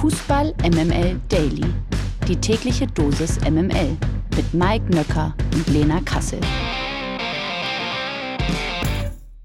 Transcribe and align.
Fußball 0.00 0.54
MML 0.62 1.18
Daily. 1.30 1.64
Die 2.28 2.36
tägliche 2.36 2.86
Dosis 2.86 3.40
MML 3.40 3.96
mit 4.36 4.52
Mike 4.52 4.84
Nöcker 4.94 5.34
und 5.54 5.66
Lena 5.68 6.02
Kassel. 6.02 6.38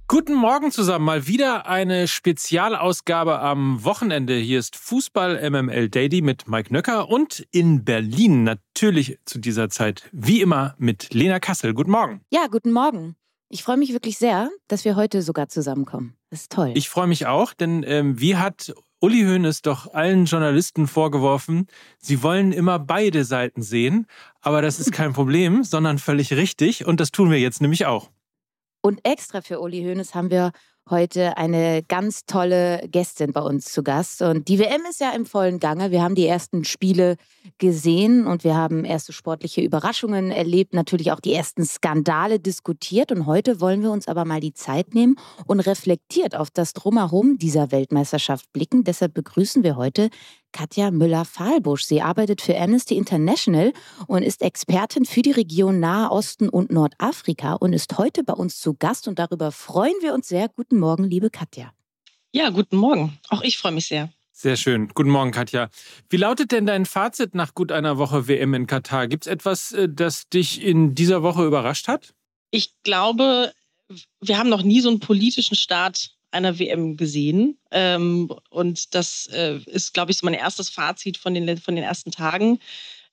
Guten 0.09 0.33
Morgen 0.35 0.71
zusammen. 0.71 1.05
Mal 1.05 1.25
wieder 1.25 1.67
eine 1.67 2.05
Spezialausgabe 2.05 3.39
am 3.39 3.85
Wochenende. 3.85 4.35
Hier 4.35 4.59
ist 4.59 4.75
Fußball 4.75 5.49
MML 5.49 5.87
Daily 5.87 6.21
mit 6.21 6.49
Mike 6.49 6.73
Nöcker 6.73 7.07
und 7.07 7.47
in 7.51 7.85
Berlin 7.85 8.43
natürlich 8.43 9.19
zu 9.23 9.39
dieser 9.39 9.69
Zeit 9.69 10.09
wie 10.11 10.41
immer 10.41 10.75
mit 10.77 11.13
Lena 11.13 11.39
Kassel. 11.39 11.73
Guten 11.73 11.91
Morgen. 11.91 12.25
Ja, 12.29 12.47
guten 12.51 12.73
Morgen. 12.73 13.15
Ich 13.47 13.63
freue 13.63 13.77
mich 13.77 13.93
wirklich 13.93 14.17
sehr, 14.17 14.49
dass 14.67 14.83
wir 14.83 14.97
heute 14.97 15.21
sogar 15.21 15.47
zusammenkommen. 15.47 16.17
Das 16.29 16.41
ist 16.41 16.51
toll. 16.51 16.71
Ich 16.75 16.89
freue 16.89 17.07
mich 17.07 17.25
auch, 17.25 17.53
denn 17.53 17.83
ähm, 17.87 18.19
wie 18.19 18.35
hat 18.35 18.73
Uli 19.01 19.23
Hoeneß 19.23 19.63
doch 19.63 19.95
allen 19.95 20.25
Journalisten 20.25 20.85
vorgeworfen, 20.85 21.65
sie 21.97 22.21
wollen 22.21 22.51
immer 22.51 22.77
beide 22.77 23.25
Seiten 23.25 23.63
sehen, 23.63 24.05
aber 24.41 24.61
das 24.61 24.79
ist 24.79 24.91
kein 24.91 25.11
Problem, 25.13 25.63
sondern 25.63 25.97
völlig 25.97 26.33
richtig 26.33 26.85
und 26.85 26.99
das 26.99 27.09
tun 27.09 27.31
wir 27.31 27.39
jetzt 27.39 27.61
nämlich 27.61 27.87
auch. 27.87 28.11
Und 28.81 28.99
extra 29.03 29.41
für 29.41 29.59
Uli 29.59 29.81
Hoeneß 29.81 30.13
haben 30.13 30.29
wir 30.29 30.51
heute 30.89 31.37
eine 31.37 31.83
ganz 31.83 32.25
tolle 32.25 32.87
Gästin 32.89 33.31
bei 33.31 33.41
uns 33.41 33.65
zu 33.65 33.83
Gast. 33.83 34.21
Und 34.21 34.47
die 34.47 34.59
WM 34.59 34.81
ist 34.89 34.99
ja 34.99 35.11
im 35.11 35.25
vollen 35.25 35.59
Gange. 35.59 35.91
Wir 35.91 36.01
haben 36.01 36.15
die 36.15 36.27
ersten 36.27 36.63
Spiele 36.65 37.15
gesehen 37.57 38.27
und 38.27 38.43
wir 38.43 38.55
haben 38.55 38.83
erste 38.83 39.13
sportliche 39.13 39.61
Überraschungen 39.61 40.31
erlebt, 40.31 40.73
natürlich 40.73 41.11
auch 41.11 41.19
die 41.19 41.33
ersten 41.33 41.65
Skandale 41.65 42.39
diskutiert. 42.39 43.11
Und 43.11 43.25
heute 43.25 43.61
wollen 43.61 43.81
wir 43.81 43.91
uns 43.91 44.07
aber 44.07 44.25
mal 44.25 44.39
die 44.39 44.53
Zeit 44.53 44.93
nehmen 44.93 45.15
und 45.45 45.59
reflektiert 45.61 46.35
auf 46.35 46.49
das 46.49 46.73
Drumherum 46.73 47.37
dieser 47.37 47.71
Weltmeisterschaft 47.71 48.51
blicken. 48.51 48.83
Deshalb 48.83 49.13
begrüßen 49.13 49.63
wir 49.63 49.75
heute 49.75 50.09
Katja 50.51 50.91
Müller-Fahlbusch. 50.91 51.83
Sie 51.83 52.01
arbeitet 52.01 52.41
für 52.41 52.57
Amnesty 52.57 52.95
International 52.95 53.73
und 54.07 54.23
ist 54.23 54.41
Expertin 54.41 55.05
für 55.05 55.21
die 55.21 55.31
Region 55.31 55.79
Nahe 55.79 56.11
Osten 56.11 56.49
und 56.49 56.71
Nordafrika 56.71 57.53
und 57.53 57.73
ist 57.73 57.97
heute 57.97 58.23
bei 58.23 58.33
uns 58.33 58.59
zu 58.59 58.73
Gast. 58.73 59.07
Und 59.07 59.19
darüber 59.19 59.51
freuen 59.51 59.95
wir 60.01 60.13
uns 60.13 60.27
sehr. 60.27 60.49
Guten 60.49 60.79
Morgen, 60.79 61.03
liebe 61.03 61.29
Katja. 61.29 61.73
Ja, 62.31 62.49
guten 62.49 62.77
Morgen. 62.77 63.19
Auch 63.29 63.41
ich 63.41 63.57
freue 63.57 63.73
mich 63.73 63.87
sehr. 63.87 64.09
Sehr 64.31 64.55
schön. 64.55 64.87
Guten 64.95 65.09
Morgen, 65.09 65.31
Katja. 65.31 65.69
Wie 66.09 66.17
lautet 66.17 66.51
denn 66.51 66.65
dein 66.65 66.85
Fazit 66.85 67.35
nach 67.35 67.53
gut 67.53 67.71
einer 67.71 67.97
Woche 67.97 68.27
WM 68.27 68.53
in 68.53 68.65
Katar? 68.65 69.07
Gibt 69.07 69.25
es 69.25 69.31
etwas, 69.31 69.71
äh, 69.71 69.87
das 69.87 70.29
dich 70.29 70.63
in 70.63 70.95
dieser 70.95 71.21
Woche 71.21 71.45
überrascht 71.45 71.87
hat? 71.87 72.13
Ich 72.49 72.73
glaube, 72.83 73.53
wir 74.19 74.37
haben 74.37 74.49
noch 74.49 74.63
nie 74.63 74.81
so 74.81 74.89
einen 74.89 74.99
politischen 74.99 75.55
Start 75.55 76.15
einer 76.31 76.59
WM 76.59 76.97
gesehen. 76.97 77.57
Ähm, 77.71 78.31
und 78.49 78.95
das 78.95 79.27
äh, 79.33 79.59
ist, 79.65 79.93
glaube 79.93 80.11
ich, 80.11 80.17
so 80.17 80.25
mein 80.25 80.33
erstes 80.33 80.69
Fazit 80.69 81.17
von 81.17 81.33
den, 81.33 81.57
von 81.57 81.75
den 81.75 81.83
ersten 81.83 82.11
Tagen. 82.11 82.59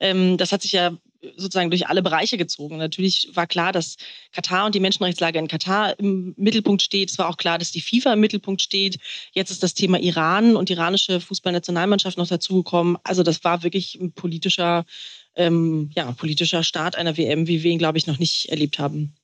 Ähm, 0.00 0.36
das 0.36 0.52
hat 0.52 0.62
sich 0.62 0.72
ja 0.72 0.96
sozusagen 1.36 1.70
durch 1.70 1.88
alle 1.88 2.02
Bereiche 2.02 2.36
gezogen. 2.36 2.76
Natürlich 2.76 3.30
war 3.34 3.46
klar, 3.46 3.72
dass 3.72 3.96
Katar 4.32 4.66
und 4.66 4.74
die 4.74 4.80
Menschenrechtslage 4.80 5.38
in 5.38 5.48
Katar 5.48 5.98
im 5.98 6.34
Mittelpunkt 6.36 6.82
steht. 6.82 7.10
Es 7.10 7.18
war 7.18 7.28
auch 7.28 7.36
klar, 7.36 7.58
dass 7.58 7.72
die 7.72 7.80
FIFA 7.80 8.12
im 8.12 8.20
Mittelpunkt 8.20 8.62
steht. 8.62 8.98
Jetzt 9.32 9.50
ist 9.50 9.62
das 9.62 9.74
Thema 9.74 9.98
Iran 9.98 10.56
und 10.56 10.70
iranische 10.70 11.20
Fußballnationalmannschaft 11.20 12.18
noch 12.18 12.28
dazugekommen. 12.28 12.98
Also 13.02 13.22
das 13.22 13.42
war 13.42 13.62
wirklich 13.62 13.96
ein 13.96 14.12
politischer, 14.12 14.84
ähm, 15.34 15.90
ja, 15.94 16.12
politischer 16.12 16.62
Start 16.62 16.96
einer 16.96 17.16
WM, 17.16 17.48
wie 17.48 17.62
wir 17.62 17.70
ihn, 17.70 17.78
glaube 17.78 17.98
ich, 17.98 18.06
noch 18.06 18.18
nicht 18.18 18.48
erlebt 18.50 18.78
haben 18.78 19.17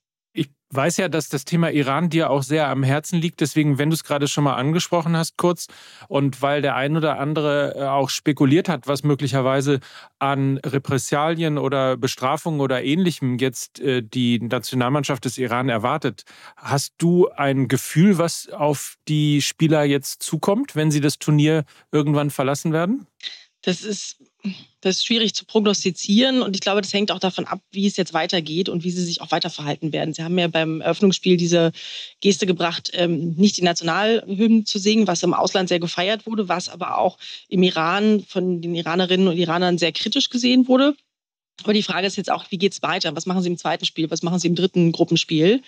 weiß 0.74 0.96
ja, 0.96 1.08
dass 1.08 1.28
das 1.28 1.44
Thema 1.44 1.70
Iran 1.70 2.10
dir 2.10 2.30
auch 2.30 2.42
sehr 2.42 2.68
am 2.68 2.82
Herzen 2.82 3.20
liegt. 3.20 3.40
Deswegen, 3.40 3.78
wenn 3.78 3.90
du 3.90 3.94
es 3.94 4.04
gerade 4.04 4.28
schon 4.28 4.44
mal 4.44 4.54
angesprochen 4.54 5.16
hast, 5.16 5.36
kurz, 5.36 5.66
und 6.08 6.42
weil 6.42 6.62
der 6.62 6.77
ein 6.77 6.96
oder 6.96 7.18
andere 7.18 7.74
äh, 7.77 7.84
auch 7.84 8.10
spekuliert 8.10 8.68
hat, 8.68 8.86
was 8.86 9.02
möglicherweise 9.02 9.80
an 10.18 10.58
Repressalien 10.58 11.58
oder 11.58 11.96
Bestrafungen 11.96 12.60
oder 12.60 12.82
ähnlichem 12.82 13.38
jetzt 13.38 13.80
äh, 13.80 14.02
die 14.02 14.40
Nationalmannschaft 14.40 15.24
des 15.24 15.39
Iran 15.39 15.68
erwartet, 15.68 16.24
hast 16.56 16.94
du 16.98 17.28
ein 17.28 17.68
Gefühl, 17.68 18.18
was 18.18 18.48
auf 18.50 18.96
die 19.08 19.42
Spieler 19.42 19.84
jetzt 19.84 20.23
zukommt, 20.23 20.77
wenn 20.77 20.90
sie 20.90 21.00
das 21.00 21.18
Turnier 21.18 21.64
irgendwann 21.92 22.30
verlassen 22.30 22.73
werden? 22.73 23.06
Das 23.62 23.83
ist 23.83 24.18
das 24.80 24.96
ist 24.96 25.06
schwierig 25.06 25.34
zu 25.34 25.46
prognostizieren 25.46 26.42
und 26.42 26.55
ich 26.55 26.60
glaube, 26.60 26.82
das 26.82 26.92
hängt 26.92 27.10
auch 27.10 27.18
davon 27.18 27.46
ab, 27.46 27.60
wie 27.70 27.86
es 27.86 27.96
jetzt 27.96 28.12
weitergeht 28.12 28.68
und 28.68 28.84
wie 28.84 28.90
sie 28.90 29.02
sich 29.02 29.22
auch 29.22 29.30
weiter 29.30 29.48
verhalten 29.48 29.92
werden. 29.92 30.12
Sie 30.12 30.22
haben 30.22 30.38
ja 30.38 30.48
beim 30.48 30.82
Eröffnungsspiel 30.82 31.36
diese 31.36 31.72
Geste 32.20 32.46
gebracht, 32.46 32.90
ähm, 32.92 33.34
nicht 33.36 33.56
die 33.56 33.62
Nationalhymnen 33.62 34.66
zu 34.66 34.78
singen, 34.78 35.06
was 35.06 35.22
im 35.22 35.32
Ausland 35.32 35.70
sehr 35.70 35.80
gefeiert 35.80 36.27
wurde, 36.27 36.48
was 36.48 36.68
aber 36.68 36.98
auch 36.98 37.18
im 37.48 37.62
Iran 37.62 38.24
von 38.28 38.60
den 38.60 38.74
Iranerinnen 38.74 39.28
und 39.28 39.38
Iranern 39.38 39.78
sehr 39.78 39.92
kritisch 39.92 40.28
gesehen 40.28 40.68
wurde. 40.68 40.94
Aber 41.63 41.73
die 41.73 41.83
Frage 41.83 42.07
ist 42.07 42.17
jetzt 42.17 42.31
auch, 42.31 42.45
wie 42.51 42.59
geht 42.59 42.73
es 42.73 42.83
weiter? 42.83 43.15
Was 43.15 43.27
machen 43.27 43.42
Sie 43.42 43.48
im 43.48 43.57
zweiten 43.57 43.85
Spiel? 43.85 44.11
Was 44.11 44.23
machen 44.23 44.39
Sie 44.39 44.48
im 44.48 44.55
dritten 44.55 44.92
Gruppenspiel? 44.92 45.63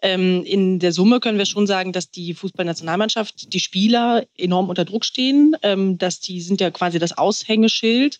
Ähm, 0.00 0.42
in 0.44 0.78
der 0.78 0.92
Summe 0.92 1.20
können 1.20 1.38
wir 1.38 1.46
schon 1.46 1.66
sagen, 1.66 1.92
dass 1.92 2.10
die 2.10 2.34
Fußballnationalmannschaft, 2.34 3.52
die 3.52 3.60
Spieler 3.60 4.24
enorm 4.36 4.68
unter 4.68 4.84
Druck 4.84 5.04
stehen. 5.04 5.54
Ähm, 5.62 5.98
dass 5.98 6.20
die 6.20 6.40
sind 6.40 6.60
ja 6.60 6.70
quasi 6.70 6.98
das 6.98 7.16
Aushängeschild. 7.16 8.18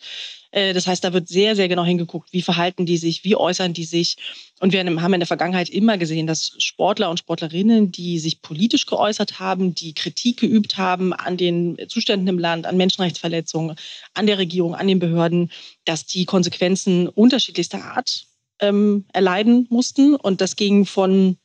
Äh, 0.56 0.72
das 0.72 0.86
heißt, 0.86 1.04
da 1.04 1.12
wird 1.12 1.28
sehr, 1.28 1.54
sehr 1.54 1.68
genau 1.68 1.84
hingeguckt, 1.84 2.32
wie 2.32 2.40
verhalten 2.40 2.86
die 2.86 2.96
sich, 2.96 3.24
wie 3.24 3.36
äußern 3.36 3.74
die 3.74 3.84
sich. 3.84 4.16
Und 4.58 4.72
wir 4.72 4.80
haben 4.80 5.14
in 5.14 5.20
der 5.20 5.26
Vergangenheit 5.26 5.68
immer 5.68 5.98
gesehen, 5.98 6.26
dass 6.26 6.54
Sportler 6.58 7.10
und 7.10 7.18
Sportlerinnen, 7.18 7.92
die 7.92 8.18
sich 8.18 8.40
politisch 8.40 8.86
geäußert 8.86 9.38
haben, 9.38 9.74
die 9.74 9.92
Kritik 9.92 10.40
geübt 10.40 10.78
haben 10.78 11.12
an 11.12 11.36
den 11.36 11.76
Zuständen 11.88 12.26
im 12.26 12.38
Land, 12.38 12.66
an 12.66 12.78
Menschenrechtsverletzungen, 12.78 13.76
an 14.14 14.26
der 14.26 14.38
Regierung, 14.38 14.74
an 14.74 14.88
den 14.88 14.98
Behörden, 14.98 15.50
dass 15.84 16.06
die 16.06 16.24
Konsequenzen 16.24 17.06
unterschiedlichster 17.06 17.84
Art 17.84 18.26
ähm, 18.60 19.04
erleiden 19.12 19.66
mussten. 19.68 20.14
Und 20.14 20.40
das 20.40 20.56
ging 20.56 20.86
von 20.86 21.36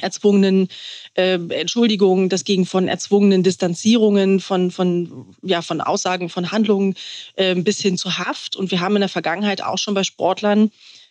erzwungenen 0.00 0.68
äh, 1.14 1.38
Entschuldigungen, 1.50 2.28
das 2.28 2.44
ging 2.44 2.66
von 2.66 2.88
erzwungenen 2.88 3.42
Distanzierungen, 3.42 4.40
von, 4.40 4.70
von, 4.70 5.34
ja, 5.42 5.62
von 5.62 5.80
Aussagen, 5.80 6.28
von 6.28 6.50
Handlungen 6.52 6.94
äh, 7.34 7.54
bis 7.54 7.80
hin 7.80 7.98
zu 7.98 8.18
Haft. 8.18 8.56
Und 8.56 8.70
wir 8.70 8.80
haben 8.80 8.96
in 8.96 9.00
der 9.00 9.08
Vergangenheit 9.08 9.62
auch 9.62 9.78
schon 9.78 9.94
bei 9.94 10.04
Sportlern, 10.04 10.70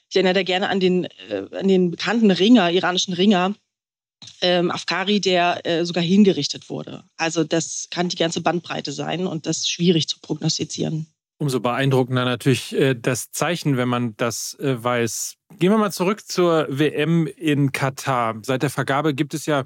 ich 0.10 0.16
erinnere 0.16 0.34
da 0.34 0.44
gerne 0.44 0.70
an 0.70 0.80
den, 0.80 1.06
äh, 1.06 1.46
an 1.58 1.68
den 1.68 1.92
bekannten 1.92 2.32
Ringer, 2.32 2.72
iranischen 2.72 3.14
Ringer, 3.14 3.54
ähm, 4.42 4.72
Afkari, 4.72 5.22
der 5.22 5.66
äh, 5.66 5.86
sogar 5.86 6.04
hingerichtet 6.04 6.70
wurde. 6.70 7.04
Also 7.18 7.44
das 7.44 7.88
kann 7.92 8.10
die 8.10 8.18
ganze 8.18 8.42
Bandbreite 8.42 8.92
sein 8.92 9.28
und 9.28 9.46
das 9.46 9.58
ist 9.58 9.72
schwierig 9.72 10.08
zu 10.08 10.20
prognostizieren. 10.20 11.08
Umso 11.38 11.60
beeindruckender 11.60 12.26
natürlich 12.26 12.74
äh, 12.74 12.96
das 12.96 13.32
Zeichen, 13.32 13.78
wenn 13.78 13.88
man 13.88 14.16
das 14.18 14.58
äh, 14.60 14.84
weiß. 14.84 15.36
Gehen 15.60 15.72
wir 15.72 15.78
mal 15.78 15.92
zurück 15.92 16.22
zur 16.26 16.68
WM 16.70 17.28
in 17.28 17.74
Katar. 17.74 18.38
Seit 18.44 18.64
der 18.64 18.70
Vergabe 18.70 19.14
gibt 19.14 19.34
es 19.34 19.46
ja 19.46 19.66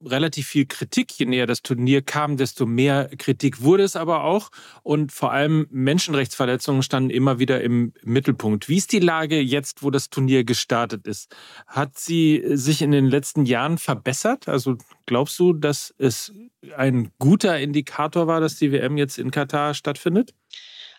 relativ 0.00 0.46
viel 0.46 0.66
Kritik. 0.66 1.18
Je 1.18 1.26
näher 1.26 1.48
das 1.48 1.62
Turnier 1.62 2.00
kam, 2.00 2.36
desto 2.36 2.64
mehr 2.64 3.10
Kritik 3.18 3.60
wurde 3.60 3.82
es 3.82 3.96
aber 3.96 4.22
auch. 4.22 4.50
Und 4.84 5.10
vor 5.10 5.32
allem 5.32 5.66
Menschenrechtsverletzungen 5.70 6.84
standen 6.84 7.10
immer 7.10 7.40
wieder 7.40 7.60
im 7.60 7.92
Mittelpunkt. 8.04 8.68
Wie 8.68 8.76
ist 8.76 8.92
die 8.92 9.00
Lage 9.00 9.40
jetzt, 9.40 9.82
wo 9.82 9.90
das 9.90 10.10
Turnier 10.10 10.44
gestartet 10.44 11.08
ist? 11.08 11.34
Hat 11.66 11.98
sie 11.98 12.44
sich 12.52 12.80
in 12.80 12.92
den 12.92 13.06
letzten 13.06 13.46
Jahren 13.46 13.78
verbessert? 13.78 14.48
Also 14.48 14.76
glaubst 15.06 15.36
du, 15.40 15.52
dass 15.54 15.92
es 15.98 16.32
ein 16.76 17.10
guter 17.18 17.58
Indikator 17.58 18.28
war, 18.28 18.40
dass 18.40 18.54
die 18.54 18.70
WM 18.70 18.96
jetzt 18.96 19.18
in 19.18 19.32
Katar 19.32 19.74
stattfindet? 19.74 20.34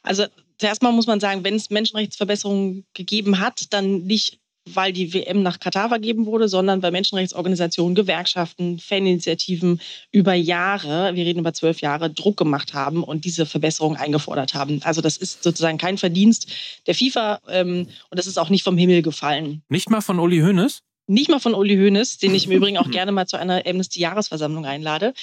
Also 0.04 0.26
zuerst 0.57 0.81
mal 0.81 0.91
muss 0.91 1.07
man 1.07 1.19
sagen, 1.19 1.44
wenn 1.44 1.56
es 1.56 1.69
Menschenrechtsverbesserungen 1.69 2.85
gegeben 2.94 3.40
hat, 3.40 3.73
dann 3.73 4.03
nicht 4.03 4.40
weil 4.73 4.91
die 4.91 5.13
WM 5.13 5.44
nach 5.44 5.59
Katar 5.59 5.90
vergeben 5.90 6.25
wurde, 6.25 6.47
sondern 6.47 6.81
weil 6.81 6.91
Menschenrechtsorganisationen, 6.91 7.95
Gewerkschaften, 7.95 8.79
Faninitiativen 8.79 9.79
über 10.12 10.34
Jahre, 10.34 11.16
wir 11.16 11.25
reden 11.25 11.40
über 11.40 11.53
zwölf 11.53 11.81
Jahre, 11.81 12.09
Druck 12.09 12.38
gemacht 12.38 12.73
haben 12.73 13.03
und 13.03 13.25
diese 13.25 13.46
Verbesserung 13.46 13.96
eingefordert 13.96 14.53
haben. 14.53 14.82
Also 14.84 15.02
das 15.02 15.17
ist 15.17 15.43
sozusagen 15.43 15.78
kein 15.78 15.97
Verdienst 15.97 16.52
der 16.85 16.96
FIFA 16.96 17.40
ähm, 17.49 17.87
und 18.09 18.17
das 18.17 18.28
ist 18.28 18.37
auch 18.37 18.49
nicht 18.49 18.64
vom 18.64 18.78
Himmel 18.78 19.02
gefallen. 19.02 19.64
Nicht 19.70 19.90
mal 19.90 20.02
von 20.02 20.20
Uli 20.20 20.40
Hoeneß? 20.40 20.82
Nicht 21.08 21.30
mal 21.30 21.40
von 21.40 21.54
Uli 21.54 21.76
Hoeneß, 21.76 22.18
den 22.18 22.36
ich 22.36 22.46
im 22.46 22.52
Übrigen 22.58 22.78
auch 22.78 22.92
gerne 22.92 23.12
mal 23.12 23.28
zu 23.28 23.38
einer 23.38 23.66
Amnesty-Jahresversammlung 23.66 24.66
einlade. 24.66 25.14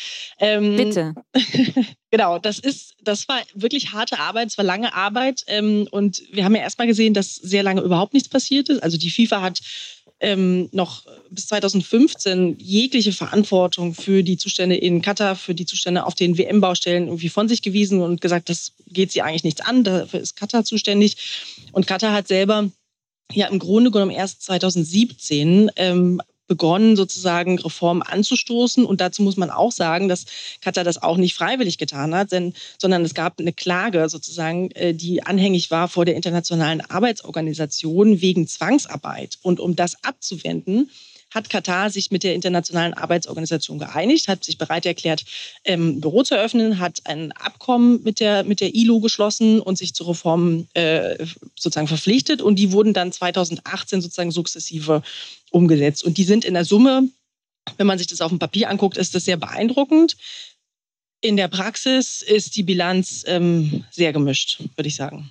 Ähm, 0.41 0.77
Bitte. 0.77 1.15
genau, 2.11 2.39
das 2.39 2.59
ist, 2.59 2.95
das 3.03 3.29
war 3.29 3.41
wirklich 3.55 3.93
harte 3.93 4.19
Arbeit, 4.19 4.49
es 4.49 4.59
war 4.59 4.65
lange 4.65 4.95
Arbeit 4.95 5.45
ähm, 5.47 5.87
und 5.91 6.23
wir 6.33 6.45
haben 6.45 6.57
ja 6.57 6.63
erstmal 6.63 6.87
gesehen, 6.87 7.15
dass 7.15 7.35
sehr 7.35 7.63
lange 7.63 7.83
überhaupt 7.83 8.15
nichts 8.15 8.29
passiert 8.29 8.69
ist. 8.69 8.83
Also 8.83 8.97
die 8.97 9.11
FIFA 9.11 9.43
hat 9.43 9.61
ähm, 10.21 10.69
noch 10.73 11.05
bis 11.31 11.49
2015 11.49 12.57
jegliche 12.59 13.13
Verantwortung 13.13 13.95
für 13.95 14.23
die 14.23 14.37
Zustände 14.37 14.77
in 14.77 15.03
Katar, 15.03 15.37
für 15.37 15.55
die 15.55 15.67
Zustände 15.67 16.07
auf 16.07 16.15
den 16.15 16.39
WM-Baustellen 16.39 17.09
irgendwie 17.09 17.29
von 17.29 17.49
sich 17.49 17.63
gewiesen 17.63 18.01
und 18.01 18.21
gesagt, 18.21 18.49
das 18.49 18.73
geht 18.87 19.13
sie 19.13 19.23
eigentlich 19.23 19.45
nichts 19.45 19.61
an, 19.61 19.85
dafür 19.85 20.21
ist 20.21 20.37
Katar 20.37 20.65
zuständig. 20.65 21.17
Und 21.73 21.87
Katar 21.87 22.13
hat 22.13 22.29
selber 22.29 22.71
ja 23.35 23.49
im 23.49 23.59
Grunde 23.59 23.91
genommen 23.91 24.11
erst 24.11 24.43
2017 24.43 25.71
ähm, 25.77 26.21
begonnen, 26.47 26.97
sozusagen 26.97 27.59
Reformen 27.59 28.03
anzustoßen. 28.03 28.85
Und 28.85 29.01
dazu 29.01 29.23
muss 29.23 29.37
man 29.37 29.51
auch 29.51 29.73
sagen, 29.73 30.09
dass 30.09 30.27
Katar 30.61 30.85
das 30.85 31.03
auch 31.03 31.17
nicht 31.17 31.35
freiwillig 31.35 31.79
getan 31.79 32.15
hat, 32.15 32.33
denn, 32.33 32.55
sondern 32.79 33.05
es 33.05 33.15
gab 33.15 33.41
eine 33.41 33.53
Klage 33.53 34.09
sozusagen, 34.09 34.71
äh, 34.73 34.95
die 34.95 35.23
anhängig 35.23 35.71
war 35.71 35.89
vor 35.89 36.05
der 36.05 36.17
Internationalen 36.17 36.83
Arbeitsorganisation 36.83 38.21
wegen 38.21 38.47
Zwangsarbeit. 38.47 39.39
Und 39.43 39.61
um 39.61 39.77
das 39.77 39.97
abzuwenden, 40.05 40.91
hat 41.35 41.51
Katar 41.51 41.91
sich 41.91 42.11
mit 42.11 42.23
der 42.23 42.35
Internationalen 42.35 42.95
Arbeitsorganisation 42.95 43.79
geeinigt, 43.79 44.29
hat 44.29 44.45
sich 44.45 44.57
bereit 44.57 44.87
erklärt, 44.87 45.25
ähm, 45.65 46.01
Büro 46.01 46.23
zu 46.23 46.37
eröffnen, 46.37 46.79
hat 46.79 47.01
ein 47.05 47.33
Abkommen 47.33 48.03
mit 48.05 48.21
der, 48.21 48.45
mit 48.45 48.61
der 48.61 48.75
ILO 48.75 49.01
geschlossen 49.01 49.61
und 49.61 49.77
sich 49.77 49.95
zu 49.95 50.05
Reformen 50.05 50.69
äh, 50.75 51.27
sozusagen 51.59 51.89
verpflichtet. 51.89 52.41
Und 52.41 52.57
die 52.57 52.73
wurden 52.73 52.95
dann 52.95 53.13
2018 53.13 54.01
sozusagen 54.01 54.31
sukzessive 54.31 55.03
umgesetzt. 55.51 56.05
Und 56.05 56.19
die 56.19 56.25
sind 56.25 56.45
in 56.45 56.55
der 56.55 56.65
Summe, 56.65 57.09
wenn 57.77 57.87
man 57.87 57.99
sich 57.99 58.07
das 58.07 58.21
auf 58.21 58.31
dem 58.31 58.39
Papier 58.39 58.71
anguckt, 58.71 58.97
ist 58.97 59.15
das 59.15 59.25
sehr 59.25 59.37
beeindruckend. 59.37 60.17
In 61.21 61.37
der 61.37 61.49
Praxis 61.49 62.23
ist 62.23 62.55
die 62.55 62.63
Bilanz 62.63 63.25
ähm, 63.27 63.85
sehr 63.91 64.13
gemischt, 64.13 64.61
würde 64.77 64.89
ich 64.89 64.97
sagen. 64.97 65.31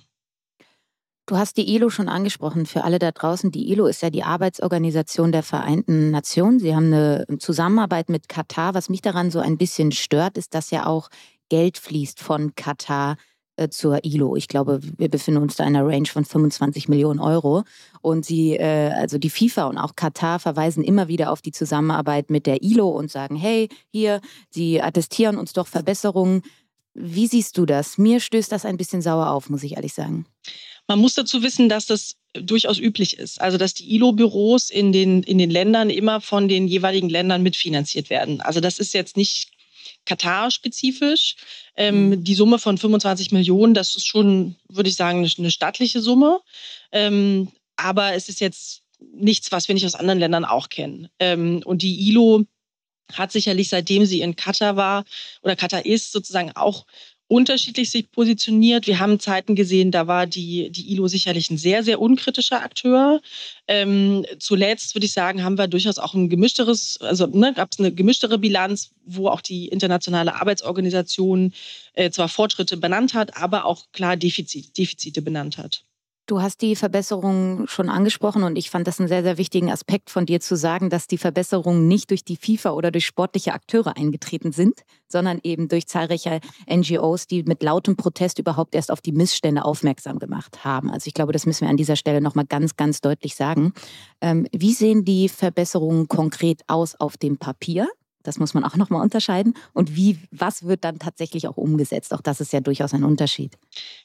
Du 1.26 1.38
hast 1.38 1.56
die 1.56 1.74
ILO 1.74 1.88
schon 1.88 2.10
angesprochen. 2.10 2.66
Für 2.66 2.84
alle 2.84 2.98
da 2.98 3.10
draußen, 3.10 3.50
die 3.50 3.70
ILO 3.72 3.86
ist 3.86 4.02
ja 4.02 4.10
die 4.10 4.24
Arbeitsorganisation 4.24 5.32
der 5.32 5.42
Vereinten 5.42 6.10
Nationen. 6.10 6.58
Sie 6.58 6.76
haben 6.76 6.92
eine 6.92 7.24
Zusammenarbeit 7.38 8.10
mit 8.10 8.28
Katar. 8.28 8.74
Was 8.74 8.90
mich 8.90 9.00
daran 9.00 9.30
so 9.30 9.38
ein 9.38 9.56
bisschen 9.56 9.90
stört, 9.90 10.36
ist, 10.36 10.54
dass 10.54 10.70
ja 10.70 10.84
auch 10.84 11.08
Geld 11.48 11.78
fließt 11.78 12.20
von 12.20 12.54
Katar 12.56 13.16
äh, 13.56 13.70
zur 13.70 14.04
ILO. 14.04 14.36
Ich 14.36 14.48
glaube, 14.48 14.80
wir 14.98 15.08
befinden 15.08 15.40
uns 15.40 15.56
da 15.56 15.64
in 15.64 15.74
einer 15.74 15.86
Range 15.86 16.06
von 16.06 16.26
25 16.26 16.88
Millionen 16.88 17.20
Euro. 17.20 17.62
Und 18.02 18.26
sie, 18.26 18.56
äh, 18.56 18.90
also 18.90 19.16
die 19.16 19.30
FIFA 19.30 19.68
und 19.68 19.78
auch 19.78 19.96
Katar 19.96 20.40
verweisen 20.40 20.84
immer 20.84 21.08
wieder 21.08 21.32
auf 21.32 21.40
die 21.40 21.52
Zusammenarbeit 21.52 22.28
mit 22.28 22.44
der 22.44 22.62
ILO 22.62 22.90
und 22.90 23.10
sagen, 23.10 23.36
hey, 23.36 23.70
hier, 23.90 24.20
sie 24.50 24.82
attestieren 24.82 25.38
uns 25.38 25.54
doch 25.54 25.68
Verbesserungen. 25.68 26.42
Wie 26.92 27.28
siehst 27.28 27.56
du 27.56 27.64
das? 27.64 27.96
Mir 27.96 28.20
stößt 28.20 28.52
das 28.52 28.66
ein 28.66 28.76
bisschen 28.76 29.00
sauer 29.00 29.30
auf, 29.30 29.48
muss 29.48 29.62
ich 29.62 29.76
ehrlich 29.76 29.94
sagen. 29.94 30.26
Man 30.86 30.98
muss 30.98 31.14
dazu 31.14 31.42
wissen, 31.42 31.68
dass 31.68 31.86
das 31.86 32.16
durchaus 32.34 32.78
üblich 32.78 33.16
ist. 33.16 33.40
Also 33.40 33.58
dass 33.58 33.74
die 33.74 33.94
ILO-Büros 33.94 34.70
in 34.70 34.92
den, 34.92 35.22
in 35.22 35.38
den 35.38 35.50
Ländern 35.50 35.90
immer 35.90 36.20
von 36.20 36.48
den 36.48 36.66
jeweiligen 36.66 37.08
Ländern 37.08 37.42
mitfinanziert 37.42 38.10
werden. 38.10 38.40
Also 38.40 38.60
das 38.60 38.78
ist 38.78 38.92
jetzt 38.92 39.16
nicht 39.16 39.50
Katar-spezifisch. 40.04 41.36
Ähm, 41.76 42.10
mhm. 42.10 42.24
die 42.24 42.34
Summe 42.34 42.58
von 42.58 42.78
25 42.78 43.32
Millionen, 43.32 43.74
das 43.74 43.96
ist 43.96 44.06
schon, 44.06 44.56
würde 44.68 44.88
ich 44.88 44.96
sagen, 44.96 45.28
eine 45.38 45.50
stattliche 45.50 46.00
Summe. 46.00 46.40
Ähm, 46.92 47.50
aber 47.76 48.14
es 48.14 48.28
ist 48.28 48.40
jetzt 48.40 48.82
nichts, 49.12 49.50
was 49.52 49.68
wir 49.68 49.74
nicht 49.74 49.86
aus 49.86 49.94
anderen 49.94 50.18
Ländern 50.18 50.44
auch 50.44 50.68
kennen. 50.68 51.08
Ähm, 51.18 51.62
und 51.64 51.82
die 51.82 52.08
ILO 52.08 52.44
hat 53.12 53.32
sicherlich, 53.32 53.68
seitdem 53.68 54.06
sie 54.06 54.20
in 54.20 54.36
Katar 54.36 54.76
war 54.76 55.04
oder 55.42 55.56
Katar 55.56 55.84
ist, 55.84 56.12
sozusagen 56.12 56.52
auch 56.52 56.86
unterschiedlich 57.28 57.90
sich 57.90 58.10
positioniert. 58.10 58.86
Wir 58.86 59.00
haben 59.00 59.18
Zeiten 59.18 59.54
gesehen, 59.54 59.90
da 59.90 60.06
war 60.06 60.26
die, 60.26 60.70
die 60.70 60.92
ILO 60.92 61.08
sicherlich 61.08 61.50
ein 61.50 61.58
sehr, 61.58 61.82
sehr 61.82 62.00
unkritischer 62.00 62.62
Akteur. 62.62 63.20
Ähm, 63.66 64.26
zuletzt 64.38 64.94
würde 64.94 65.06
ich 65.06 65.12
sagen, 65.12 65.42
haben 65.42 65.56
wir 65.56 65.66
durchaus 65.66 65.98
auch 65.98 66.14
ein 66.14 66.28
gemischteres, 66.28 66.98
also 67.00 67.26
ne, 67.26 67.54
gab 67.54 67.72
es 67.72 67.78
eine 67.78 67.92
gemischtere 67.92 68.38
Bilanz, 68.38 68.90
wo 69.06 69.28
auch 69.28 69.40
die 69.40 69.68
internationale 69.68 70.34
Arbeitsorganisation 70.34 71.54
äh, 71.94 72.10
zwar 72.10 72.28
Fortschritte 72.28 72.76
benannt 72.76 73.14
hat, 73.14 73.36
aber 73.36 73.64
auch 73.64 73.84
klar 73.92 74.16
Defizit, 74.16 74.76
Defizite 74.76 75.22
benannt 75.22 75.56
hat. 75.56 75.84
Du 76.26 76.40
hast 76.40 76.62
die 76.62 76.74
Verbesserungen 76.74 77.68
schon 77.68 77.90
angesprochen 77.90 78.44
und 78.44 78.56
ich 78.56 78.70
fand 78.70 78.86
das 78.86 78.98
einen 78.98 79.08
sehr, 79.08 79.22
sehr 79.22 79.36
wichtigen 79.36 79.70
Aspekt 79.70 80.08
von 80.08 80.24
dir 80.24 80.40
zu 80.40 80.56
sagen, 80.56 80.88
dass 80.88 81.06
die 81.06 81.18
Verbesserungen 81.18 81.86
nicht 81.86 82.08
durch 82.08 82.24
die 82.24 82.38
FIFA 82.38 82.70
oder 82.70 82.90
durch 82.90 83.04
sportliche 83.04 83.52
Akteure 83.52 83.98
eingetreten 83.98 84.50
sind, 84.50 84.84
sondern 85.06 85.38
eben 85.42 85.68
durch 85.68 85.86
zahlreiche 85.86 86.40
NGOs, 86.66 87.26
die 87.26 87.42
mit 87.42 87.62
lautem 87.62 87.96
Protest 87.96 88.38
überhaupt 88.38 88.74
erst 88.74 88.90
auf 88.90 89.02
die 89.02 89.12
Missstände 89.12 89.66
aufmerksam 89.66 90.18
gemacht 90.18 90.64
haben. 90.64 90.90
Also 90.90 91.08
ich 91.08 91.14
glaube, 91.14 91.34
das 91.34 91.44
müssen 91.44 91.62
wir 91.66 91.68
an 91.68 91.76
dieser 91.76 91.96
Stelle 91.96 92.22
nochmal 92.22 92.46
ganz, 92.46 92.76
ganz 92.76 93.02
deutlich 93.02 93.34
sagen. 93.36 93.74
Ähm, 94.22 94.46
wie 94.50 94.72
sehen 94.72 95.04
die 95.04 95.28
Verbesserungen 95.28 96.08
konkret 96.08 96.62
aus 96.68 96.94
auf 96.98 97.18
dem 97.18 97.36
Papier? 97.36 97.86
Das 98.24 98.38
muss 98.38 98.54
man 98.54 98.64
auch 98.64 98.76
nochmal 98.76 99.02
unterscheiden. 99.02 99.54
Und 99.72 99.94
wie, 99.94 100.18
was 100.30 100.64
wird 100.64 100.82
dann 100.82 100.98
tatsächlich 100.98 101.46
auch 101.46 101.56
umgesetzt? 101.56 102.12
Auch 102.12 102.22
das 102.22 102.40
ist 102.40 102.52
ja 102.52 102.60
durchaus 102.60 102.92
ein 102.94 103.04
Unterschied. 103.04 103.56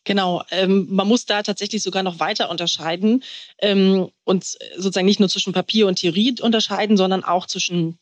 Genau, 0.03 0.43
ähm, 0.51 0.87
man 0.89 1.07
muss 1.07 1.25
da 1.25 1.41
tatsächlich 1.41 1.81
sogar 1.81 2.03
noch 2.03 2.19
weiter 2.19 2.49
unterscheiden 2.51 3.23
ähm, 3.59 4.09
und 4.25 4.43
sozusagen 4.75 5.07
nicht 5.07 5.19
nur 5.19 5.29
zwischen 5.29 5.53
Papier 5.53 5.87
und 5.87 5.95
Theorie 5.95 6.35
unterscheiden, 6.41 6.97
sondern 6.97 7.23
auch 7.23 7.47
zwischen 7.47 7.97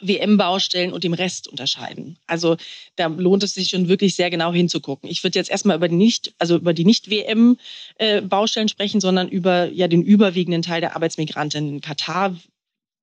WM-Baustellen 0.00 0.92
und 0.92 1.04
dem 1.04 1.12
Rest 1.12 1.48
unterscheiden. 1.48 2.18
Also 2.26 2.56
da 2.96 3.06
lohnt 3.06 3.42
es 3.42 3.54
sich 3.54 3.70
schon 3.70 3.88
wirklich 3.88 4.14
sehr 4.14 4.30
genau 4.30 4.52
hinzugucken. 4.52 5.10
Ich 5.10 5.22
würde 5.22 5.38
jetzt 5.38 5.50
erstmal 5.50 5.76
über 5.76 5.88
die 5.88 5.96
nicht, 5.96 6.32
also 6.38 6.56
über 6.56 6.72
die 6.72 6.84
Nicht-WM-Baustellen 6.84 8.66
äh, 8.66 8.70
sprechen, 8.70 9.00
sondern 9.00 9.28
über 9.28 9.66
ja 9.70 9.88
den 9.88 10.02
überwiegenden 10.02 10.62
Teil 10.62 10.80
der 10.80 10.96
Arbeitsmigranten 10.96 11.68
in 11.68 11.80
Katar 11.80 12.34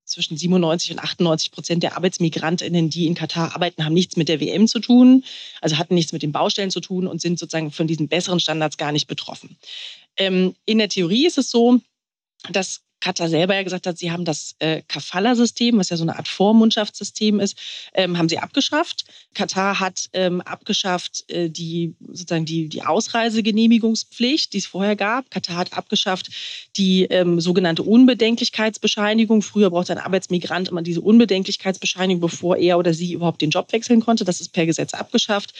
zwischen 0.08 0.36
97 0.36 0.92
und 0.92 0.98
98 0.98 1.50
Prozent 1.52 1.82
der 1.82 1.96
Arbeitsmigrantinnen, 1.96 2.90
die 2.90 3.06
in 3.06 3.14
Katar 3.14 3.54
arbeiten, 3.54 3.84
haben 3.84 3.94
nichts 3.94 4.16
mit 4.16 4.28
der 4.28 4.40
WM 4.40 4.66
zu 4.66 4.80
tun, 4.80 5.24
also 5.60 5.78
hatten 5.78 5.94
nichts 5.94 6.12
mit 6.12 6.22
den 6.22 6.32
Baustellen 6.32 6.70
zu 6.70 6.80
tun 6.80 7.06
und 7.06 7.20
sind 7.20 7.38
sozusagen 7.38 7.70
von 7.70 7.86
diesen 7.86 8.08
besseren 8.08 8.40
Standards 8.40 8.76
gar 8.76 8.92
nicht 8.92 9.06
betroffen. 9.06 9.56
Ähm, 10.16 10.54
in 10.64 10.78
der 10.78 10.88
Theorie 10.88 11.26
ist 11.26 11.38
es 11.38 11.50
so, 11.50 11.80
dass 12.50 12.82
Katar 13.00 13.28
selber 13.28 13.54
ja 13.54 13.62
gesagt 13.62 13.86
hat, 13.86 13.98
sie 13.98 14.10
haben 14.10 14.24
das 14.24 14.56
äh, 14.58 14.82
Kafala-System, 14.88 15.78
was 15.78 15.90
ja 15.90 15.96
so 15.96 16.02
eine 16.02 16.16
Art 16.16 16.28
Vormundschaftssystem 16.28 17.40
ist, 17.40 17.56
ähm, 17.94 18.18
haben 18.18 18.28
sie 18.28 18.38
abgeschafft. 18.38 19.04
Katar 19.34 19.80
hat 19.80 20.08
ähm, 20.12 20.40
abgeschafft 20.40 21.24
äh, 21.30 21.48
die 21.48 21.94
sozusagen 22.00 22.44
die, 22.44 22.68
die 22.68 22.82
Ausreisegenehmigungspflicht, 22.82 24.52
die 24.52 24.58
es 24.58 24.66
vorher 24.66 24.96
gab. 24.96 25.30
Katar 25.30 25.56
hat 25.56 25.72
abgeschafft 25.74 26.30
die 26.76 27.04
ähm, 27.04 27.40
sogenannte 27.40 27.82
Unbedenklichkeitsbescheinigung. 27.82 29.42
Früher 29.42 29.70
brauchte 29.70 29.92
ein 29.92 29.98
Arbeitsmigrant 29.98 30.68
immer 30.68 30.82
diese 30.82 31.00
Unbedenklichkeitsbescheinigung, 31.00 32.20
bevor 32.20 32.56
er 32.56 32.78
oder 32.78 32.94
sie 32.94 33.12
überhaupt 33.12 33.42
den 33.42 33.50
Job 33.50 33.72
wechseln 33.72 34.00
konnte. 34.00 34.24
Das 34.24 34.40
ist 34.40 34.52
per 34.52 34.66
Gesetz 34.66 34.94
abgeschafft. 34.94 35.54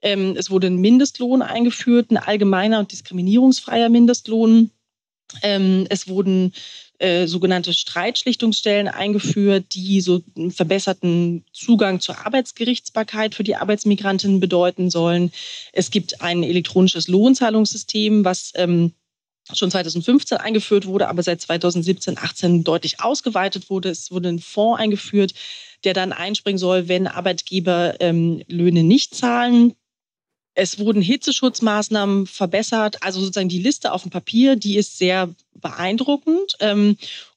Ähm, 0.00 0.36
es 0.36 0.50
wurde 0.50 0.68
ein 0.68 0.76
Mindestlohn 0.76 1.42
eingeführt, 1.42 2.10
ein 2.10 2.16
allgemeiner 2.16 2.78
und 2.78 2.92
diskriminierungsfreier 2.92 3.88
Mindestlohn. 3.88 4.70
Ähm, 5.42 5.86
es 5.90 6.08
wurden 6.08 6.52
äh, 6.98 7.26
sogenannte 7.26 7.74
Streitschlichtungsstellen 7.74 8.88
eingeführt, 8.88 9.66
die 9.74 10.00
so 10.00 10.22
einen 10.36 10.50
verbesserten 10.50 11.44
Zugang 11.52 12.00
zur 12.00 12.26
Arbeitsgerichtsbarkeit 12.26 13.34
für 13.34 13.44
die 13.44 13.56
Arbeitsmigrantinnen 13.56 14.40
bedeuten 14.40 14.90
sollen. 14.90 15.30
Es 15.72 15.90
gibt 15.90 16.20
ein 16.22 16.42
elektronisches 16.42 17.06
Lohnzahlungssystem, 17.06 18.24
was 18.24 18.52
ähm, 18.56 18.94
schon 19.52 19.70
2015 19.70 20.38
eingeführt 20.38 20.86
wurde, 20.86 21.08
aber 21.08 21.22
seit 21.22 21.40
2017, 21.40 22.18
18 22.18 22.64
deutlich 22.64 23.00
ausgeweitet 23.00 23.70
wurde. 23.70 23.90
Es 23.90 24.10
wurde 24.10 24.30
ein 24.30 24.40
Fonds 24.40 24.80
eingeführt, 24.80 25.34
der 25.84 25.94
dann 25.94 26.12
einspringen 26.12 26.58
soll, 26.58 26.88
wenn 26.88 27.06
Arbeitgeber 27.06 28.00
ähm, 28.00 28.42
Löhne 28.48 28.82
nicht 28.82 29.14
zahlen. 29.14 29.74
Es 30.58 30.80
wurden 30.80 31.00
Hitzeschutzmaßnahmen 31.00 32.26
verbessert. 32.26 33.00
Also 33.04 33.20
sozusagen 33.20 33.48
die 33.48 33.62
Liste 33.62 33.92
auf 33.92 34.02
dem 34.02 34.10
Papier, 34.10 34.56
die 34.56 34.76
ist 34.76 34.98
sehr 34.98 35.28
beeindruckend. 35.54 36.56
Ähm, 36.58 36.96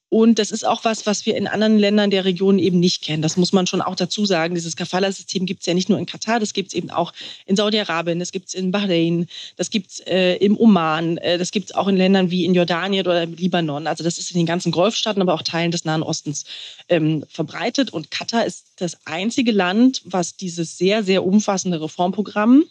und 0.09 0.39
das 0.39 0.49
ist 0.49 0.65
auch 0.65 0.83
was, 0.85 1.05
was 1.05 1.27
wir 1.27 1.37
in 1.37 1.45
anderen 1.45 1.77
Ländern 1.77 2.09
der 2.09 2.25
Region 2.25 2.57
eben 2.57 2.79
nicht 2.79 3.03
kennen. 3.03 3.21
Das 3.21 3.37
muss 3.37 3.53
man 3.53 3.67
schon 3.67 3.83
auch 3.83 3.95
dazu 3.95 4.25
sagen. 4.25 4.55
Dieses 4.55 4.75
Kafala-System 4.75 5.45
gibt 5.45 5.59
es 5.59 5.67
ja 5.67 5.75
nicht 5.75 5.87
nur 5.87 5.99
in 5.99 6.07
Katar, 6.07 6.39
das 6.39 6.53
gibt 6.53 6.69
es 6.69 6.73
eben 6.73 6.89
auch 6.89 7.13
in 7.45 7.55
Saudi-Arabien, 7.55 8.17
das 8.17 8.31
gibt 8.31 8.47
es 8.47 8.55
in 8.55 8.71
Bahrain, 8.71 9.27
das 9.55 9.69
gibt 9.69 9.91
es 9.91 9.99
äh, 9.99 10.37
im 10.37 10.57
Oman, 10.57 11.17
äh, 11.17 11.37
das 11.37 11.51
gibt 11.51 11.69
es 11.69 11.75
auch 11.75 11.87
in 11.87 11.97
Ländern 11.97 12.31
wie 12.31 12.43
in 12.43 12.55
Jordanien 12.55 13.05
oder 13.05 13.21
im 13.21 13.35
Libanon. 13.35 13.85
Also 13.85 14.03
das 14.03 14.17
ist 14.17 14.31
in 14.31 14.37
den 14.37 14.47
ganzen 14.47 14.71
Golfstaaten, 14.71 15.21
aber 15.21 15.35
auch 15.35 15.43
Teilen 15.43 15.69
des 15.69 15.85
Nahen 15.85 16.01
Ostens 16.01 16.45
ähm, 16.89 17.23
verbreitet. 17.29 17.93
Und 17.93 18.09
Katar 18.09 18.47
ist 18.47 18.65
das 18.77 18.97
einzige 19.05 19.51
Land, 19.51 20.01
was 20.05 20.35
dieses 20.35 20.79
sehr, 20.79 21.03
sehr 21.03 21.23
umfassende 21.23 21.79
Reformprogramm 21.79 22.65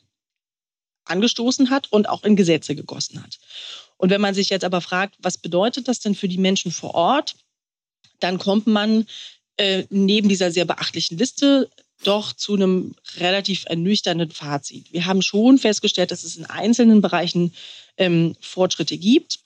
angestoßen 1.04 1.70
hat 1.70 1.92
und 1.92 2.08
auch 2.08 2.24
in 2.24 2.36
Gesetze 2.36 2.74
gegossen 2.74 3.22
hat. 3.22 3.38
Und 3.96 4.10
wenn 4.10 4.20
man 4.20 4.34
sich 4.34 4.48
jetzt 4.48 4.64
aber 4.64 4.80
fragt, 4.80 5.16
was 5.18 5.38
bedeutet 5.38 5.88
das 5.88 6.00
denn 6.00 6.14
für 6.14 6.28
die 6.28 6.38
Menschen 6.38 6.72
vor 6.72 6.94
Ort, 6.94 7.34
dann 8.18 8.38
kommt 8.38 8.66
man 8.66 9.06
äh, 9.56 9.84
neben 9.90 10.28
dieser 10.28 10.50
sehr 10.50 10.64
beachtlichen 10.64 11.18
Liste 11.18 11.70
doch 12.02 12.32
zu 12.32 12.54
einem 12.54 12.94
relativ 13.18 13.64
ernüchternden 13.66 14.30
Fazit. 14.30 14.92
Wir 14.92 15.04
haben 15.04 15.20
schon 15.20 15.58
festgestellt, 15.58 16.10
dass 16.10 16.24
es 16.24 16.36
in 16.36 16.46
einzelnen 16.46 17.02
Bereichen 17.02 17.52
ähm, 17.98 18.36
Fortschritte 18.40 18.96
gibt. 18.96 19.40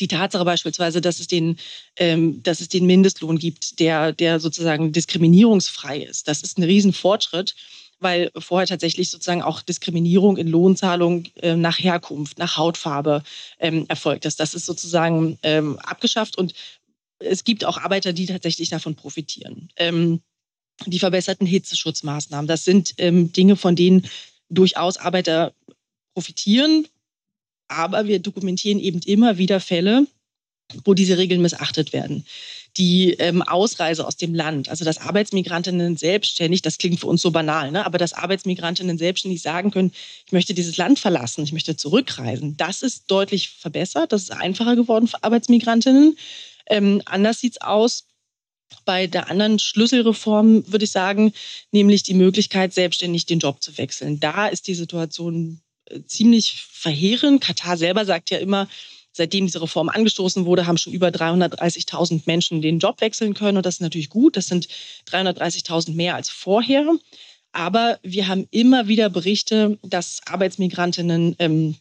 Die 0.00 0.08
Tatsache 0.08 0.44
beispielsweise, 0.44 1.00
dass 1.00 1.20
es 1.20 1.28
den, 1.28 1.56
ähm, 1.96 2.42
dass 2.42 2.60
es 2.60 2.68
den 2.68 2.86
Mindestlohn 2.86 3.38
gibt, 3.38 3.78
der, 3.78 4.12
der 4.12 4.40
sozusagen 4.40 4.92
diskriminierungsfrei 4.92 6.02
ist, 6.02 6.26
das 6.28 6.42
ist 6.42 6.58
ein 6.58 6.64
Riesenfortschritt 6.64 7.54
weil 8.00 8.30
vorher 8.36 8.66
tatsächlich 8.66 9.10
sozusagen 9.10 9.42
auch 9.42 9.62
Diskriminierung 9.62 10.36
in 10.36 10.48
Lohnzahlung 10.48 11.24
äh, 11.36 11.56
nach 11.56 11.78
Herkunft, 11.78 12.38
nach 12.38 12.56
Hautfarbe 12.56 13.22
ähm, 13.58 13.86
erfolgt 13.88 14.24
ist. 14.24 14.40
Das 14.40 14.54
ist 14.54 14.66
sozusagen 14.66 15.38
ähm, 15.42 15.78
abgeschafft 15.78 16.38
und 16.38 16.54
es 17.18 17.44
gibt 17.44 17.64
auch 17.64 17.78
Arbeiter, 17.78 18.12
die 18.12 18.26
tatsächlich 18.26 18.68
davon 18.68 18.94
profitieren. 18.94 19.68
Ähm, 19.76 20.20
die 20.86 21.00
verbesserten 21.00 21.46
Hitzeschutzmaßnahmen, 21.46 22.46
das 22.46 22.64
sind 22.64 22.94
ähm, 22.98 23.32
Dinge, 23.32 23.56
von 23.56 23.74
denen 23.74 24.06
durchaus 24.48 24.96
Arbeiter 24.96 25.52
profitieren. 26.14 26.86
Aber 27.68 28.06
wir 28.06 28.20
dokumentieren 28.20 28.78
eben 28.78 29.00
immer 29.00 29.38
wieder 29.38 29.60
Fälle, 29.60 30.06
wo 30.84 30.94
diese 30.94 31.18
Regeln 31.18 31.42
missachtet 31.42 31.92
werden. 31.92 32.24
Die 32.78 33.14
ähm, 33.14 33.42
Ausreise 33.42 34.06
aus 34.06 34.16
dem 34.16 34.34
Land, 34.34 34.68
also 34.68 34.84
dass 34.84 34.98
Arbeitsmigrantinnen 34.98 35.96
selbstständig, 35.96 36.62
das 36.62 36.78
klingt 36.78 37.00
für 37.00 37.08
uns 37.08 37.20
so 37.20 37.32
banal, 37.32 37.72
ne? 37.72 37.84
aber 37.84 37.98
dass 37.98 38.12
Arbeitsmigrantinnen 38.12 38.98
selbstständig 38.98 39.42
sagen 39.42 39.72
können, 39.72 39.92
ich 40.26 40.32
möchte 40.32 40.54
dieses 40.54 40.76
Land 40.76 40.98
verlassen, 40.98 41.42
ich 41.42 41.52
möchte 41.52 41.76
zurückreisen, 41.76 42.56
das 42.56 42.82
ist 42.82 43.10
deutlich 43.10 43.50
verbessert, 43.50 44.12
das 44.12 44.22
ist 44.22 44.32
einfacher 44.32 44.76
geworden 44.76 45.08
für 45.08 45.22
Arbeitsmigrantinnen. 45.24 46.16
Ähm, 46.70 47.02
anders 47.04 47.40
sieht 47.40 47.54
es 47.54 47.60
aus 47.60 48.04
bei 48.84 49.06
der 49.06 49.30
anderen 49.30 49.58
Schlüsselreform, 49.58 50.70
würde 50.70 50.84
ich 50.84 50.90
sagen, 50.90 51.32
nämlich 51.72 52.02
die 52.02 52.14
Möglichkeit, 52.14 52.72
selbstständig 52.72 53.26
den 53.26 53.38
Job 53.38 53.62
zu 53.62 53.76
wechseln. 53.78 54.20
Da 54.20 54.46
ist 54.48 54.66
die 54.68 54.74
Situation 54.74 55.60
äh, 55.86 56.00
ziemlich 56.06 56.62
verheerend. 56.70 57.42
Katar 57.42 57.76
selber 57.76 58.04
sagt 58.04 58.30
ja 58.30 58.38
immer, 58.38 58.68
seitdem 59.18 59.44
diese 59.44 59.60
Reform 59.60 59.90
angestoßen 59.90 60.46
wurde, 60.46 60.66
haben 60.66 60.78
schon 60.78 60.94
über 60.94 61.08
330.000 61.08 62.22
Menschen 62.24 62.62
den 62.62 62.78
Job 62.78 63.02
wechseln 63.02 63.34
können. 63.34 63.58
Und 63.58 63.66
das 63.66 63.74
ist 63.74 63.80
natürlich 63.82 64.08
gut. 64.08 64.36
Das 64.36 64.46
sind 64.46 64.68
330.000 65.10 65.92
mehr 65.92 66.14
als 66.14 66.30
vorher. 66.30 66.86
Aber 67.52 67.98
wir 68.02 68.28
haben 68.28 68.46
immer 68.50 68.88
wieder 68.88 69.10
Berichte, 69.10 69.78
dass 69.82 70.20
Arbeitsmigrantinnen 70.26 71.36
ähm, 71.38 71.76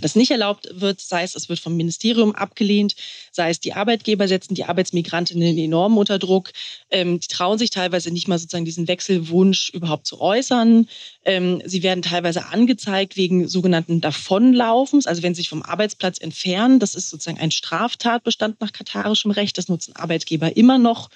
das 0.00 0.16
nicht 0.16 0.30
erlaubt 0.30 0.68
wird, 0.72 1.00
sei 1.00 1.22
es, 1.22 1.34
es 1.34 1.48
wird 1.48 1.58
vom 1.58 1.76
Ministerium 1.76 2.34
abgelehnt, 2.34 2.94
sei 3.30 3.50
es, 3.50 3.60
die 3.60 3.72
Arbeitgeber 3.72 4.28
setzen 4.28 4.54
die 4.54 4.64
Arbeitsmigrantinnen 4.64 5.58
enorm 5.58 5.98
unter 5.98 6.18
Druck. 6.18 6.52
Ähm, 6.90 7.20
die 7.20 7.28
trauen 7.28 7.58
sich 7.58 7.70
teilweise 7.70 8.10
nicht 8.10 8.28
mal 8.28 8.38
sozusagen 8.38 8.64
diesen 8.64 8.88
Wechselwunsch 8.88 9.70
überhaupt 9.70 10.06
zu 10.06 10.20
äußern. 10.20 10.88
Ähm, 11.24 11.62
sie 11.64 11.82
werden 11.82 12.02
teilweise 12.02 12.46
angezeigt 12.46 13.16
wegen 13.16 13.48
sogenannten 13.48 14.00
Davonlaufens, 14.00 15.06
also 15.06 15.22
wenn 15.22 15.34
sie 15.34 15.42
sich 15.42 15.48
vom 15.48 15.62
Arbeitsplatz 15.62 16.18
entfernen. 16.18 16.78
Das 16.78 16.94
ist 16.94 17.10
sozusagen 17.10 17.38
ein 17.38 17.50
Straftatbestand 17.50 18.60
nach 18.60 18.72
katarischem 18.72 19.30
Recht. 19.30 19.58
Das 19.58 19.68
nutzen 19.68 19.94
Arbeitgeber 19.96 20.56
immer 20.56 20.78
noch 20.78 21.10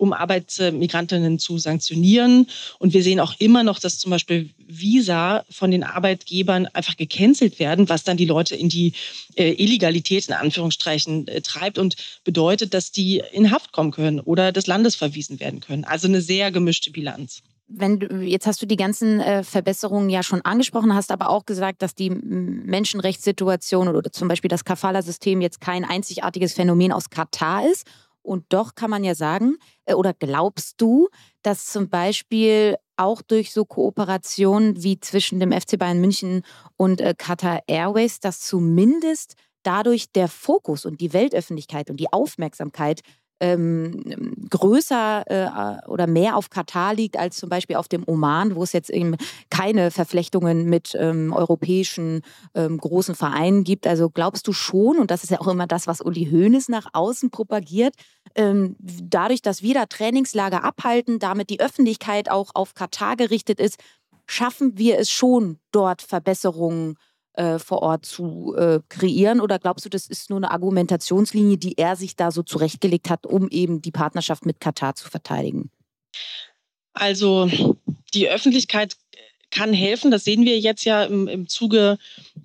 um 0.00 0.14
Arbeitsmigrantinnen 0.14 1.38
zu 1.38 1.58
sanktionieren. 1.58 2.46
Und 2.78 2.94
wir 2.94 3.02
sehen 3.02 3.20
auch 3.20 3.34
immer 3.38 3.62
noch, 3.62 3.78
dass 3.78 3.98
zum 3.98 4.10
Beispiel 4.10 4.48
Visa 4.56 5.44
von 5.50 5.70
den 5.70 5.84
Arbeitgebern 5.84 6.66
einfach 6.68 6.96
gecancelt 6.96 7.58
werden, 7.58 7.88
was 7.90 8.02
dann 8.02 8.16
die 8.16 8.24
Leute 8.24 8.56
in 8.56 8.70
die 8.70 8.94
äh, 9.36 9.52
Illegalität 9.52 10.26
in 10.28 10.34
Anführungsstrichen 10.34 11.28
äh, 11.28 11.42
treibt 11.42 11.78
und 11.78 11.96
bedeutet, 12.24 12.72
dass 12.72 12.92
die 12.92 13.22
in 13.32 13.50
Haft 13.50 13.72
kommen 13.72 13.90
können 13.90 14.20
oder 14.20 14.52
des 14.52 14.66
Landes 14.66 14.96
verwiesen 14.96 15.38
werden 15.38 15.60
können. 15.60 15.84
Also 15.84 16.08
eine 16.08 16.22
sehr 16.22 16.50
gemischte 16.50 16.90
Bilanz 16.90 17.42
wenn 17.72 18.00
du, 18.00 18.16
jetzt 18.16 18.48
hast 18.48 18.60
du 18.60 18.66
die 18.66 18.74
ganzen 18.74 19.20
äh, 19.20 19.44
Verbesserungen 19.44 20.10
ja 20.10 20.24
schon 20.24 20.40
angesprochen, 20.40 20.92
hast 20.92 21.12
aber 21.12 21.30
auch 21.30 21.46
gesagt, 21.46 21.82
dass 21.82 21.94
die 21.94 22.10
Menschenrechtssituation 22.10 23.86
oder 23.86 24.10
zum 24.10 24.26
Beispiel 24.26 24.48
das 24.48 24.64
Kafala-System 24.64 25.40
jetzt 25.40 25.60
kein 25.60 25.84
einzigartiges 25.84 26.52
Phänomen 26.52 26.90
aus 26.90 27.10
Katar 27.10 27.70
ist 27.70 27.86
und 28.22 28.44
doch 28.50 28.74
kann 28.74 28.90
man 28.90 29.04
ja 29.04 29.14
sagen, 29.14 29.56
äh, 29.84 29.94
oder 29.94 30.14
glaubst 30.14 30.80
du, 30.80 31.08
dass 31.42 31.66
zum 31.66 31.88
Beispiel 31.88 32.76
auch 32.96 33.22
durch 33.22 33.52
so 33.52 33.64
Kooperationen 33.64 34.82
wie 34.82 35.00
zwischen 35.00 35.40
dem 35.40 35.52
FC 35.52 35.78
Bayern 35.78 36.00
München 36.00 36.42
und 36.76 37.00
äh, 37.00 37.14
Qatar 37.16 37.62
Airways, 37.66 38.20
dass 38.20 38.40
zumindest 38.40 39.34
dadurch 39.62 40.12
der 40.12 40.28
Fokus 40.28 40.84
und 40.84 41.00
die 41.00 41.12
Weltöffentlichkeit 41.12 41.90
und 41.90 41.98
die 41.98 42.12
Aufmerksamkeit 42.12 43.00
ähm, 43.40 44.02
größer 44.50 45.24
äh, 45.26 45.88
oder 45.88 46.06
mehr 46.06 46.36
auf 46.36 46.50
Katar 46.50 46.94
liegt 46.94 47.18
als 47.18 47.36
zum 47.36 47.48
Beispiel 47.48 47.76
auf 47.76 47.88
dem 47.88 48.04
Oman, 48.06 48.54
wo 48.54 48.62
es 48.62 48.72
jetzt 48.72 48.90
eben 48.90 49.16
keine 49.48 49.90
Verflechtungen 49.90 50.66
mit 50.66 50.96
ähm, 50.98 51.32
europäischen 51.32 52.22
ähm, 52.54 52.78
großen 52.78 53.14
Vereinen 53.14 53.64
gibt. 53.64 53.86
Also 53.86 54.10
glaubst 54.10 54.46
du 54.46 54.52
schon, 54.52 54.98
und 54.98 55.10
das 55.10 55.24
ist 55.24 55.30
ja 55.30 55.40
auch 55.40 55.48
immer 55.48 55.66
das, 55.66 55.86
was 55.86 56.00
Uli 56.00 56.28
Hoeneß 56.30 56.68
nach 56.68 56.86
außen 56.92 57.30
propagiert, 57.30 57.94
ähm, 58.34 58.76
dadurch, 58.78 59.42
dass 59.42 59.62
wir 59.62 59.74
da 59.74 59.86
Trainingslager 59.86 60.62
abhalten, 60.62 61.18
damit 61.18 61.50
die 61.50 61.60
Öffentlichkeit 61.60 62.30
auch 62.30 62.50
auf 62.54 62.74
Katar 62.74 63.16
gerichtet 63.16 63.58
ist, 63.58 63.78
schaffen 64.26 64.78
wir 64.78 64.98
es 64.98 65.10
schon, 65.10 65.58
dort 65.72 66.02
Verbesserungen 66.02 66.96
äh, 67.34 67.58
vor 67.58 67.82
Ort 67.82 68.06
zu 68.06 68.54
äh, 68.56 68.80
kreieren? 68.88 69.40
Oder 69.40 69.58
glaubst 69.58 69.84
du, 69.84 69.88
das 69.88 70.06
ist 70.06 70.30
nur 70.30 70.38
eine 70.38 70.50
Argumentationslinie, 70.50 71.58
die 71.58 71.78
er 71.78 71.96
sich 71.96 72.16
da 72.16 72.30
so 72.30 72.42
zurechtgelegt 72.42 73.10
hat, 73.10 73.26
um 73.26 73.48
eben 73.48 73.82
die 73.82 73.92
Partnerschaft 73.92 74.46
mit 74.46 74.60
Katar 74.60 74.94
zu 74.94 75.08
verteidigen? 75.08 75.70
Also 76.92 77.48
die 78.14 78.28
Öffentlichkeit 78.28 78.96
kann 79.50 79.72
helfen. 79.72 80.10
Das 80.10 80.24
sehen 80.24 80.44
wir 80.44 80.58
jetzt 80.58 80.84
ja 80.84 81.04
im, 81.04 81.28
im 81.28 81.48
Zuge 81.48 81.98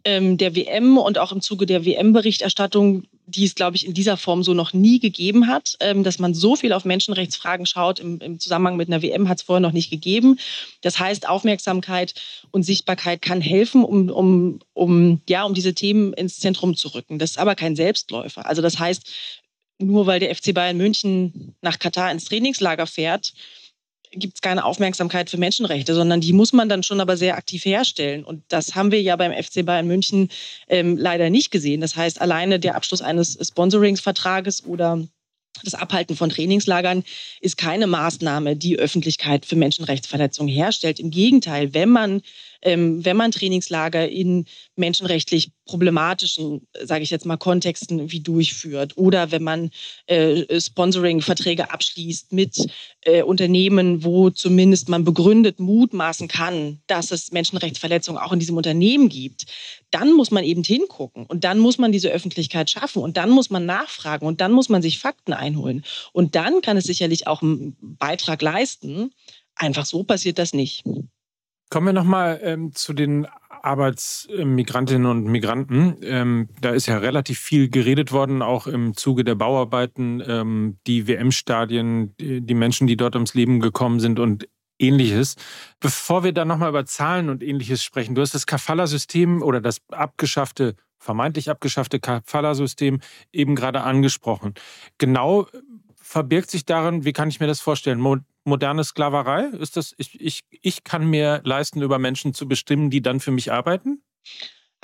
ähm, 0.04 0.38
der 0.38 0.56
WM 0.56 0.98
und 0.98 1.18
auch 1.18 1.32
im 1.32 1.42
Zuge 1.42 1.66
der 1.66 1.86
WM-Berichterstattung 1.86 3.04
die 3.28 3.46
es, 3.46 3.56
glaube 3.56 3.76
ich, 3.76 3.86
in 3.86 3.94
dieser 3.94 4.18
Form 4.18 4.44
so 4.44 4.54
noch 4.54 4.74
nie 4.74 5.00
gegeben 5.00 5.48
hat. 5.48 5.78
Ähm, 5.80 6.04
dass 6.04 6.20
man 6.20 6.34
so 6.34 6.56
viel 6.56 6.74
auf 6.74 6.86
Menschenrechtsfragen 6.86 7.66
schaut 7.66 8.00
im, 8.00 8.20
im 8.20 8.40
Zusammenhang 8.40 8.78
mit 8.78 8.88
einer 8.88 9.02
WM 9.02 9.30
hat 9.30 9.40
es 9.40 9.44
vorher 9.44 9.62
noch 9.62 9.72
nicht 9.72 9.90
gegeben. 9.90 10.38
Das 10.82 11.00
heißt, 11.00 11.28
Aufmerksamkeit 11.28 12.14
und 12.52 12.64
Sichtbarkeit 12.64 13.22
kann 13.22 13.42
helfen, 13.42 13.84
um, 13.84 14.10
um, 14.10 14.60
um, 14.74 15.22
ja, 15.28 15.44
um 15.44 15.54
diese 15.54 15.74
Themen 15.74 16.14
ins 16.14 16.40
Zentrum 16.40 16.76
zu 16.76 16.90
rücken. 16.90 17.20
Das 17.20 17.32
ist 17.32 17.40
aber 17.40 17.56
kein 17.56 17.76
Selbstläufer. 17.76 18.46
Also 18.46 18.62
das 18.62 18.80
heißt, 18.80 19.10
nur 19.80 20.06
weil 20.08 20.20
der 20.20 20.34
FC 20.34 20.54
Bayern 20.54 20.78
München 20.78 21.56
nach 21.62 21.80
Katar 21.80 22.12
ins 22.12 22.26
Trainingslager 22.26 22.88
fährt, 22.88 23.34
gibt 24.16 24.36
es 24.36 24.42
keine 24.42 24.66
Aufmerksamkeit 24.66 25.30
für 25.30 25.38
Menschenrechte, 25.38 25.94
sondern 25.94 26.22
die 26.22 26.34
muss 26.34 26.54
man 26.54 26.70
dann 26.70 26.84
schon 26.84 27.02
aber 27.02 27.18
sehr 27.18 27.36
aktiv 27.36 27.66
herstellen. 27.66 28.24
Und 28.24 28.44
das 28.48 28.76
haben 28.76 28.92
wir 28.92 29.02
ja 29.02 29.16
beim 29.16 29.32
FC 29.32 29.66
Bayern 29.66 29.88
München 29.88 30.30
ähm, 30.68 30.98
leider 30.98 31.30
nicht 31.30 31.52
gesehen. 31.52 31.82
Das 31.82 31.96
heißt, 31.96 32.22
alleine 32.22 32.60
der 32.60 32.76
Abschluss 32.76 33.02
eines 33.02 33.38
Sponsoringsvertrages 33.42 34.66
oder 34.66 35.02
das 35.64 35.74
Abhalten 35.74 36.16
von 36.16 36.30
Trainingslagern 36.30 37.04
ist 37.40 37.58
keine 37.58 37.88
Maßnahme, 37.88 38.56
die 38.56 38.78
Öffentlichkeit 38.78 39.46
für 39.46 39.56
Menschenrechtsverletzungen 39.56 40.54
herstellt. 40.54 41.00
Im 41.00 41.12
Gegenteil, 41.12 41.74
wenn 41.74 41.90
man 41.90 42.22
wenn 42.66 43.18
man 43.18 43.32
Trainingslager 43.32 44.10
in 44.10 44.46
menschenrechtlich 44.76 45.52
problematischen, 45.66 46.68
sage 46.84 47.04
ich 47.04 47.10
jetzt 47.10 47.26
mal, 47.26 47.38
Kontexten 47.38 48.12
wie 48.12 48.20
durchführt 48.20 48.98
oder 48.98 49.32
wenn 49.32 49.44
man 49.44 49.72
äh, 50.08 50.60
Sponsoring-Verträge 50.60 51.72
abschließt 51.72 52.34
mit 52.34 52.68
äh, 53.02 53.24
Unternehmen, 53.24 54.04
wo 54.04 54.30
zumindest 54.30 54.90
man 54.90 55.04
begründet 55.04 55.60
mutmaßen 55.60 56.28
kann, 56.28 56.82
dass 56.88 57.12
es 57.12 57.32
Menschenrechtsverletzungen 57.32 58.22
auch 58.22 58.32
in 58.32 58.40
diesem 58.40 58.58
Unternehmen 58.58 59.10
gibt, 59.10 59.46
dann 59.92 60.14
muss 60.14 60.32
man 60.32 60.44
eben 60.44 60.64
hingucken 60.64 61.26
und 61.26 61.44
dann 61.44 61.60
muss 61.60 61.78
man 61.78 61.92
diese 61.92 62.10
Öffentlichkeit 62.10 62.70
schaffen 62.70 63.02
und 63.02 63.18
dann 63.18 63.30
muss 63.30 63.50
man 63.50 63.66
nachfragen 63.66 64.26
und 64.26 64.42
dann 64.42 64.52
muss 64.52 64.70
man 64.70 64.82
sich 64.82 65.00
Fakten 65.00 65.34
einholen 65.34 65.84
und 66.14 66.36
dann 66.36 66.62
kann 66.62 66.78
es 66.78 66.86
sicherlich 66.86 67.28
auch 67.28 67.42
einen 67.42 67.76
Beitrag 67.80 68.42
leisten. 68.42 69.12
Einfach 69.56 69.86
so 69.86 70.04
passiert 70.04 70.38
das 70.38 70.54
nicht. 70.54 70.84
Kommen 71.70 71.88
wir 71.88 71.94
nochmal 71.94 72.40
ähm, 72.44 72.74
zu 72.74 72.94
den 72.94 73.28
Arbeitsmigrantinnen 73.66 75.08
und 75.08 75.26
Migranten. 75.26 75.98
Ähm, 76.04 76.50
da 76.62 76.70
ist 76.70 76.86
ja 76.86 77.00
relativ 77.00 77.40
viel 77.40 77.70
geredet 77.70 78.12
worden, 78.12 78.44
auch 78.44 78.68
im 78.68 78.96
Zuge 78.96 79.24
der 79.24 79.36
Bauarbeiten, 79.36 80.22
ähm, 80.26 80.78
die 80.86 81.08
WM-Stadien, 81.08 82.14
die 82.20 82.54
Menschen, 82.54 82.86
die 82.86 82.96
dort 82.96 83.16
ums 83.16 83.34
Leben 83.34 83.60
gekommen 83.60 84.00
sind 84.00 84.20
und 84.20 84.48
ähnliches. 84.78 85.36
Bevor 85.80 86.24
wir 86.24 86.32
dann 86.32 86.48
nochmal 86.48 86.70
über 86.70 86.86
Zahlen 86.86 87.30
und 87.30 87.42
ähnliches 87.42 87.84
sprechen, 87.84 88.14
du 88.14 88.22
hast 88.22 88.36
das 88.36 88.46
Kafala-System 88.46 89.42
oder 89.42 89.62
das 89.62 89.82
abgeschaffte, 89.90 90.76
vermeintlich 91.00 91.50
abgeschaffte 91.50 92.00
Kafala-System 92.00 93.00
eben 93.32 93.56
gerade 93.56 93.82
angesprochen. 93.82 94.54
Genau 95.00 95.48
verbirgt 95.96 96.52
sich 96.52 96.66
darin, 96.66 97.04
wie 97.04 97.14
kann 97.14 97.30
ich 97.30 97.40
mir 97.40 97.48
das 97.48 97.62
vorstellen? 97.62 98.00
Moderne 98.46 98.84
Sklaverei? 98.84 99.48
Ist 99.60 99.78
das, 99.78 99.94
ich, 99.98 100.20
ich, 100.20 100.42
ich 100.50 100.84
kann 100.84 101.06
mir 101.06 101.42
leisten, 101.44 101.82
über 101.82 102.00
Menschen 102.00 102.34
zu 102.34 102.48
bestimmen, 102.48 102.90
die 102.90 103.02
dann 103.02 103.20
für 103.20 103.32
mich 103.32 103.52
arbeiten? 103.52 104.02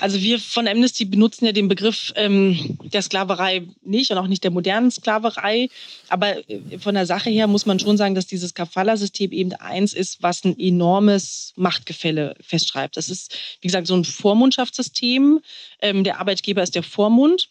Also 0.02 0.20
wir 0.20 0.40
von 0.40 0.68
Amnesty 0.68 1.06
benutzen 1.06 1.46
ja 1.46 1.52
den 1.52 1.68
Begriff 1.68 2.12
ähm, 2.16 2.78
der 2.84 3.04
Sklaverei 3.04 3.68
nicht 3.84 4.10
und 4.10 4.18
auch 4.18 4.28
nicht 4.28 4.44
der 4.44 4.50
modernen 4.50 4.90
Sklaverei. 4.90 5.70
Aber 6.10 6.50
äh, 6.50 6.80
von 6.80 6.96
der 6.96 7.06
Sache 7.06 7.30
her 7.30 7.48
muss 7.48 7.68
man 7.68 7.80
schon 7.80 7.98
sagen, 7.98 8.16
dass 8.16 8.26
dieses 8.26 8.56
Kafala-System 8.56 9.32
eben 9.32 9.54
eins 9.54 9.94
ist, 9.94 10.24
was 10.24 10.44
ein 10.44 10.58
enormes 10.60 11.54
Machtgefälle 11.56 12.36
festschreibt. 12.42 12.98
Das 12.98 13.10
ist, 13.10 13.36
wie 13.62 13.68
gesagt, 13.68 13.86
so 13.86 13.96
ein 13.96 14.04
Vormundschaftssystem. 14.04 15.40
Ähm, 15.82 16.04
der 16.04 16.20
Arbeitgeber 16.20 16.64
ist 16.64 16.76
der 16.76 16.84
Vormund 16.84 17.50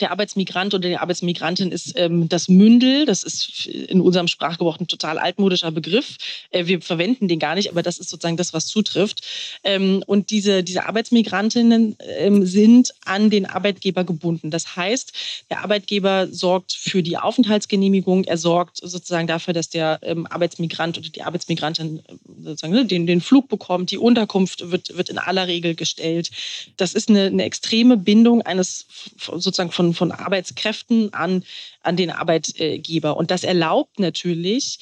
der 0.00 0.10
Arbeitsmigrant 0.10 0.74
oder 0.74 0.88
die 0.88 0.96
Arbeitsmigrantin 0.96 1.70
ist 1.70 1.92
ähm, 1.96 2.28
das 2.28 2.48
Mündel. 2.48 3.06
Das 3.06 3.22
ist 3.22 3.66
in 3.66 4.00
unserem 4.00 4.28
Sprachgebrauch 4.28 4.78
ein 4.80 4.86
total 4.86 5.18
altmodischer 5.18 5.70
Begriff. 5.70 6.16
Äh, 6.50 6.66
wir 6.66 6.80
verwenden 6.80 7.28
den 7.28 7.38
gar 7.38 7.54
nicht, 7.54 7.70
aber 7.70 7.82
das 7.82 7.98
ist 7.98 8.10
sozusagen 8.10 8.36
das, 8.36 8.52
was 8.52 8.66
zutrifft. 8.66 9.22
Ähm, 9.64 10.02
und 10.06 10.30
diese, 10.30 10.62
diese 10.62 10.86
Arbeitsmigrantinnen 10.86 11.96
ähm, 12.18 12.44
sind 12.46 12.94
an 13.04 13.30
den 13.30 13.46
Arbeitgeber 13.46 14.04
gebunden. 14.04 14.50
Das 14.50 14.76
heißt, 14.76 15.12
der 15.50 15.62
Arbeitgeber 15.62 16.28
sorgt 16.28 16.72
für 16.72 17.02
die 17.02 17.18
Aufenthaltsgenehmigung. 17.18 18.24
Er 18.24 18.38
sorgt 18.38 18.78
sozusagen 18.78 19.26
dafür, 19.26 19.54
dass 19.54 19.68
der 19.68 20.00
ähm, 20.02 20.26
Arbeitsmigrant 20.26 20.98
oder 20.98 21.08
die 21.08 21.22
Arbeitsmigrantin 21.22 21.98
äh, 21.98 22.12
sozusagen 22.44 22.72
ne, 22.72 22.86
den, 22.86 23.06
den 23.06 23.20
Flug 23.20 23.48
bekommt. 23.48 23.90
Die 23.90 23.98
Unterkunft 23.98 24.70
wird, 24.70 24.96
wird 24.96 25.08
in 25.08 25.18
aller 25.18 25.46
Regel 25.46 25.74
gestellt. 25.74 26.30
Das 26.76 26.94
ist 26.94 27.08
eine, 27.08 27.26
eine 27.26 27.44
extreme 27.44 27.96
Bindung 27.96 28.42
eines 28.42 28.86
sozusagen 29.18 29.70
von 29.70 29.81
von, 29.82 29.94
von 29.94 30.12
Arbeitskräften 30.12 31.12
an, 31.12 31.44
an 31.82 31.96
den 31.96 32.10
Arbeitgeber. 32.10 33.16
Und 33.16 33.30
das 33.30 33.42
erlaubt 33.42 33.98
natürlich, 33.98 34.78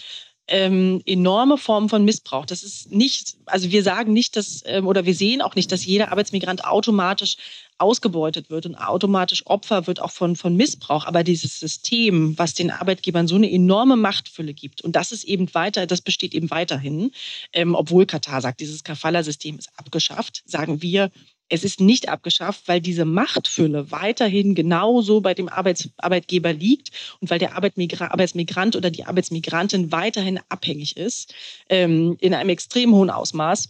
ähm, 0.50 1.00
enorme 1.06 1.56
Formen 1.58 1.88
von 1.88 2.04
Missbrauch. 2.04 2.44
Das 2.44 2.64
ist 2.64 2.90
nicht, 2.90 3.36
also 3.46 3.70
wir 3.70 3.84
sagen 3.84 4.12
nicht, 4.12 4.36
dass, 4.36 4.62
ähm, 4.66 4.86
oder 4.88 5.06
wir 5.06 5.14
sehen 5.14 5.42
auch 5.42 5.54
nicht, 5.54 5.70
dass 5.70 5.84
jeder 5.84 6.10
Arbeitsmigrant 6.10 6.64
automatisch 6.64 7.36
ausgebeutet 7.78 8.50
wird 8.50 8.66
und 8.66 8.74
automatisch 8.74 9.46
Opfer 9.46 9.86
wird 9.86 10.02
auch 10.02 10.10
von, 10.10 10.34
von 10.34 10.56
Missbrauch. 10.56 11.06
Aber 11.06 11.22
dieses 11.22 11.60
System, 11.60 12.36
was 12.36 12.52
den 12.54 12.72
Arbeitgebern 12.72 13.28
so 13.28 13.36
eine 13.36 13.50
enorme 13.50 13.96
Machtfülle 13.96 14.52
gibt, 14.52 14.82
und 14.82 14.96
das 14.96 15.12
ist 15.12 15.22
eben 15.22 15.54
weiter, 15.54 15.86
das 15.86 16.00
besteht 16.00 16.34
eben 16.34 16.50
weiterhin, 16.50 17.12
ähm, 17.52 17.76
obwohl 17.76 18.04
Katar 18.04 18.40
sagt, 18.42 18.60
dieses 18.60 18.82
Kafala-System 18.82 19.56
ist 19.56 19.70
abgeschafft, 19.76 20.42
sagen 20.46 20.82
wir, 20.82 21.10
es 21.50 21.64
ist 21.64 21.80
nicht 21.80 22.08
abgeschafft, 22.08 22.68
weil 22.68 22.80
diese 22.80 23.04
Machtfülle 23.04 23.90
weiterhin 23.90 24.54
genauso 24.54 25.20
bei 25.20 25.34
dem 25.34 25.48
Arbeits 25.48 25.90
Arbeitgeber 25.98 26.52
liegt 26.52 26.90
und 27.20 27.28
weil 27.30 27.38
der 27.38 27.56
Arbeitmigra 27.56 28.06
Arbeitsmigrant 28.06 28.76
oder 28.76 28.90
die 28.90 29.04
Arbeitsmigrantin 29.04 29.92
weiterhin 29.92 30.40
abhängig 30.48 30.96
ist, 30.96 31.34
ähm, 31.68 32.16
in 32.20 32.32
einem 32.34 32.50
extrem 32.50 32.94
hohen 32.94 33.10
Ausmaß 33.10 33.68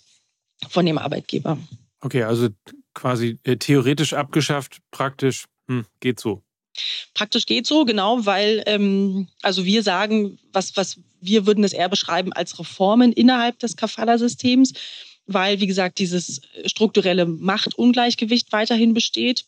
von 0.69 0.87
dem 0.87 0.99
Arbeitgeber. 0.99 1.59
Okay, 2.03 2.23
also 2.23 2.49
quasi 2.95 3.39
äh, 3.45 3.57
theoretisch 3.57 4.13
abgeschafft, 4.13 4.79
praktisch 4.91 5.47
hm, 5.69 5.87
geht 6.01 6.21
so. 6.21 6.43
Praktisch 7.15 7.47
geht 7.47 7.67
so, 7.67 7.85
genau, 7.85 8.25
weil 8.27 8.63
ähm, 8.67 9.29
also 9.43 9.65
wir 9.65 9.83
sagen, 9.83 10.39
was, 10.53 10.77
was 10.77 11.01
wir 11.21 11.47
würden 11.47 11.65
es 11.65 11.73
eher 11.73 11.89
beschreiben 11.89 12.33
als 12.33 12.59
Reformen 12.59 13.13
innerhalb 13.13 13.59
des 13.59 13.77
Kafala-Systems 13.77 14.73
weil, 15.33 15.61
wie 15.61 15.67
gesagt, 15.67 15.99
dieses 15.99 16.41
strukturelle 16.67 17.27
Machtungleichgewicht 17.27 18.53
weiterhin 18.53 18.95
besteht. 18.95 19.45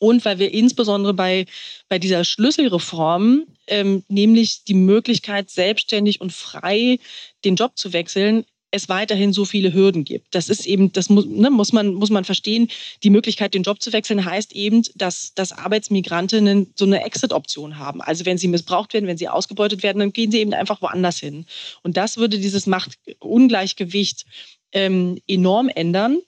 Und 0.00 0.24
weil 0.24 0.38
wir 0.38 0.52
insbesondere 0.52 1.14
bei, 1.14 1.46
bei 1.88 1.98
dieser 1.98 2.24
Schlüsselreform, 2.24 3.46
ähm, 3.66 4.04
nämlich 4.08 4.64
die 4.64 4.74
Möglichkeit, 4.74 5.50
selbstständig 5.50 6.20
und 6.20 6.32
frei 6.32 7.00
den 7.44 7.56
Job 7.56 7.76
zu 7.76 7.92
wechseln, 7.92 8.44
es 8.70 8.88
weiterhin 8.88 9.32
so 9.32 9.44
viele 9.44 9.72
Hürden 9.72 10.04
gibt. 10.04 10.34
Das 10.34 10.48
ist 10.48 10.66
eben, 10.66 10.92
das 10.92 11.08
muss, 11.08 11.26
ne, 11.26 11.50
muss, 11.50 11.72
man, 11.72 11.94
muss 11.94 12.10
man 12.10 12.24
verstehen. 12.24 12.68
Die 13.02 13.10
Möglichkeit, 13.10 13.54
den 13.54 13.62
Job 13.62 13.80
zu 13.80 13.92
wechseln, 13.92 14.24
heißt 14.24 14.52
eben, 14.52 14.82
dass, 14.94 15.32
dass 15.34 15.52
Arbeitsmigrantinnen 15.52 16.72
so 16.74 16.84
eine 16.84 17.02
Exit-Option 17.04 17.78
haben. 17.78 18.02
Also 18.02 18.26
wenn 18.26 18.38
sie 18.38 18.48
missbraucht 18.48 18.92
werden, 18.92 19.06
wenn 19.06 19.18
sie 19.18 19.28
ausgebeutet 19.28 19.82
werden, 19.82 20.00
dann 20.00 20.12
gehen 20.12 20.30
sie 20.30 20.40
eben 20.40 20.52
einfach 20.52 20.82
woanders 20.82 21.18
hin. 21.18 21.46
Und 21.82 21.96
das 21.96 22.18
würde 22.18 22.38
dieses 22.38 22.66
Machtungleichgewicht 22.66 24.26
ähm, 24.72 25.18
enorm 25.26 25.68
ändern. 25.68 26.18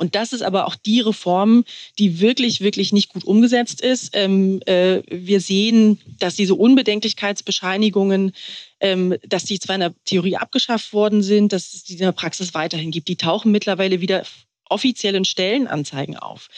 Und 0.00 0.14
das 0.14 0.32
ist 0.32 0.40
aber 0.40 0.66
auch 0.66 0.76
die 0.76 1.00
Reform, 1.00 1.64
die 1.98 2.20
wirklich, 2.20 2.62
wirklich 2.62 2.90
nicht 2.90 3.10
gut 3.10 3.24
umgesetzt 3.24 3.82
ist. 3.82 4.12
Ähm, 4.14 4.62
äh, 4.64 5.02
wir 5.10 5.42
sehen, 5.42 6.00
dass 6.18 6.36
diese 6.36 6.54
Unbedenklichkeitsbescheinigungen, 6.54 8.32
dass 8.80 9.44
die 9.44 9.58
zwar 9.58 9.74
in 9.76 9.80
der 9.80 9.94
Theorie 10.04 10.36
abgeschafft 10.36 10.92
worden 10.92 11.22
sind, 11.22 11.52
dass 11.52 11.74
es 11.74 11.84
die 11.84 11.94
in 11.94 11.98
der 12.00 12.12
Praxis 12.12 12.54
weiterhin 12.54 12.90
gibt. 12.90 13.08
Die 13.08 13.16
tauchen 13.16 13.52
mittlerweile 13.52 14.00
wieder 14.00 14.24
offiziellen 14.70 15.24
Stellenanzeigen 15.24 16.16
auf. 16.16 16.48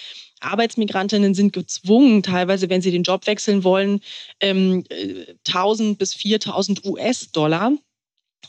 Arbeitsmigrantinnen 0.41 1.35
sind 1.35 1.53
gezwungen, 1.53 2.23
teilweise, 2.23 2.69
wenn 2.69 2.83
sie 2.83 2.91
den 2.91 3.05
Job 3.05 3.27
wechseln 3.27 3.65
wollen, 3.65 4.01
ähm, 4.41 4.85
1000 5.45 5.99
bis 5.99 6.15
4000 6.15 6.85
US-Dollar 6.85 7.73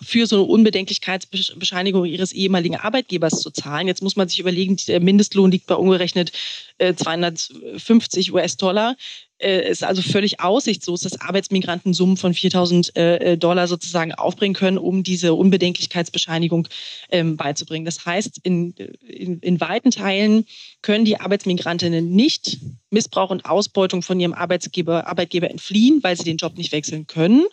für 0.02 0.26
so 0.26 0.38
eine 0.38 0.46
Unbedenklichkeitsbescheinigung 0.46 2.06
ihres 2.06 2.32
ehemaligen 2.32 2.76
Arbeitgebers 2.76 3.40
zu 3.40 3.52
zahlen. 3.52 3.88
Jetzt 3.88 4.02
muss 4.02 4.16
man 4.16 4.28
sich 4.28 4.40
überlegen, 4.40 4.78
der 4.88 5.00
Mindestlohn 5.00 5.52
liegt 5.52 5.68
bei 5.68 5.76
umgerechnet 5.76 6.32
250 6.80 8.28
äh, 8.28 8.32
US-Dollar. 8.32 8.96
Äh, 9.44 9.70
ist 9.70 9.84
also 9.84 10.02
völlig 10.02 10.40
aussichtslos, 10.40 11.02
dass 11.02 11.20
Arbeitsmigranten 11.20 11.94
Summen 11.94 12.18
von 12.18 12.34
4000 12.34 12.96
äh, 12.96 13.38
Dollar 13.38 13.68
sozusagen 13.68 14.14
aufbringen 14.14 14.56
können, 14.56 14.78
um 14.78 15.04
diese 15.04 15.34
Unbedenklichkeitsbescheinigung 15.34 16.68
ähm, 17.10 17.36
beizubringen. 17.36 17.86
Das 17.86 18.06
heißt, 18.06 18.40
in, 18.44 18.74
in, 19.06 19.40
in 19.40 19.60
weiten 19.60 19.92
Teilen 19.92 20.46
können 20.82 21.06
die 21.06 21.20
Arbeitsmigrantinnen 21.20 22.10
nicht 22.10 22.58
Missbrauch 22.90 23.32
und 23.32 23.46
Ausbeutung 23.46 24.02
von 24.02 24.20
ihrem 24.20 24.34
Arbeitsgeber, 24.34 25.08
Arbeitgeber 25.08 25.50
entfliehen, 25.50 26.02
weil 26.04 26.16
sie 26.16 26.24
den 26.24 26.38
Job 26.38 26.58
nicht 26.58 26.72
wechseln 26.72 27.08
können. 27.08 27.44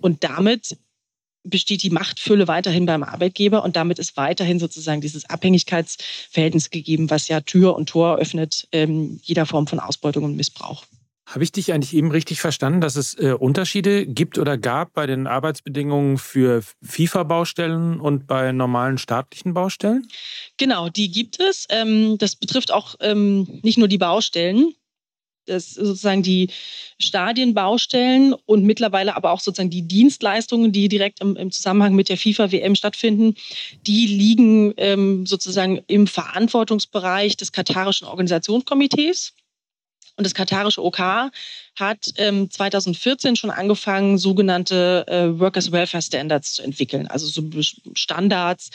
Und 0.00 0.24
damit 0.24 0.76
besteht 1.48 1.82
die 1.82 1.90
Machtfülle 1.90 2.48
weiterhin 2.48 2.86
beim 2.86 3.02
Arbeitgeber 3.02 3.64
und 3.64 3.76
damit 3.76 3.98
ist 3.98 4.16
weiterhin 4.16 4.58
sozusagen 4.58 5.00
dieses 5.00 5.28
Abhängigkeitsverhältnis 5.28 6.70
gegeben, 6.70 7.10
was 7.10 7.28
ja 7.28 7.40
Tür 7.40 7.76
und 7.76 7.88
Tor 7.88 8.16
öffnet 8.16 8.68
ähm, 8.72 9.20
jeder 9.22 9.46
Form 9.46 9.66
von 9.66 9.80
Ausbeutung 9.80 10.24
und 10.24 10.36
Missbrauch. 10.36 10.84
Habe 11.26 11.42
ich 11.42 11.50
dich 11.50 11.72
eigentlich 11.72 11.94
eben 11.94 12.12
richtig 12.12 12.40
verstanden, 12.40 12.80
dass 12.80 12.94
es 12.94 13.14
äh, 13.18 13.32
Unterschiede 13.32 14.06
gibt 14.06 14.38
oder 14.38 14.56
gab 14.56 14.92
bei 14.92 15.06
den 15.06 15.26
Arbeitsbedingungen 15.26 16.18
für 16.18 16.62
FIFA-Baustellen 16.82 17.98
und 17.98 18.28
bei 18.28 18.52
normalen 18.52 18.96
staatlichen 18.96 19.52
Baustellen? 19.52 20.06
Genau, 20.56 20.88
die 20.88 21.10
gibt 21.10 21.40
es. 21.40 21.66
Ähm, 21.68 22.16
das 22.18 22.36
betrifft 22.36 22.72
auch 22.72 22.94
ähm, 23.00 23.60
nicht 23.62 23.76
nur 23.76 23.88
die 23.88 23.98
Baustellen, 23.98 24.72
das 25.46 25.70
sozusagen 25.70 26.22
die 26.22 26.50
Stadienbaustellen 26.98 28.34
und 28.46 28.64
mittlerweile 28.64 29.16
aber 29.16 29.32
auch 29.32 29.40
sozusagen 29.40 29.70
die 29.70 29.86
Dienstleistungen, 29.86 30.72
die 30.72 30.88
direkt 30.88 31.20
im, 31.20 31.36
im 31.36 31.50
Zusammenhang 31.50 31.94
mit 31.94 32.08
der 32.08 32.18
FIFA-WM 32.18 32.74
stattfinden, 32.74 33.34
die 33.86 34.06
liegen 34.06 34.74
ähm, 34.76 35.26
sozusagen 35.26 35.80
im 35.86 36.06
Verantwortungsbereich 36.06 37.36
des 37.36 37.52
katarischen 37.52 38.06
Organisationskomitees. 38.06 39.34
Und 40.16 40.24
das 40.24 40.34
katarische 40.34 40.82
OK 40.82 40.98
hat 40.98 42.12
ähm, 42.16 42.50
2014 42.50 43.36
schon 43.36 43.50
angefangen, 43.50 44.16
sogenannte 44.16 45.04
äh, 45.08 45.38
Workers 45.38 45.72
Welfare 45.72 46.02
Standards 46.02 46.54
zu 46.54 46.62
entwickeln. 46.62 47.06
Also 47.06 47.26
so 47.26 47.42
Standards, 47.92 48.70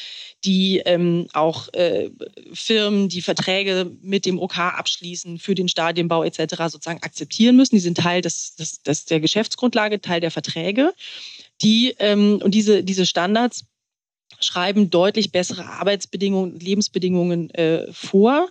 die 0.45 0.84
ähm, 0.86 1.27
auch 1.34 1.67
äh, 1.73 2.12
Firmen, 2.54 3.10
die 3.10 3.23
Verträge 3.23 3.91
mit 4.01 4.25
dem 4.25 4.39
OK 4.39 4.58
abschließen 4.60 5.39
für 5.39 5.56
den 5.56 5.67
Stadienbau 5.67 6.23
etc. 6.23 6.56
sozusagen 6.67 7.01
akzeptieren 7.01 7.56
müssen. 7.56 7.75
Die 7.75 7.82
sind 7.82 7.97
Teil 7.97 8.21
des, 8.21 8.56
des, 8.56 8.84
des 8.84 9.06
der 9.06 9.19
Geschäftsgrundlage, 9.19 9.99
Teil 9.99 10.21
der 10.21 10.32
Verträge. 10.32 10.93
Die, 11.63 11.95
ähm, 11.97 12.39
und 12.43 12.54
diese, 12.54 12.84
diese 12.84 13.08
Standards 13.08 13.65
schreiben 14.39 14.89
deutlich 14.89 15.32
bessere 15.32 15.65
Arbeitsbedingungen, 15.65 16.60
Lebensbedingungen 16.60 17.49
äh, 17.51 17.91
vor. 17.91 18.47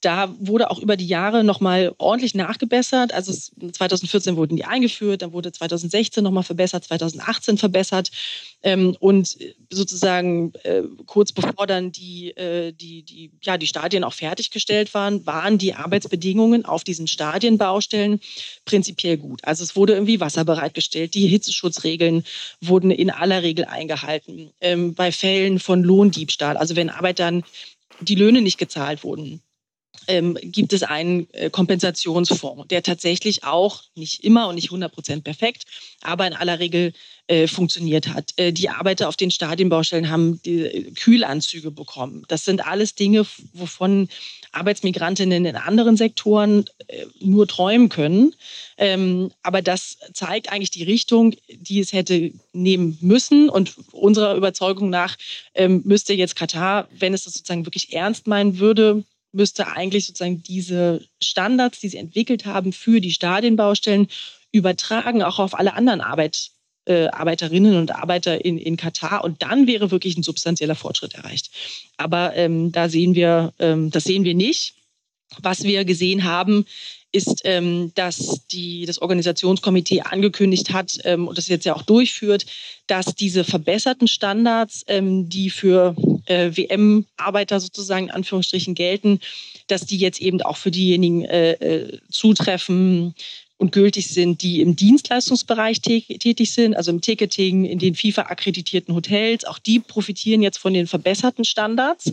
Da 0.00 0.34
wurde 0.38 0.70
auch 0.70 0.78
über 0.78 0.96
die 0.96 1.06
Jahre 1.06 1.44
nochmal 1.44 1.94
ordentlich 1.98 2.34
nachgebessert. 2.34 3.12
Also 3.12 3.32
2014 3.32 4.36
wurden 4.36 4.56
die 4.56 4.64
eingeführt, 4.64 5.20
dann 5.20 5.32
wurde 5.32 5.52
2016 5.52 6.24
nochmal 6.24 6.42
verbessert, 6.42 6.84
2018 6.84 7.58
verbessert. 7.58 8.10
Ähm, 8.62 8.96
und 9.00 9.36
sozusagen 9.68 10.52
äh, 10.62 10.82
kurz 11.06 11.32
bevor 11.32 11.66
dann 11.66 11.92
die, 11.92 12.30
äh, 12.30 12.72
die, 12.72 13.02
die, 13.02 13.30
ja, 13.42 13.58
die 13.58 13.66
Stadien 13.66 14.04
auch 14.04 14.14
fertiggestellt 14.14 14.94
waren, 14.94 15.26
waren 15.26 15.58
die 15.58 15.74
Arbeitsbedingungen 15.74 16.64
auf 16.64 16.82
diesen 16.82 17.06
Stadienbaustellen 17.06 18.20
prinzipiell 18.64 19.18
gut. 19.18 19.44
Also 19.44 19.64
es 19.64 19.76
wurde 19.76 19.92
irgendwie 19.92 20.20
Wasser 20.20 20.46
bereitgestellt, 20.46 21.14
die 21.14 21.26
Hitzeschutzregeln 21.26 22.24
wurden 22.62 22.90
in 22.90 23.10
aller 23.10 23.42
Regel 23.42 23.66
eingehalten. 23.66 24.50
Ähm, 24.62 24.94
bei 24.94 25.12
Fällen 25.12 25.58
von 25.58 25.82
Lohndiebstahl, 25.82 26.56
also 26.56 26.74
wenn 26.74 26.88
Arbeitern 26.88 27.44
die 28.00 28.14
Löhne 28.14 28.40
nicht 28.40 28.58
gezahlt 28.58 29.04
wurden, 29.04 29.42
ähm, 30.10 30.36
gibt 30.42 30.72
es 30.72 30.82
einen 30.82 31.32
äh, 31.32 31.50
Kompensationsfonds, 31.50 32.68
der 32.68 32.82
tatsächlich 32.82 33.44
auch 33.44 33.84
nicht 33.94 34.24
immer 34.24 34.48
und 34.48 34.56
nicht 34.56 34.68
100 34.68 34.92
Prozent 34.92 35.24
perfekt, 35.24 35.64
aber 36.02 36.26
in 36.26 36.34
aller 36.34 36.58
Regel 36.58 36.92
äh, 37.28 37.46
funktioniert 37.46 38.08
hat. 38.08 38.32
Äh, 38.36 38.52
die 38.52 38.68
Arbeiter 38.68 39.08
auf 39.08 39.16
den 39.16 39.30
Stadienbaustellen 39.30 40.10
haben 40.10 40.42
die 40.42 40.62
äh, 40.62 40.90
Kühlanzüge 40.90 41.70
bekommen. 41.70 42.24
Das 42.26 42.44
sind 42.44 42.66
alles 42.66 42.96
Dinge, 42.96 43.24
wovon 43.52 44.08
Arbeitsmigrantinnen 44.50 45.44
in 45.44 45.54
anderen 45.54 45.96
Sektoren 45.96 46.64
äh, 46.88 47.06
nur 47.20 47.46
träumen 47.46 47.88
können. 47.88 48.34
Ähm, 48.78 49.30
aber 49.44 49.62
das 49.62 49.98
zeigt 50.12 50.50
eigentlich 50.50 50.72
die 50.72 50.82
Richtung, 50.82 51.36
die 51.48 51.78
es 51.78 51.92
hätte 51.92 52.32
nehmen 52.52 52.98
müssen. 53.00 53.48
Und 53.48 53.76
unserer 53.92 54.34
Überzeugung 54.34 54.90
nach 54.90 55.16
ähm, 55.54 55.82
müsste 55.84 56.14
jetzt 56.14 56.34
Katar, 56.34 56.88
wenn 56.90 57.14
es 57.14 57.22
das 57.22 57.34
sozusagen 57.34 57.64
wirklich 57.64 57.92
ernst 57.92 58.26
meinen 58.26 58.58
würde, 58.58 59.04
müsste 59.32 59.68
eigentlich 59.68 60.06
sozusagen 60.06 60.42
diese 60.42 61.04
Standards, 61.22 61.80
die 61.80 61.88
sie 61.88 61.98
entwickelt 61.98 62.46
haben 62.46 62.72
für 62.72 63.00
die 63.00 63.12
Stadienbaustellen, 63.12 64.08
übertragen, 64.52 65.22
auch 65.22 65.38
auf 65.38 65.58
alle 65.58 65.74
anderen 65.74 66.00
Arbeit, 66.00 66.50
äh, 66.86 67.06
Arbeiterinnen 67.08 67.76
und 67.76 67.94
Arbeiter 67.94 68.44
in, 68.44 68.58
in 68.58 68.76
Katar. 68.76 69.22
Und 69.24 69.42
dann 69.42 69.66
wäre 69.66 69.90
wirklich 69.90 70.16
ein 70.16 70.22
substanzieller 70.22 70.74
Fortschritt 70.74 71.14
erreicht. 71.14 71.50
Aber 71.96 72.34
ähm, 72.36 72.72
da 72.72 72.88
sehen 72.88 73.14
wir, 73.14 73.52
ähm, 73.58 73.90
das 73.90 74.04
sehen 74.04 74.24
wir 74.24 74.34
nicht. 74.34 74.74
Was 75.40 75.62
wir 75.62 75.84
gesehen 75.84 76.24
haben, 76.24 76.66
ist, 77.12 77.42
ähm, 77.44 77.92
dass 77.94 78.46
die, 78.46 78.86
das 78.86 79.00
Organisationskomitee 79.02 80.02
angekündigt 80.02 80.72
hat 80.72 80.98
ähm, 81.04 81.28
und 81.28 81.38
das 81.38 81.48
jetzt 81.48 81.64
ja 81.64 81.74
auch 81.74 81.82
durchführt, 81.82 82.46
dass 82.86 83.14
diese 83.14 83.44
verbesserten 83.44 84.08
Standards, 84.08 84.84
ähm, 84.86 85.28
die 85.28 85.50
für 85.50 85.96
äh, 86.26 86.50
WM-Arbeiter 86.54 87.60
sozusagen 87.60 88.06
in 88.06 88.10
Anführungsstrichen 88.12 88.74
gelten, 88.74 89.20
dass 89.66 89.86
die 89.86 89.98
jetzt 89.98 90.20
eben 90.20 90.40
auch 90.42 90.56
für 90.56 90.70
diejenigen 90.70 91.24
äh, 91.24 91.52
äh, 91.52 91.98
zutreffen, 92.10 93.14
und 93.60 93.72
gültig 93.72 94.08
sind, 94.08 94.40
die 94.40 94.62
im 94.62 94.74
Dienstleistungsbereich 94.74 95.82
tätig 95.82 96.52
sind, 96.52 96.74
also 96.74 96.90
im 96.90 97.02
Ticketing, 97.02 97.66
in 97.66 97.78
den 97.78 97.94
FIFA-akkreditierten 97.94 98.94
Hotels. 98.94 99.44
Auch 99.44 99.58
die 99.58 99.80
profitieren 99.80 100.40
jetzt 100.40 100.56
von 100.56 100.72
den 100.72 100.86
verbesserten 100.86 101.44
Standards. 101.44 102.10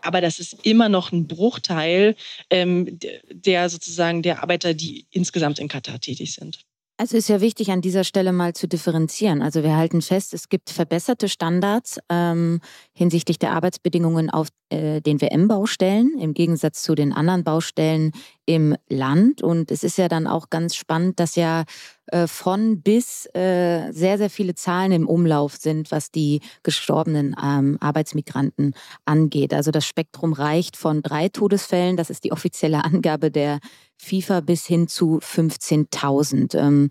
Aber 0.00 0.20
das 0.20 0.38
ist 0.38 0.56
immer 0.62 0.88
noch 0.88 1.12
ein 1.12 1.26
Bruchteil 1.26 2.16
ähm, 2.50 2.98
der 3.30 3.68
sozusagen 3.68 4.22
der 4.22 4.42
Arbeiter, 4.42 4.74
die 4.74 5.06
insgesamt 5.10 5.58
in 5.58 5.68
Katar 5.68 6.00
tätig 6.00 6.34
sind. 6.34 6.64
Also 6.98 7.16
ist 7.16 7.28
ja 7.28 7.40
wichtig, 7.40 7.70
an 7.72 7.80
dieser 7.80 8.04
Stelle 8.04 8.32
mal 8.32 8.52
zu 8.52 8.68
differenzieren. 8.68 9.42
Also 9.42 9.64
wir 9.64 9.76
halten 9.76 10.02
fest, 10.02 10.34
es 10.34 10.48
gibt 10.48 10.70
verbesserte 10.70 11.28
Standards 11.28 11.98
ähm, 12.08 12.60
hinsichtlich 12.92 13.40
der 13.40 13.52
Arbeitsbedingungen 13.52 14.30
auf 14.30 14.48
äh, 14.68 15.00
den 15.00 15.20
WM-Baustellen 15.20 16.16
im 16.20 16.32
Gegensatz 16.32 16.82
zu 16.82 16.94
den 16.94 17.12
anderen 17.12 17.44
Baustellen 17.44 18.12
im 18.46 18.76
Land. 18.88 19.42
Und 19.42 19.72
es 19.72 19.82
ist 19.82 19.98
ja 19.98 20.06
dann 20.06 20.28
auch 20.28 20.48
ganz 20.48 20.76
spannend, 20.76 21.18
dass 21.18 21.34
ja 21.34 21.64
von 22.26 22.82
bis 22.82 23.26
äh, 23.34 23.92
sehr, 23.92 24.18
sehr 24.18 24.30
viele 24.30 24.54
Zahlen 24.54 24.92
im 24.92 25.08
Umlauf 25.08 25.56
sind, 25.56 25.90
was 25.90 26.10
die 26.10 26.40
gestorbenen 26.62 27.36
ähm, 27.42 27.78
Arbeitsmigranten 27.80 28.74
angeht. 29.04 29.54
Also 29.54 29.70
das 29.70 29.86
Spektrum 29.86 30.32
reicht 30.32 30.76
von 30.76 31.02
drei 31.02 31.28
Todesfällen, 31.28 31.96
das 31.96 32.10
ist 32.10 32.24
die 32.24 32.32
offizielle 32.32 32.84
Angabe 32.84 33.30
der 33.30 33.60
FIFA, 33.98 34.40
bis 34.40 34.66
hin 34.66 34.88
zu 34.88 35.18
15.000. 35.18 36.58
Ähm, 36.58 36.90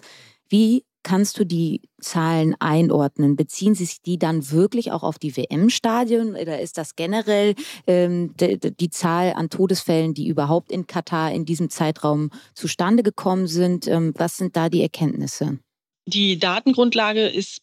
wie 0.50 0.84
kannst 1.04 1.40
du 1.40 1.46
die 1.46 1.82
Zahlen 2.00 2.56
einordnen? 2.60 3.36
Beziehen 3.36 3.76
sich 3.76 4.02
die 4.02 4.18
dann 4.18 4.52
wirklich 4.52 4.92
auch 4.92 5.04
auf 5.04 5.20
die 5.20 5.36
WM-Stadien 5.36 6.36
oder 6.36 6.60
ist 6.60 6.78
das 6.78 6.96
generell 6.96 7.56
ähm, 7.88 8.36
die, 8.40 8.60
die, 8.60 8.90
Zahl 8.90 9.34
an 9.34 9.50
Todesfällen, 9.50 10.14
die 10.14 10.28
überhaupt 10.28 10.72
in 10.72 10.88
Katar 10.88 11.32
in 11.32 11.46
diesem 11.46 11.70
Zeitraum 11.70 12.30
zustande 12.54 13.04
gekommen 13.04 13.48
sind? 13.48 13.88
Ähm, 13.88 14.14
was 14.18 14.38
sind 14.38 14.56
da 14.56 14.70
die 14.70 14.82
Erkenntnisse? 14.82 15.60
Die 16.06 16.40
Datengrundlage 16.40 17.28
ist 17.28 17.62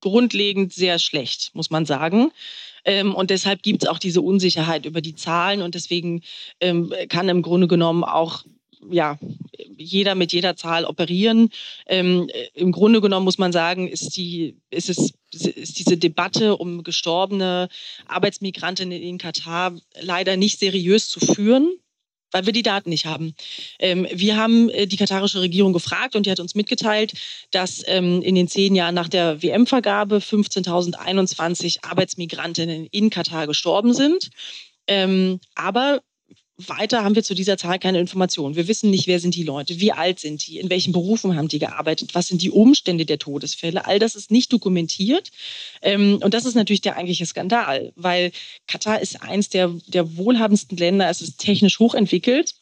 grundlegend 0.00 0.72
sehr 0.72 0.98
schlecht, 0.98 1.50
muss 1.54 1.70
man 1.70 1.86
sagen. 1.86 2.32
Ähm, 2.84 3.14
und 3.14 3.30
deshalb 3.30 3.62
gibt 3.62 3.84
es 3.84 3.88
auch 3.88 3.98
diese 3.98 4.20
Unsicherheit 4.20 4.84
über 4.84 5.00
die 5.00 5.14
Zahlen 5.14 5.62
und 5.62 5.74
deswegen 5.74 6.22
ähm, 6.60 6.92
kann 7.08 7.28
im 7.28 7.42
Grunde 7.42 7.68
genommen 7.68 8.04
auch 8.04 8.44
ja, 8.90 9.18
jeder 9.76 10.14
mit 10.14 10.32
jeder 10.32 10.56
Zahl 10.56 10.84
operieren. 10.84 11.50
Ähm, 11.86 12.28
Im 12.54 12.72
Grunde 12.72 13.00
genommen 13.00 13.24
muss 13.24 13.38
man 13.38 13.52
sagen, 13.52 13.88
ist, 13.88 14.16
die, 14.16 14.56
ist, 14.70 14.88
es, 14.88 15.12
ist 15.32 15.78
diese 15.78 15.96
Debatte 15.96 16.56
um 16.56 16.82
gestorbene 16.82 17.68
Arbeitsmigrantinnen 18.06 19.00
in 19.00 19.18
Katar 19.18 19.76
leider 20.00 20.36
nicht 20.36 20.58
seriös 20.58 21.08
zu 21.08 21.20
führen 21.20 21.72
weil 22.32 22.46
wir 22.46 22.52
die 22.52 22.62
Daten 22.62 22.88
nicht 22.88 23.04
haben. 23.04 23.34
Ähm, 23.78 24.06
wir 24.10 24.36
haben 24.36 24.70
äh, 24.70 24.86
die 24.86 24.96
katarische 24.96 25.40
Regierung 25.40 25.72
gefragt 25.72 26.16
und 26.16 26.26
die 26.26 26.30
hat 26.30 26.40
uns 26.40 26.54
mitgeteilt, 26.54 27.12
dass 27.50 27.82
ähm, 27.86 28.22
in 28.22 28.34
den 28.34 28.48
zehn 28.48 28.74
Jahren 28.74 28.94
nach 28.94 29.08
der 29.08 29.42
WM-Vergabe 29.42 30.16
15.021 30.16 31.84
Arbeitsmigrantinnen 31.84 32.86
in 32.86 33.10
Katar 33.10 33.46
gestorben 33.46 33.94
sind. 33.94 34.30
Ähm, 34.88 35.40
aber 35.54 36.00
weiter 36.68 37.04
haben 37.04 37.14
wir 37.14 37.22
zu 37.22 37.34
dieser 37.34 37.56
Zahl 37.56 37.78
keine 37.78 38.00
Informationen. 38.00 38.56
Wir 38.56 38.68
wissen 38.68 38.90
nicht, 38.90 39.06
wer 39.06 39.20
sind 39.20 39.34
die 39.34 39.42
Leute, 39.42 39.80
wie 39.80 39.92
alt 39.92 40.20
sind 40.20 40.46
die, 40.46 40.58
in 40.58 40.70
welchen 40.70 40.92
Berufen 40.92 41.36
haben 41.36 41.48
die 41.48 41.58
gearbeitet, 41.58 42.14
was 42.14 42.28
sind 42.28 42.42
die 42.42 42.50
Umstände 42.50 43.06
der 43.06 43.18
Todesfälle. 43.18 43.86
All 43.86 43.98
das 43.98 44.14
ist 44.14 44.30
nicht 44.30 44.52
dokumentiert. 44.52 45.30
Ähm, 45.82 46.18
und 46.22 46.34
das 46.34 46.44
ist 46.44 46.54
natürlich 46.54 46.80
der 46.80 46.96
eigentliche 46.96 47.26
Skandal, 47.26 47.92
weil 47.96 48.32
Katar 48.66 49.00
ist 49.00 49.22
eins 49.22 49.48
der, 49.48 49.72
der 49.86 50.16
wohlhabendsten 50.16 50.76
Länder, 50.76 51.08
es 51.08 51.20
ist 51.20 51.38
technisch 51.38 51.78
hochentwickelt. 51.78 52.54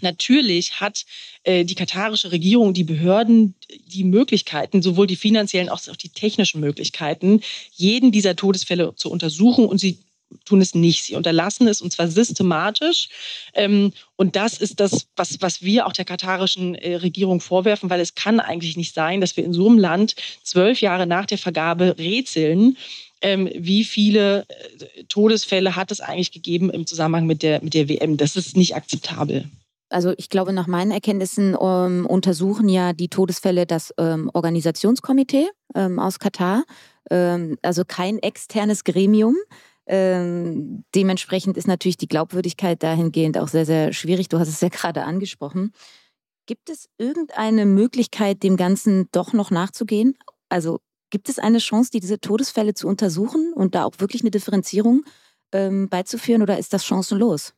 Natürlich 0.00 0.80
hat 0.80 1.04
äh, 1.42 1.64
die 1.64 1.74
katarische 1.74 2.30
Regierung, 2.30 2.74
die 2.74 2.84
Behörden 2.84 3.54
die 3.86 4.04
Möglichkeiten, 4.04 4.82
sowohl 4.82 5.06
die 5.06 5.16
finanziellen 5.16 5.68
als 5.68 5.88
auch 5.88 5.96
die 5.96 6.10
technischen 6.10 6.60
Möglichkeiten, 6.60 7.40
jeden 7.72 8.12
dieser 8.12 8.36
Todesfälle 8.36 8.94
zu 8.96 9.10
untersuchen 9.10 9.64
und 9.64 9.78
sie 9.78 9.98
tun 10.44 10.60
es 10.60 10.74
nicht. 10.74 11.04
Sie 11.04 11.14
unterlassen 11.14 11.68
es 11.68 11.80
und 11.80 11.92
zwar 11.92 12.08
systematisch. 12.08 13.08
Ähm, 13.54 13.92
und 14.16 14.36
das 14.36 14.58
ist 14.58 14.80
das, 14.80 15.06
was, 15.16 15.40
was 15.40 15.62
wir 15.62 15.86
auch 15.86 15.92
der 15.92 16.04
katarischen 16.04 16.74
äh, 16.74 16.96
Regierung 16.96 17.40
vorwerfen, 17.40 17.90
weil 17.90 18.00
es 18.00 18.14
kann 18.14 18.40
eigentlich 18.40 18.76
nicht 18.76 18.94
sein, 18.94 19.20
dass 19.20 19.36
wir 19.36 19.44
in 19.44 19.52
so 19.52 19.68
einem 19.68 19.78
Land 19.78 20.14
zwölf 20.42 20.80
Jahre 20.80 21.06
nach 21.06 21.26
der 21.26 21.38
Vergabe 21.38 21.96
rätseln. 21.98 22.76
Ähm, 23.20 23.50
wie 23.54 23.84
viele 23.84 24.46
äh, 24.48 25.04
Todesfälle 25.08 25.76
hat 25.76 25.90
es 25.90 26.00
eigentlich 26.00 26.32
gegeben 26.32 26.70
im 26.70 26.86
Zusammenhang 26.86 27.26
mit 27.26 27.42
der, 27.42 27.62
mit 27.62 27.74
der 27.74 27.88
WM? 27.88 28.16
Das 28.16 28.36
ist 28.36 28.56
nicht 28.56 28.76
akzeptabel. 28.76 29.48
Also 29.90 30.12
ich 30.16 30.28
glaube, 30.28 30.52
nach 30.52 30.66
meinen 30.66 30.90
Erkenntnissen 30.90 31.56
ähm, 31.60 32.06
untersuchen 32.06 32.68
ja 32.68 32.92
die 32.92 33.08
Todesfälle 33.08 33.66
das 33.66 33.92
ähm, 33.98 34.30
Organisationskomitee 34.34 35.48
ähm, 35.74 35.98
aus 35.98 36.18
Katar, 36.18 36.64
ähm, 37.10 37.56
also 37.62 37.84
kein 37.86 38.18
externes 38.18 38.84
Gremium. 38.84 39.34
Ähm, 39.88 40.84
dementsprechend 40.94 41.56
ist 41.56 41.66
natürlich 41.66 41.96
die 41.96 42.08
Glaubwürdigkeit 42.08 42.82
dahingehend 42.82 43.38
auch 43.38 43.48
sehr, 43.48 43.64
sehr 43.64 43.94
schwierig. 43.94 44.28
Du 44.28 44.38
hast 44.38 44.48
es 44.48 44.60
ja 44.60 44.68
gerade 44.70 45.04
angesprochen. 45.04 45.72
Gibt 46.46 46.70
es 46.70 46.88
irgendeine 46.98 47.66
Möglichkeit, 47.66 48.42
dem 48.42 48.56
Ganzen 48.56 49.08
doch 49.12 49.32
noch 49.32 49.50
nachzugehen? 49.50 50.16
Also 50.48 50.80
gibt 51.10 51.28
es 51.28 51.38
eine 51.38 51.58
Chance, 51.58 51.90
diese 51.92 52.20
Todesfälle 52.20 52.74
zu 52.74 52.86
untersuchen 52.86 53.52
und 53.54 53.74
da 53.74 53.84
auch 53.84 53.98
wirklich 53.98 54.22
eine 54.22 54.30
Differenzierung 54.30 55.04
ähm, 55.52 55.88
beizuführen 55.88 56.42
oder 56.42 56.58
ist 56.58 56.72
das 56.72 56.84
chancenlos? 56.84 57.54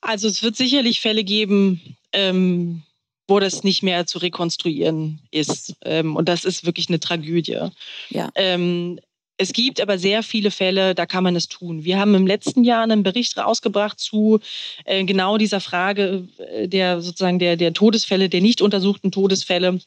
Also 0.00 0.28
es 0.28 0.42
wird 0.42 0.56
sicherlich 0.56 1.00
Fälle 1.00 1.24
geben, 1.24 1.96
ähm, 2.12 2.82
wo 3.26 3.40
das 3.40 3.64
nicht 3.64 3.82
mehr 3.82 4.06
zu 4.06 4.18
rekonstruieren 4.18 5.20
ist. 5.30 5.74
Ähm, 5.82 6.16
und 6.16 6.28
das 6.28 6.44
ist 6.44 6.64
wirklich 6.64 6.88
eine 6.88 7.00
Tragödie. 7.00 7.68
Ja. 8.08 8.30
Ähm, 8.34 9.00
es 9.38 9.52
gibt 9.52 9.80
aber 9.80 9.98
sehr 9.98 10.22
viele 10.22 10.50
Fälle, 10.50 10.94
da 10.94 11.06
kann 11.06 11.24
man 11.24 11.36
es 11.36 11.48
tun. 11.48 11.84
Wir 11.84 11.98
haben 11.98 12.14
im 12.14 12.26
letzten 12.26 12.64
Jahr 12.64 12.82
einen 12.82 13.04
Bericht 13.04 13.38
rausgebracht 13.38 13.98
zu 13.98 14.40
äh, 14.84 15.04
genau 15.04 15.38
dieser 15.38 15.60
Frage 15.60 16.28
äh, 16.38 16.68
der 16.68 17.00
sozusagen 17.00 17.38
der, 17.38 17.56
der 17.56 17.72
Todesfälle, 17.72 18.28
der 18.28 18.40
nicht 18.40 18.60
untersuchten 18.60 19.12
Todesfälle 19.12 19.78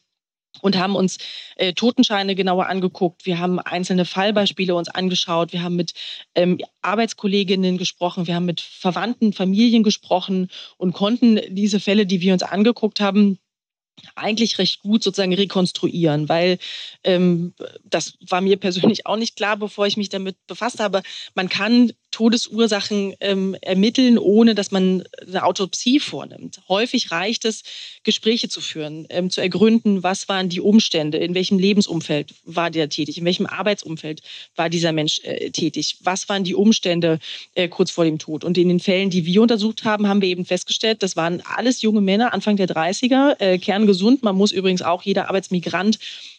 und 0.61 0.77
haben 0.77 0.95
uns 0.95 1.17
äh, 1.57 1.73
Totenscheine 1.73 2.35
genauer 2.35 2.67
angeguckt. 2.67 3.25
Wir 3.25 3.39
haben 3.39 3.59
einzelne 3.59 4.05
Fallbeispiele 4.05 4.73
uns 4.73 4.89
angeschaut. 4.89 5.53
Wir 5.53 5.63
haben 5.63 5.75
mit 5.75 5.93
ähm, 6.35 6.59
Arbeitskolleginnen 6.81 7.77
gesprochen. 7.77 8.27
Wir 8.27 8.35
haben 8.35 8.45
mit 8.45 8.61
Verwandten, 8.61 9.33
Familien 9.33 9.83
gesprochen 9.83 10.49
und 10.77 10.93
konnten 10.93 11.39
diese 11.49 11.79
Fälle, 11.79 12.05
die 12.05 12.21
wir 12.21 12.33
uns 12.33 12.43
angeguckt 12.43 12.99
haben, 12.99 13.37
eigentlich 14.15 14.57
recht 14.57 14.81
gut 14.81 15.03
sozusagen 15.03 15.33
rekonstruieren, 15.33 16.29
weil 16.29 16.57
ähm, 17.03 17.53
das 17.83 18.17
war 18.29 18.41
mir 18.41 18.57
persönlich 18.57 19.05
auch 19.05 19.17
nicht 19.17 19.35
klar, 19.35 19.57
bevor 19.57 19.87
ich 19.87 19.97
mich 19.97 20.09
damit 20.09 20.35
befasst 20.47 20.79
habe. 20.79 21.01
Man 21.35 21.49
kann 21.49 21.91
Todesursachen 22.11 23.13
ähm, 23.19 23.55
ermitteln, 23.61 24.17
ohne 24.17 24.53
dass 24.53 24.71
man 24.71 25.03
eine 25.25 25.43
Autopsie 25.43 25.99
vornimmt. 25.99 26.61
Häufig 26.67 27.11
reicht 27.11 27.45
es, 27.45 27.63
Gespräche 28.03 28.49
zu 28.49 28.61
führen, 28.61 29.07
ähm, 29.09 29.29
zu 29.29 29.41
ergründen, 29.41 30.03
was 30.03 30.29
waren 30.29 30.49
die 30.49 30.61
Umstände, 30.61 31.17
in 31.17 31.33
welchem 31.33 31.57
Lebensumfeld 31.57 32.33
war 32.43 32.69
der 32.69 32.89
tätig, 32.89 33.17
in 33.17 33.25
welchem 33.25 33.45
Arbeitsumfeld 33.45 34.21
war 34.55 34.69
dieser 34.69 34.91
Mensch 34.91 35.21
äh, 35.23 35.49
tätig, 35.51 35.97
was 36.01 36.29
waren 36.29 36.43
die 36.43 36.55
Umstände 36.55 37.19
äh, 37.55 37.67
kurz 37.67 37.91
vor 37.91 38.05
dem 38.05 38.19
Tod. 38.19 38.43
Und 38.43 38.57
in 38.57 38.67
den 38.67 38.79
Fällen, 38.79 39.09
die 39.09 39.25
wir 39.25 39.41
untersucht 39.41 39.83
haben, 39.85 40.07
haben 40.07 40.21
wir 40.21 40.29
eben 40.29 40.45
festgestellt, 40.45 41.03
das 41.03 41.15
waren 41.15 41.41
alles 41.41 41.81
junge 41.81 42.01
Männer, 42.01 42.33
Anfang 42.33 42.57
der 42.57 42.67
30er, 42.67 43.39
äh, 43.39 43.57
kerngesund. 43.57 44.21
Man 44.23 44.35
muss 44.35 44.51
übrigens 44.51 44.81
auch 44.81 45.03
jeder 45.03 45.29
Arbeitsmigrant 45.29 45.97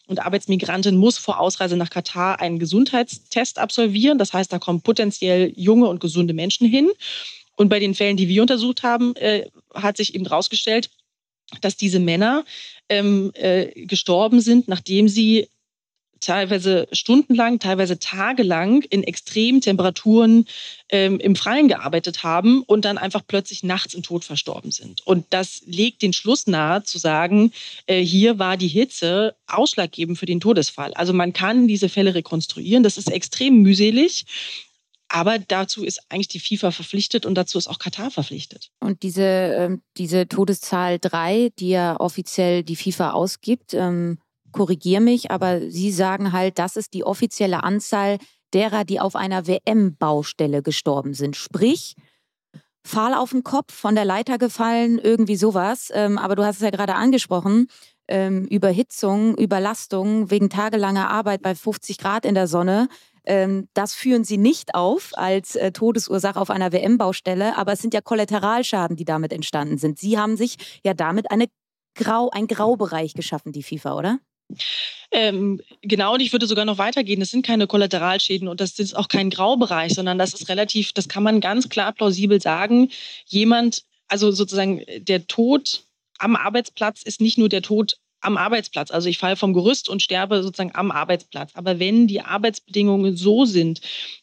und 0.08 0.20
Arbeitsmigrantin 0.20 0.96
muss 0.96 1.18
vor 1.18 1.40
Ausreise 1.40 1.76
nach 1.76 1.90
Katar 1.90 2.40
einen 2.40 2.58
Gesundheitstest 2.58 3.58
absolvieren. 3.58 4.18
Das 4.18 4.32
heißt, 4.32 4.52
da 4.52 4.58
kommen 4.58 4.82
potenziell 4.82 5.52
junge 5.56 5.88
und 5.88 6.00
gesunde 6.00 6.34
Menschen 6.34 6.66
hin. 6.66 6.90
Und 7.56 7.68
bei 7.68 7.78
den 7.78 7.94
Fällen, 7.94 8.16
die 8.16 8.28
wir 8.28 8.42
untersucht 8.42 8.82
haben, 8.82 9.14
äh, 9.16 9.46
hat 9.74 9.96
sich 9.96 10.14
eben 10.14 10.24
herausgestellt, 10.24 10.90
dass 11.60 11.76
diese 11.76 12.00
Männer 12.00 12.44
ähm, 12.88 13.30
äh, 13.34 13.86
gestorben 13.86 14.40
sind, 14.40 14.68
nachdem 14.68 15.08
sie 15.08 15.48
teilweise 16.22 16.88
stundenlang, 16.92 17.58
teilweise 17.58 17.98
tagelang 17.98 18.82
in 18.82 19.02
extremen 19.02 19.61
Temperaturen 19.61 20.46
ähm, 20.88 21.20
im 21.20 21.37
Freien 21.37 21.68
gearbeitet 21.68 22.22
haben 22.22 22.62
und 22.62 22.85
dann 22.85 22.98
einfach 22.98 23.22
plötzlich 23.26 23.62
nachts 23.62 23.94
im 23.94 24.02
Tod 24.02 24.24
verstorben 24.24 24.70
sind. 24.70 25.06
Und 25.06 25.26
das 25.30 25.62
legt 25.66 26.02
den 26.02 26.12
Schluss 26.12 26.46
nahe, 26.46 26.82
zu 26.85 26.98
sagen, 26.98 27.52
äh, 27.87 28.00
hier 28.00 28.38
war 28.38 28.56
die 28.56 28.68
Hitze 28.68 29.35
ausschlaggebend 29.46 30.18
für 30.18 30.26
den 30.26 30.40
Todesfall. 30.40 30.94
Also 30.94 31.12
man 31.12 31.32
kann 31.32 31.68
diese 31.68 31.88
Fälle 31.88 32.14
rekonstruieren. 32.14 32.82
Das 32.82 32.96
ist 32.96 33.11
extrem 33.11 33.62
mühselig. 33.62 34.24
Aber 35.12 35.38
dazu 35.38 35.85
ist 35.85 36.00
eigentlich 36.08 36.28
die 36.28 36.40
FIFA 36.40 36.70
verpflichtet 36.70 37.26
und 37.26 37.35
dazu 37.35 37.58
ist 37.58 37.68
auch 37.68 37.78
Katar 37.78 38.11
verpflichtet. 38.11 38.70
Und 38.80 39.02
diese, 39.02 39.22
ähm, 39.22 39.82
diese 39.98 40.26
Todeszahl 40.26 40.98
3, 40.98 41.50
die 41.58 41.68
ja 41.68 42.00
offiziell 42.00 42.62
die 42.62 42.76
FIFA 42.76 43.11
ausgibt, 43.11 43.74
ähm, 43.74 44.18
korrigier 44.52 45.00
mich, 45.00 45.30
aber 45.30 45.70
Sie 45.70 45.90
sagen 45.90 46.32
halt, 46.32 46.58
das 46.58 46.76
ist 46.76 46.94
die 46.94 47.04
offizielle 47.04 47.62
Anzahl 47.64 48.18
derer, 48.52 48.84
die 48.84 49.00
auf 49.00 49.16
einer 49.16 49.46
WM-Baustelle 49.46 50.62
gestorben 50.62 51.14
sind. 51.14 51.36
Sprich, 51.36 51.96
Pfahl 52.84 53.14
auf 53.14 53.30
den 53.30 53.44
Kopf, 53.44 53.72
von 53.72 53.94
der 53.94 54.04
Leiter 54.04 54.38
gefallen, 54.38 54.98
irgendwie 54.98 55.36
sowas. 55.36 55.90
Ähm, 55.94 56.18
aber 56.18 56.36
du 56.36 56.44
hast 56.44 56.56
es 56.56 56.62
ja 56.62 56.70
gerade 56.70 56.94
angesprochen. 56.94 57.68
Ähm, 58.08 58.44
Überhitzung, 58.46 59.36
Überlastung 59.36 60.30
wegen 60.30 60.50
tagelanger 60.50 61.08
Arbeit 61.08 61.42
bei 61.42 61.54
50 61.54 61.98
Grad 61.98 62.26
in 62.26 62.34
der 62.34 62.48
Sonne. 62.48 62.88
Ähm, 63.24 63.68
das 63.74 63.94
führen 63.94 64.24
sie 64.24 64.36
nicht 64.36 64.74
auf 64.74 65.12
als 65.14 65.54
äh, 65.54 65.70
Todesursache 65.70 66.40
auf 66.40 66.50
einer 66.50 66.72
WM-Baustelle, 66.72 67.56
aber 67.56 67.72
es 67.72 67.80
sind 67.80 67.94
ja 67.94 68.00
Kollateralschaden, 68.00 68.96
die 68.96 69.04
damit 69.04 69.32
entstanden 69.32 69.78
sind. 69.78 69.98
Sie 69.98 70.18
haben 70.18 70.36
sich 70.36 70.80
ja 70.84 70.92
damit 70.92 71.30
eine 71.30 71.46
Grau, 71.94 72.30
ein 72.30 72.48
Graubereich 72.48 73.14
geschaffen, 73.14 73.52
die 73.52 73.62
FIFA, 73.62 73.96
oder? 73.96 74.18
Ähm, 75.11 75.61
genau, 75.83 76.14
und 76.14 76.20
ich 76.20 76.33
würde 76.33 76.46
sogar 76.46 76.64
noch 76.64 76.78
weitergehen. 76.78 77.20
Das 77.20 77.31
sind 77.31 77.44
keine 77.44 77.66
Kollateralschäden 77.66 78.48
und 78.48 78.61
das 78.61 78.78
ist 78.78 78.94
auch 78.94 79.09
kein 79.09 79.31
Graubereich, 79.31 79.94
sondern 79.94 80.18
das 80.18 80.35
ist 80.35 80.48
relativ, 80.48 80.92
das 80.92 81.09
kann 81.09 81.22
man 81.22 81.40
ganz 81.40 81.68
klar 81.68 81.92
plausibel 81.92 82.40
sagen. 82.40 82.90
Jemand, 83.26 83.85
also 84.09 84.31
sozusagen 84.31 84.83
der 84.98 85.26
Tod 85.26 85.85
am 86.18 86.37
Arbeitsplatz 86.37 87.02
ist 87.02 87.20
nicht 87.20 87.38
nur 87.38 87.48
der 87.48 87.62
Tod 87.62 87.96
am 88.22 88.37
Arbeitsplatz. 88.37 88.90
Also 88.90 89.09
ich 89.09 89.18
falle 89.18 89.37
vom 89.37 89.52
Gerüst 89.52 89.88
und 89.88 90.00
sterbe 90.00 90.42
sozusagen 90.42 90.74
am 90.74 90.90
Arbeitsplatz. 90.90 91.50
Aber 91.55 91.78
wenn 91.78 92.07
die 92.07 92.20
Arbeitsbedingungen 92.20 93.16
so 93.16 93.44
sind, 93.44 93.81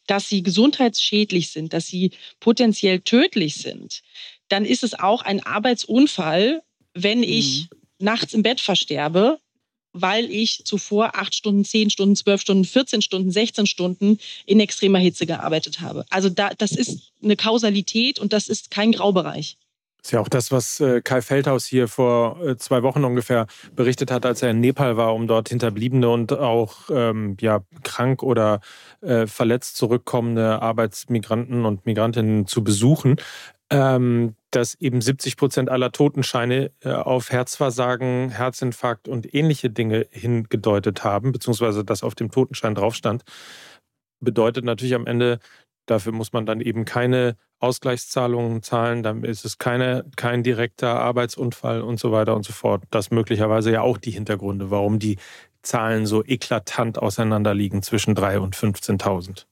dass 0.07 0.29
sie 0.29 0.41
gesundheitsschädlich 0.41 1.49
sind, 1.49 1.73
dass 1.73 1.87
sie 1.87 2.11
potenziell 2.39 3.01
tödlich 3.01 3.55
sind, 3.55 4.01
dann 4.47 4.65
ist 4.65 4.83
es 4.83 4.97
auch 4.97 5.21
ein 5.21 5.45
Arbeitsunfall, 5.45 6.61
wenn 6.93 7.21
ich 7.21 7.69
mhm. 7.69 8.05
nachts 8.05 8.33
im 8.33 8.41
Bett 8.41 8.59
versterbe, 8.59 9.39
weil 9.93 10.25
ich 10.31 10.63
zuvor 10.65 11.15
acht 11.15 11.33
Stunden, 11.33 11.65
zehn 11.65 11.89
Stunden, 11.89 12.15
zwölf 12.15 12.41
Stunden, 12.41 12.65
14 12.65 13.01
Stunden, 13.01 13.31
16 13.31 13.65
Stunden 13.65 14.19
in 14.45 14.59
extremer 14.59 14.99
Hitze 14.99 15.25
gearbeitet 15.25 15.81
habe. 15.81 16.05
Also 16.09 16.29
da, 16.29 16.51
das 16.57 16.71
ist 16.71 17.11
eine 17.23 17.35
Kausalität 17.35 18.19
und 18.19 18.33
das 18.33 18.47
ist 18.47 18.71
kein 18.71 18.91
Graubereich. 18.91 19.57
Das 20.01 20.07
ist 20.07 20.11
ja 20.13 20.21
auch 20.21 20.29
das, 20.29 20.51
was 20.51 20.79
äh, 20.79 21.01
Kai 21.01 21.21
Feldhaus 21.21 21.65
hier 21.65 21.89
vor 21.89 22.41
äh, 22.41 22.55
zwei 22.55 22.83
Wochen 22.83 23.03
ungefähr 23.03 23.47
berichtet 23.75 24.11
hat, 24.11 24.25
als 24.25 24.41
er 24.41 24.51
in 24.51 24.61
Nepal 24.61 24.95
war, 24.95 25.13
um 25.13 25.27
dort 25.27 25.49
Hinterbliebene 25.49 26.09
und 26.09 26.31
auch 26.31 26.89
ähm, 26.89 27.35
ja, 27.41 27.65
krank 27.83 28.23
oder 28.23 28.61
äh, 29.01 29.27
verletzt 29.27 29.75
zurückkommende 29.75 30.61
Arbeitsmigranten 30.61 31.65
und 31.65 31.85
Migrantinnen 31.85 32.47
zu 32.47 32.63
besuchen. 32.63 33.17
Ähm, 33.69 34.35
dass 34.51 34.75
eben 34.75 35.01
70 35.01 35.37
Prozent 35.37 35.69
aller 35.69 35.91
Totenscheine 35.91 36.71
äh, 36.81 36.91
auf 36.91 37.31
Herzversagen, 37.31 38.29
Herzinfarkt 38.29 39.07
und 39.07 39.33
ähnliche 39.33 39.69
Dinge 39.69 40.07
hingedeutet 40.09 41.03
haben, 41.03 41.31
beziehungsweise 41.31 41.83
das 41.85 42.03
auf 42.03 42.15
dem 42.15 42.31
Totenschein 42.31 42.75
drauf 42.75 42.95
stand, 42.95 43.23
bedeutet 44.19 44.65
natürlich 44.65 44.95
am 44.95 45.05
Ende, 45.05 45.39
dafür 45.85 46.11
muss 46.11 46.33
man 46.33 46.45
dann 46.45 46.61
eben 46.61 46.85
keine 46.85 47.35
Ausgleichszahlungen 47.59 48.63
zahlen, 48.63 49.03
dann 49.03 49.23
ist 49.23 49.45
es 49.45 49.57
keine, 49.57 50.05
kein 50.15 50.43
direkter 50.43 50.99
Arbeitsunfall 50.99 51.81
und 51.81 51.99
so 51.99 52.11
weiter 52.11 52.35
und 52.35 52.43
so 52.43 52.53
fort. 52.53 52.83
Das 52.89 53.11
möglicherweise 53.11 53.71
ja 53.71 53.81
auch 53.81 53.97
die 53.97 54.11
Hintergründe, 54.11 54.71
warum 54.71 54.99
die 54.99 55.17
Zahlen 55.61 56.05
so 56.05 56.23
eklatant 56.23 56.97
auseinanderliegen 56.99 57.83
zwischen 57.83 58.15
3.000 58.15 58.37
und 58.37 58.55
15.000. 58.55 59.45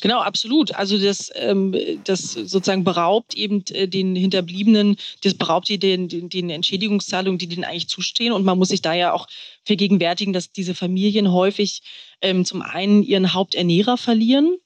Genau, 0.00 0.20
absolut. 0.20 0.74
Also 0.74 0.98
das, 0.98 1.30
ähm, 1.34 1.74
das 2.04 2.32
sozusagen 2.32 2.84
beraubt 2.84 3.34
eben 3.34 3.64
äh, 3.70 3.88
den 3.88 4.14
Hinterbliebenen, 4.14 4.96
das 5.22 5.34
beraubt 5.34 5.68
die 5.68 5.78
den, 5.78 6.08
den, 6.08 6.28
den 6.28 6.50
Entschädigungszahlungen, 6.50 7.38
die 7.38 7.48
denen 7.48 7.64
eigentlich 7.64 7.88
zustehen. 7.88 8.32
Und 8.32 8.44
man 8.44 8.58
muss 8.58 8.68
sich 8.68 8.82
da 8.82 8.94
ja 8.94 9.12
auch 9.12 9.26
vergegenwärtigen, 9.64 10.32
dass 10.32 10.52
diese 10.52 10.74
Familien 10.74 11.32
häufig 11.32 11.82
ähm, 12.20 12.44
zum 12.44 12.62
einen 12.62 13.02
ihren 13.02 13.32
Haupternährer 13.32 13.96
verlieren 13.96 14.56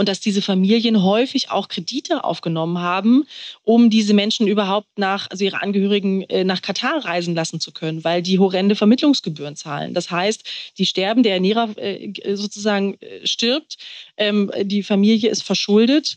und 0.00 0.08
dass 0.08 0.18
diese 0.18 0.40
Familien 0.40 1.02
häufig 1.02 1.50
auch 1.50 1.68
Kredite 1.68 2.24
aufgenommen 2.24 2.78
haben, 2.78 3.26
um 3.64 3.90
diese 3.90 4.14
Menschen 4.14 4.46
überhaupt 4.46 4.88
nach, 4.98 5.26
also 5.28 5.44
ihre 5.44 5.60
Angehörigen 5.60 6.22
äh, 6.22 6.42
nach 6.42 6.62
Katar 6.62 7.04
reisen 7.04 7.34
lassen 7.34 7.60
zu 7.60 7.70
können, 7.70 8.02
weil 8.02 8.22
die 8.22 8.38
horrende 8.38 8.76
Vermittlungsgebühren 8.76 9.56
zahlen. 9.56 9.92
Das 9.92 10.10
heißt, 10.10 10.42
die 10.78 10.86
sterben, 10.86 11.22
der 11.22 11.34
Ernährer 11.34 11.76
äh, 11.76 12.14
sozusagen 12.34 12.94
äh, 13.02 13.26
stirbt, 13.26 13.76
ähm, 14.16 14.50
die 14.62 14.82
Familie 14.82 15.28
ist 15.28 15.42
verschuldet 15.42 16.16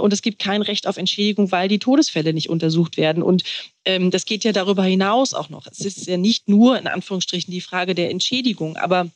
und 0.00 0.12
es 0.12 0.20
gibt 0.20 0.38
kein 0.38 0.60
Recht 0.60 0.86
auf 0.86 0.98
Entschädigung, 0.98 1.50
weil 1.52 1.68
die 1.68 1.78
Todesfälle 1.78 2.34
nicht 2.34 2.50
untersucht 2.50 2.98
werden. 2.98 3.22
Und 3.22 3.44
ähm, 3.86 4.10
das 4.10 4.26
geht 4.26 4.44
ja 4.44 4.52
darüber 4.52 4.84
hinaus 4.84 5.32
auch 5.32 5.48
noch. 5.48 5.66
Es 5.66 5.80
ist 5.80 6.06
ja 6.06 6.18
nicht 6.18 6.48
nur 6.48 6.78
in 6.78 6.86
Anführungsstrichen 6.86 7.50
die 7.50 7.60
Frage 7.62 7.94
der 7.94 8.10
Entschädigung, 8.10 8.76
aber 8.76 9.10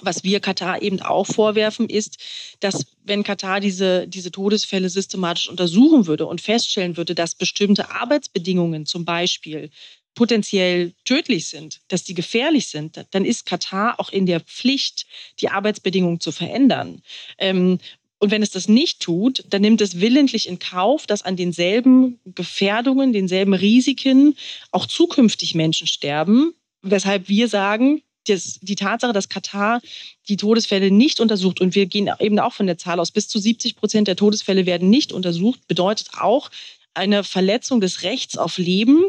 was 0.00 0.24
wir 0.24 0.40
Katar 0.40 0.82
eben 0.82 1.00
auch 1.00 1.26
vorwerfen, 1.26 1.88
ist, 1.88 2.18
dass 2.60 2.86
wenn 3.04 3.24
Katar 3.24 3.60
diese, 3.60 4.06
diese 4.06 4.30
Todesfälle 4.30 4.90
systematisch 4.90 5.48
untersuchen 5.48 6.06
würde 6.06 6.26
und 6.26 6.40
feststellen 6.40 6.96
würde, 6.96 7.14
dass 7.14 7.34
bestimmte 7.34 7.90
Arbeitsbedingungen 7.90 8.86
zum 8.86 9.04
Beispiel 9.04 9.70
potenziell 10.14 10.94
tödlich 11.04 11.46
sind, 11.46 11.80
dass 11.88 12.02
die 12.02 12.14
gefährlich 12.14 12.66
sind, 12.66 13.04
dann 13.12 13.24
ist 13.24 13.46
Katar 13.46 14.00
auch 14.00 14.10
in 14.10 14.26
der 14.26 14.40
Pflicht, 14.40 15.06
die 15.40 15.48
Arbeitsbedingungen 15.48 16.18
zu 16.18 16.32
verändern. 16.32 17.02
Ähm, 17.38 17.78
und 18.18 18.32
wenn 18.32 18.42
es 18.42 18.50
das 18.50 18.68
nicht 18.68 19.00
tut, 19.00 19.44
dann 19.48 19.62
nimmt 19.62 19.80
es 19.80 20.00
willentlich 20.00 20.48
in 20.48 20.58
Kauf, 20.58 21.06
dass 21.06 21.22
an 21.22 21.36
denselben 21.36 22.18
Gefährdungen, 22.24 23.12
denselben 23.12 23.54
Risiken 23.54 24.36
auch 24.72 24.86
zukünftig 24.86 25.54
Menschen 25.54 25.86
sterben. 25.86 26.52
Weshalb 26.82 27.28
wir 27.28 27.48
sagen, 27.48 28.02
das, 28.28 28.58
die 28.60 28.74
Tatsache, 28.74 29.12
dass 29.12 29.28
Katar 29.28 29.80
die 30.28 30.36
Todesfälle 30.36 30.90
nicht 30.90 31.20
untersucht, 31.20 31.60
und 31.60 31.74
wir 31.74 31.86
gehen 31.86 32.10
eben 32.20 32.38
auch 32.38 32.52
von 32.52 32.66
der 32.66 32.78
Zahl 32.78 33.00
aus, 33.00 33.10
bis 33.10 33.28
zu 33.28 33.38
70 33.38 33.76
Prozent 33.76 34.08
der 34.08 34.16
Todesfälle 34.16 34.66
werden 34.66 34.90
nicht 34.90 35.12
untersucht, 35.12 35.66
bedeutet 35.68 36.10
auch 36.18 36.50
eine 36.94 37.24
Verletzung 37.24 37.80
des 37.80 38.02
Rechts 38.02 38.36
auf 38.36 38.58
Leben, 38.58 39.06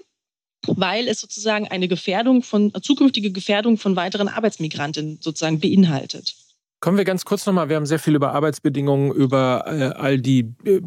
weil 0.68 1.08
es 1.08 1.22
sozusagen 1.22 1.68
eine 1.68 1.88
Gefährdung 1.88 2.44
von, 2.44 2.74
zukünftige 2.82 3.32
Gefährdung 3.32 3.78
von 3.78 3.96
weiteren 3.96 4.28
Arbeitsmigranten 4.28 5.20
sozusagen 5.22 5.60
beinhaltet. 5.60 6.36
Kommen 6.82 6.98
wir 6.98 7.04
ganz 7.04 7.26
kurz 7.26 7.46
nochmal, 7.46 7.68
wir 7.68 7.76
haben 7.76 7.86
sehr 7.86 8.00
viel 8.00 8.16
über 8.16 8.32
Arbeitsbedingungen, 8.32 9.12
über 9.12 9.66
äh, 9.68 10.00
all 10.00 10.18
die 10.18 10.54
äh, 10.64 10.80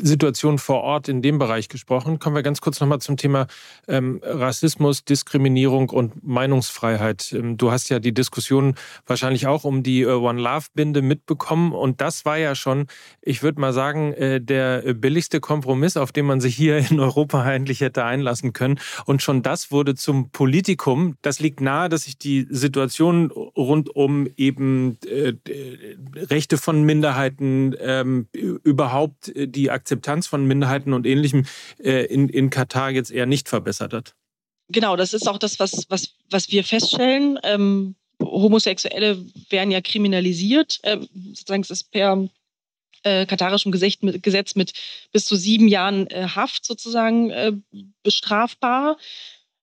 Situationen 0.00 0.58
vor 0.58 0.80
Ort 0.80 1.08
in 1.08 1.20
dem 1.20 1.38
Bereich 1.38 1.68
gesprochen. 1.68 2.18
Kommen 2.18 2.34
wir 2.34 2.42
ganz 2.42 2.62
kurz 2.62 2.80
nochmal 2.80 3.00
zum 3.00 3.18
Thema 3.18 3.46
ähm, 3.88 4.22
Rassismus, 4.22 5.04
Diskriminierung 5.04 5.90
und 5.90 6.26
Meinungsfreiheit. 6.26 7.34
Ähm, 7.34 7.58
du 7.58 7.70
hast 7.70 7.90
ja 7.90 7.98
die 7.98 8.14
Diskussion 8.14 8.74
wahrscheinlich 9.06 9.46
auch 9.46 9.64
um 9.64 9.82
die 9.82 10.00
äh, 10.00 10.12
One 10.12 10.40
Love-Binde 10.40 11.02
mitbekommen 11.02 11.72
und 11.72 12.00
das 12.00 12.24
war 12.24 12.38
ja 12.38 12.54
schon, 12.54 12.86
ich 13.20 13.42
würde 13.42 13.60
mal 13.60 13.74
sagen, 13.74 14.14
äh, 14.14 14.40
der 14.40 14.94
billigste 14.94 15.40
Kompromiss, 15.40 15.98
auf 15.98 16.10
den 16.10 16.24
man 16.24 16.40
sich 16.40 16.56
hier 16.56 16.78
in 16.78 17.00
Europa 17.00 17.42
eigentlich 17.48 17.82
hätte 17.82 18.02
einlassen 18.02 18.54
können. 18.54 18.80
Und 19.04 19.20
schon 19.20 19.42
das 19.42 19.70
wurde 19.70 19.94
zum 19.94 20.30
Politikum. 20.30 21.16
Das 21.20 21.38
liegt 21.38 21.60
nahe, 21.60 21.90
dass 21.90 22.04
sich 22.04 22.16
die 22.16 22.46
Situation 22.48 23.30
rund 23.30 23.94
um 23.94 24.26
eben 24.38 24.96
äh, 25.18 25.96
Rechte 26.16 26.56
von 26.56 26.82
Minderheiten, 26.82 27.74
ähm, 27.80 28.28
überhaupt 28.32 29.28
äh, 29.28 29.48
die 29.48 29.70
Akzeptanz 29.70 30.26
von 30.26 30.46
Minderheiten 30.46 30.92
und 30.92 31.06
Ähnlichem 31.06 31.46
äh, 31.78 32.06
in, 32.06 32.28
in 32.28 32.50
Katar 32.50 32.90
jetzt 32.90 33.10
eher 33.10 33.26
nicht 33.26 33.48
verbessert 33.48 33.92
hat. 33.92 34.14
Genau, 34.70 34.96
das 34.96 35.14
ist 35.14 35.26
auch 35.28 35.38
das, 35.38 35.58
was, 35.58 35.86
was, 35.88 36.14
was 36.30 36.50
wir 36.50 36.62
feststellen. 36.62 37.38
Ähm, 37.42 37.94
Homosexuelle 38.22 39.24
werden 39.50 39.70
ja 39.70 39.80
kriminalisiert. 39.80 40.80
Ähm, 40.82 41.08
sozusagen 41.32 41.62
es 41.62 41.70
ist 41.70 41.90
per 41.90 42.28
äh, 43.02 43.26
katarischem 43.26 43.72
Gesetz 43.72 44.02
mit, 44.02 44.22
Gesetz 44.22 44.54
mit 44.54 44.72
bis 45.12 45.24
zu 45.24 45.36
sieben 45.36 45.68
Jahren 45.68 46.06
äh, 46.08 46.28
Haft 46.28 46.66
sozusagen 46.66 47.30
äh, 47.30 47.52
bestrafbar. 48.02 48.98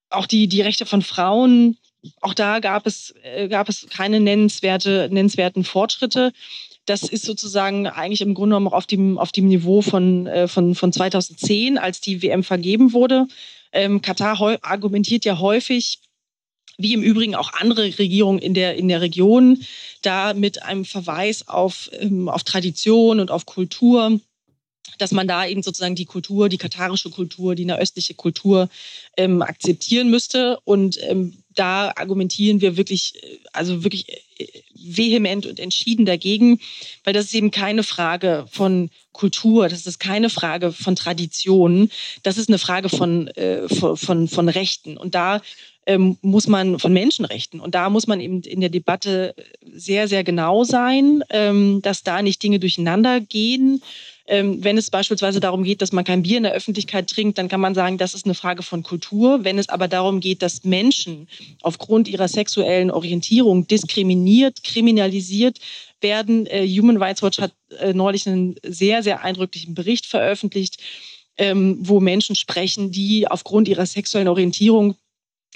Auch 0.10 0.26
die, 0.26 0.48
die 0.48 0.62
Rechte 0.62 0.86
von 0.86 1.02
Frauen 1.02 1.78
auch 2.22 2.34
da 2.34 2.60
gab 2.60 2.86
es, 2.88 3.14
äh, 3.24 3.48
gab 3.48 3.70
es 3.70 3.88
keine 3.90 4.20
nennenswerte, 4.20 5.10
nennenswerten 5.12 5.64
Fortschritte. 5.64 6.32
Das 6.86 7.04
ist 7.04 7.26
sozusagen 7.26 7.88
eigentlich 7.88 8.22
im 8.22 8.34
Grunde 8.34 8.56
genommen 8.56 8.74
auf 8.74 8.86
dem, 8.86 9.18
auf 9.18 9.32
dem 9.32 9.48
Niveau 9.48 9.82
von, 9.82 10.28
äh, 10.28 10.48
von, 10.48 10.76
von 10.76 10.94
2010, 10.94 11.78
als 11.78 12.02
die 12.02 12.22
WM 12.22 12.44
vergeben 12.44 12.94
wurde. 12.94 13.28
Ähm, 13.72 14.02
Katar 14.02 14.60
argumentiert 14.62 15.26
ja 15.26 15.40
häufig, 15.40 16.00
wie 16.78 16.94
im 16.94 17.04
Übrigen 17.04 17.36
auch 17.36 17.54
andere 17.54 17.98
Regierungen 17.98 18.40
in 18.40 18.54
der, 18.54 18.76
in 18.76 18.88
der 18.88 19.02
Region, 19.02 19.62
da 20.02 20.34
mit 20.34 20.62
einem 20.64 20.86
Verweis 20.86 21.48
auf, 21.48 21.90
ähm, 22.00 22.30
auf 22.30 22.44
Tradition 22.44 23.20
und 23.20 23.32
auf 23.32 23.46
Kultur 23.46 24.20
dass 24.98 25.12
man 25.12 25.28
da 25.28 25.46
eben 25.46 25.64
sozusagen 25.64 25.96
die 25.96 26.06
Kultur, 26.06 26.50
die 26.50 26.58
katarische 26.58 27.10
Kultur, 27.10 27.56
die 27.56 27.66
nahöstliche 27.66 28.14
Kultur 28.14 28.70
ähm, 29.18 29.42
akzeptieren 29.42 30.10
müsste. 30.10 30.60
Und 30.64 30.98
ähm, 31.04 31.44
da 31.56 31.94
argumentieren 31.96 32.62
wir 32.62 32.78
wirklich, 32.78 33.16
äh, 33.24 33.38
also 33.54 33.84
wirklich 33.84 34.08
äh, 34.38 34.48
vehement 34.74 35.46
und 35.46 35.60
entschieden 35.60 36.06
dagegen, 36.06 36.60
weil 37.04 37.14
das 37.14 37.26
ist 37.26 37.36
eben 37.36 37.52
keine 37.52 37.84
Frage 37.84 38.46
von 38.52 38.90
Kultur, 39.14 39.70
das 39.70 39.88
ist 39.88 40.00
keine 40.00 40.30
Frage 40.30 40.72
von 40.72 40.96
Tradition, 40.96 41.90
das 42.24 42.38
ist 42.38 42.50
eine 42.50 42.60
Frage 42.60 42.90
von, 42.90 43.28
äh, 43.30 43.68
von, 43.70 44.28
von, 44.28 44.50
Rechten. 44.50 44.98
Und 44.98 45.16
da 45.16 45.42
ähm, 45.86 46.18
muss 46.22 46.48
man 46.48 46.80
von 46.80 46.94
Menschenrechten. 46.94 47.60
Und 47.60 47.76
da 47.76 47.90
muss 47.90 48.08
man 48.08 48.20
eben 48.20 48.42
in 48.42 48.60
der 48.60 48.70
Debatte 48.70 49.36
sehr, 49.62 50.08
sehr 50.08 50.24
genau 50.24 50.64
sein, 50.64 51.24
ähm, 51.30 51.82
dass 51.82 52.04
da 52.04 52.22
nicht 52.22 52.44
Dinge 52.44 52.60
durcheinander 52.60 53.22
gehen. 53.22 53.82
Ähm, 54.28 54.64
wenn 54.64 54.78
es 54.78 54.90
beispielsweise 54.90 55.40
darum 55.40 55.64
geht, 55.64 55.82
dass 55.82 55.92
man 55.92 56.04
kein 56.04 56.24
Bier 56.24 56.38
in 56.38 56.44
der 56.44 56.54
Öffentlichkeit 56.54 57.08
trinkt, 57.08 57.38
dann 57.38 57.48
kann 57.48 57.62
man 57.62 57.76
sagen, 57.76 58.00
das 58.00 58.16
ist 58.16 58.26
eine 58.26 58.34
Frage 58.34 58.64
von 58.64 58.82
Kultur. 58.82 59.44
Wenn 59.44 59.60
es 59.60 59.70
aber 59.70 59.88
darum 59.88 60.20
geht, 60.20 60.42
dass 60.42 60.64
Menschen 60.64 61.28
aufgrund 61.62 62.08
ihrer 62.08 62.28
sexuellen 62.28 62.90
Orientierung 62.90 63.68
diskriminiert, 63.68 64.64
kriminalisiert 64.64 65.60
werden, 66.02 66.48
äh, 66.48 66.68
Human 66.68 66.98
Rights 66.98 67.22
Watch 67.22 67.40
hat 67.40 67.54
äh, 67.80 67.94
neulich 67.94 68.28
einen 68.28 68.56
sehr, 68.64 69.04
sehr 69.04 69.24
eindrücklichen 69.24 69.76
Bericht 69.76 70.08
veröffentlicht, 70.08 70.78
ähm, 71.38 71.78
wo 71.82 72.00
Menschen 72.00 72.36
sprechen, 72.36 72.92
die 72.92 73.28
aufgrund 73.28 73.68
ihrer 73.68 73.86
sexuellen 73.86 74.28
Orientierung 74.28 74.96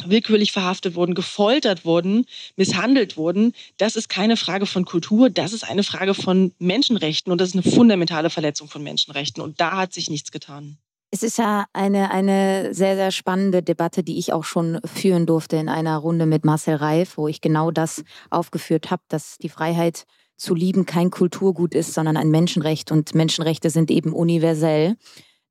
willkürlich 0.07 0.51
verhaftet 0.51 0.95
wurden, 0.95 1.15
gefoltert 1.15 1.85
wurden, 1.85 2.25
misshandelt 2.55 3.17
wurden, 3.17 3.53
das 3.77 3.95
ist 3.95 4.09
keine 4.09 4.38
Frage 4.38 4.65
von 4.65 4.85
Kultur, 4.85 5.29
das 5.29 5.53
ist 5.53 5.63
eine 5.63 5.83
Frage 5.83 6.13
von 6.13 6.53
Menschenrechten 6.59 7.31
und 7.31 7.41
das 7.41 7.49
ist 7.49 7.55
eine 7.55 7.75
fundamentale 7.75 8.29
Verletzung 8.29 8.67
von 8.67 8.83
Menschenrechten 8.83 9.43
und 9.43 9.59
da 9.59 9.77
hat 9.77 9.93
sich 9.93 10.09
nichts 10.09 10.31
getan. 10.31 10.77
Es 11.12 11.23
ist 11.23 11.39
ja 11.39 11.65
eine, 11.73 12.12
eine 12.12 12.73
sehr, 12.73 12.95
sehr 12.95 13.12
spannende 13.12 13.63
Debatte, 13.63 14.03
die 14.03 14.19
ich 14.19 14.31
auch 14.31 14.43
schon 14.43 14.79
führen 14.85 15.25
durfte 15.25 15.57
in 15.57 15.67
einer 15.67 15.97
Runde 15.97 16.27
mit 16.27 16.45
Marcel 16.45 16.75
Reif, 16.75 17.17
wo 17.17 17.27
ich 17.27 17.41
genau 17.41 17.71
das 17.71 18.03
aufgeführt 18.29 18.91
habe, 18.91 19.01
dass 19.07 19.39
die 19.39 19.49
Freiheit 19.49 20.05
zu 20.38 20.53
lieben 20.53 20.85
kein 20.85 21.09
Kulturgut 21.09 21.73
ist, 21.73 21.93
sondern 21.95 22.15
ein 22.15 22.29
Menschenrecht 22.29 22.91
und 22.91 23.15
Menschenrechte 23.15 23.71
sind 23.71 23.89
eben 23.89 24.13
universell. 24.13 24.97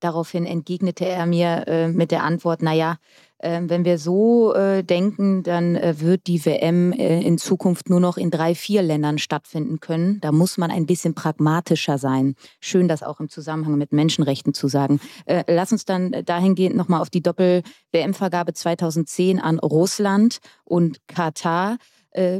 Daraufhin 0.00 0.46
entgegnete 0.46 1.04
er 1.04 1.26
mir 1.26 1.66
äh, 1.66 1.88
mit 1.88 2.12
der 2.12 2.22
Antwort, 2.22 2.62
naja, 2.62 2.98
wenn 3.40 3.84
wir 3.84 3.98
so 3.98 4.52
äh, 4.54 4.82
denken, 4.82 5.44
dann 5.44 5.76
äh, 5.76 6.00
wird 6.00 6.26
die 6.26 6.44
WM 6.44 6.92
äh, 6.92 7.20
in 7.22 7.38
Zukunft 7.38 7.88
nur 7.88 8.00
noch 8.00 8.16
in 8.16 8.30
drei, 8.30 8.54
vier 8.54 8.82
Ländern 8.82 9.18
stattfinden 9.18 9.78
können. 9.78 10.20
Da 10.20 10.32
muss 10.32 10.58
man 10.58 10.72
ein 10.72 10.86
bisschen 10.86 11.14
pragmatischer 11.14 11.98
sein. 11.98 12.34
Schön, 12.60 12.88
das 12.88 13.04
auch 13.04 13.20
im 13.20 13.28
Zusammenhang 13.28 13.78
mit 13.78 13.92
Menschenrechten 13.92 14.54
zu 14.54 14.68
sagen. 14.68 15.00
Lass 15.46 15.72
uns 15.72 15.84
dann 15.84 16.12
dahingehend 16.24 16.76
nochmal 16.76 17.00
auf 17.00 17.10
die 17.10 17.22
Doppel-WM-Vergabe 17.22 18.54
2010 18.54 19.38
an 19.38 19.58
Russland 19.58 20.38
und 20.64 20.98
Katar 21.06 21.76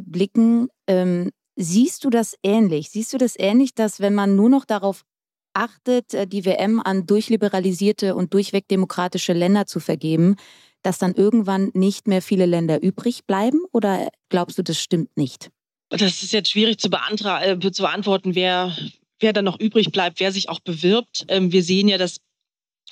blicken. 0.03 0.69
Ähm, 0.87 1.31
siehst 1.57 2.05
du 2.05 2.11
das 2.11 2.35
ähnlich? 2.43 2.91
Siehst 2.91 3.13
du 3.13 3.19
das 3.19 3.35
ähnlich, 3.39 3.75
dass 3.75 4.01
wenn 4.01 4.15
man 4.15 4.35
nur 4.37 4.49
noch 4.49 4.65
darauf 4.65 5.05
achtet, 5.55 6.33
die 6.33 6.45
WM 6.45 6.81
an 6.81 7.07
durchliberalisierte 7.07 8.15
und 8.15 8.33
durchweg 8.35 8.69
demokratische 8.69 9.33
Länder 9.33 9.67
zu 9.67 9.81
vergeben, 9.81 10.37
dass 10.83 10.99
dann 10.99 11.15
irgendwann 11.15 11.71
nicht 11.75 12.07
mehr 12.07 12.23
viele 12.23 12.47
Länder 12.47 12.83
übrig 12.83 13.25
bleiben? 13.27 13.61
Oder 13.73 14.09
glaubst 14.29 14.59
du, 14.59 14.63
das 14.63 14.81
stimmt 14.81 15.17
nicht? 15.17 15.51
Das 15.91 16.23
ist 16.23 16.33
jetzt 16.33 16.51
schwierig 16.51 16.79
zu, 16.79 16.91
äh, 16.91 17.59
zu 17.73 17.83
beantworten, 17.83 18.35
wer, 18.35 18.77
wer 19.21 19.33
dann 19.33 19.45
noch 19.45 19.59
übrig 19.59 19.91
bleibt, 19.91 20.21
wer 20.21 20.33
sich 20.33 20.49
auch 20.49 20.61
bewirbt. 20.61 21.25
Ähm, 21.29 21.53
wir 21.53 21.63
sehen 21.63 21.89
ja, 21.89 21.99
dass 21.99 22.21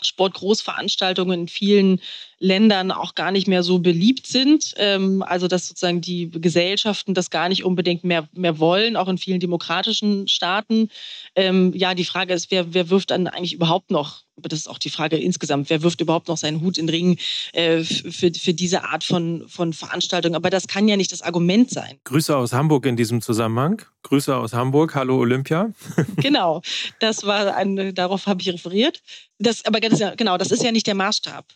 Sportgroßveranstaltungen 0.00 1.42
in 1.42 1.48
vielen 1.48 2.00
Ländern 2.38 2.90
auch 2.90 3.14
gar 3.14 3.30
nicht 3.30 3.48
mehr 3.48 3.62
so 3.62 3.78
beliebt 3.78 4.26
sind. 4.26 4.74
Ähm, 4.76 5.22
also 5.22 5.48
dass 5.48 5.68
sozusagen 5.68 6.00
die 6.00 6.30
Gesellschaften 6.30 7.14
das 7.14 7.30
gar 7.30 7.48
nicht 7.48 7.64
unbedingt 7.64 8.04
mehr, 8.04 8.28
mehr 8.32 8.58
wollen, 8.58 8.96
auch 8.96 9.08
in 9.08 9.18
vielen 9.18 9.40
demokratischen 9.40 10.28
Staaten. 10.28 10.90
Ähm, 11.34 11.72
ja, 11.74 11.94
die 11.94 12.04
Frage 12.04 12.34
ist, 12.34 12.50
wer, 12.50 12.74
wer 12.74 12.90
wirft 12.90 13.10
dann 13.10 13.26
eigentlich 13.26 13.54
überhaupt 13.54 13.90
noch, 13.90 14.22
das 14.36 14.60
ist 14.60 14.68
auch 14.68 14.78
die 14.78 14.90
Frage 14.90 15.16
insgesamt, 15.16 15.70
wer 15.70 15.82
wirft 15.82 16.02
überhaupt 16.02 16.28
noch 16.28 16.36
seinen 16.36 16.60
Hut 16.60 16.76
in 16.76 16.86
den 16.86 16.94
Ring 16.94 17.18
äh, 17.54 17.82
für, 17.82 18.30
für 18.34 18.52
diese 18.52 18.84
Art 18.84 19.02
von, 19.02 19.44
von 19.48 19.72
Veranstaltung? 19.72 20.34
Aber 20.34 20.50
das 20.50 20.66
kann 20.66 20.88
ja 20.88 20.96
nicht 20.98 21.12
das 21.12 21.22
Argument 21.22 21.70
sein. 21.70 21.98
Grüße 22.04 22.36
aus 22.36 22.52
Hamburg 22.52 22.84
in 22.84 22.96
diesem 22.96 23.22
Zusammenhang. 23.22 23.80
Grüße 24.02 24.36
aus 24.36 24.52
Hamburg. 24.52 24.94
Hallo 24.94 25.18
Olympia. 25.18 25.72
genau, 26.16 26.60
das 27.00 27.24
war 27.24 27.56
ein, 27.56 27.94
darauf 27.94 28.26
habe 28.26 28.42
ich 28.42 28.52
referiert. 28.52 29.02
Das, 29.38 29.64
aber 29.64 29.80
genau, 29.80 30.36
das 30.36 30.50
ist 30.50 30.62
ja 30.62 30.70
nicht 30.70 30.86
der 30.86 30.94
Maßstab 30.94 31.46